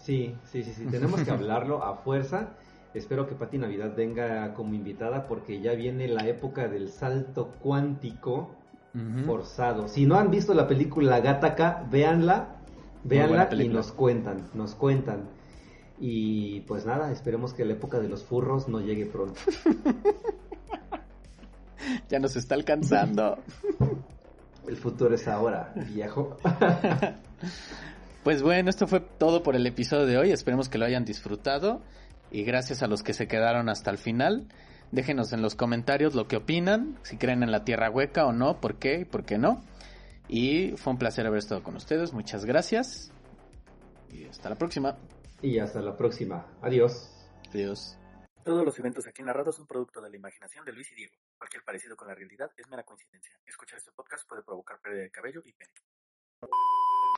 Sí, 0.00 0.36
sí, 0.44 0.62
sí, 0.62 0.72
sí, 0.72 0.86
tenemos 0.90 1.22
que 1.22 1.30
hablarlo 1.30 1.82
a 1.82 1.96
fuerza. 1.96 2.50
Espero 2.94 3.26
que 3.26 3.34
Pati 3.34 3.58
Navidad 3.58 3.92
venga 3.96 4.54
como 4.54 4.74
invitada 4.74 5.26
porque 5.26 5.60
ya 5.60 5.74
viene 5.74 6.06
la 6.06 6.28
época 6.28 6.68
del 6.68 6.90
salto 6.90 7.52
cuántico 7.60 8.54
forzado. 9.26 9.88
Si 9.88 10.06
no 10.06 10.16
han 10.16 10.30
visto 10.30 10.54
la 10.54 10.68
película 10.68 11.18
Gataca, 11.18 11.84
véanla, 11.90 12.60
véanla 13.02 13.48
y 13.52 13.68
nos 13.68 13.90
cuentan, 13.90 14.48
nos 14.54 14.76
cuentan. 14.76 15.28
Y 15.98 16.60
pues 16.60 16.86
nada, 16.86 17.10
esperemos 17.10 17.52
que 17.52 17.64
la 17.64 17.72
época 17.72 17.98
de 17.98 18.08
los 18.08 18.24
furros 18.24 18.68
no 18.68 18.80
llegue 18.80 19.06
pronto. 19.06 19.40
ya 22.08 22.20
nos 22.20 22.36
está 22.36 22.54
alcanzando. 22.54 23.38
El 24.68 24.76
futuro 24.76 25.14
es 25.14 25.28
ahora, 25.28 25.74
viejo. 25.92 26.38
pues 28.24 28.42
bueno, 28.42 28.70
esto 28.70 28.86
fue 28.86 29.00
todo 29.00 29.42
por 29.42 29.56
el 29.56 29.66
episodio 29.66 30.06
de 30.06 30.16
hoy. 30.16 30.30
Esperemos 30.30 30.70
que 30.70 30.78
lo 30.78 30.86
hayan 30.86 31.04
disfrutado. 31.04 31.82
Y 32.34 32.42
gracias 32.42 32.82
a 32.82 32.88
los 32.88 33.04
que 33.04 33.14
se 33.14 33.28
quedaron 33.28 33.68
hasta 33.68 33.92
el 33.92 33.98
final. 33.98 34.48
Déjenos 34.90 35.32
en 35.32 35.40
los 35.40 35.54
comentarios 35.54 36.16
lo 36.16 36.26
que 36.26 36.34
opinan, 36.34 36.98
si 37.04 37.16
creen 37.16 37.44
en 37.44 37.52
la 37.52 37.64
tierra 37.64 37.88
hueca 37.90 38.26
o 38.26 38.32
no, 38.32 38.60
por 38.60 38.80
qué 38.80 39.02
y 39.02 39.04
por 39.04 39.24
qué 39.24 39.38
no. 39.38 39.62
Y 40.26 40.72
fue 40.76 40.94
un 40.94 40.98
placer 40.98 41.28
haber 41.28 41.38
estado 41.38 41.62
con 41.62 41.76
ustedes. 41.76 42.12
Muchas 42.12 42.44
gracias. 42.44 43.12
Y 44.10 44.24
hasta 44.24 44.50
la 44.50 44.56
próxima. 44.56 44.98
Y 45.42 45.60
hasta 45.60 45.80
la 45.80 45.96
próxima. 45.96 46.44
Adiós. 46.60 47.08
Adiós. 47.50 47.96
Todos 48.42 48.64
los 48.64 48.76
eventos 48.80 49.06
aquí 49.06 49.22
narrados 49.22 49.54
son 49.54 49.68
producto 49.68 50.00
de 50.00 50.10
la 50.10 50.16
imaginación 50.16 50.64
de 50.64 50.72
Luis 50.72 50.90
y 50.90 50.96
Diego. 50.96 51.14
Cualquier 51.38 51.62
parecido 51.62 51.94
con 51.94 52.08
la 52.08 52.16
realidad 52.16 52.50
es 52.56 52.68
mera 52.68 52.82
coincidencia. 52.82 53.38
Escuchar 53.46 53.78
este 53.78 53.92
podcast 53.92 54.28
puede 54.28 54.42
provocar 54.42 54.80
pérdida 54.80 55.02
de 55.02 55.10
cabello 55.12 55.40
y 55.44 55.52
pene. 55.52 55.70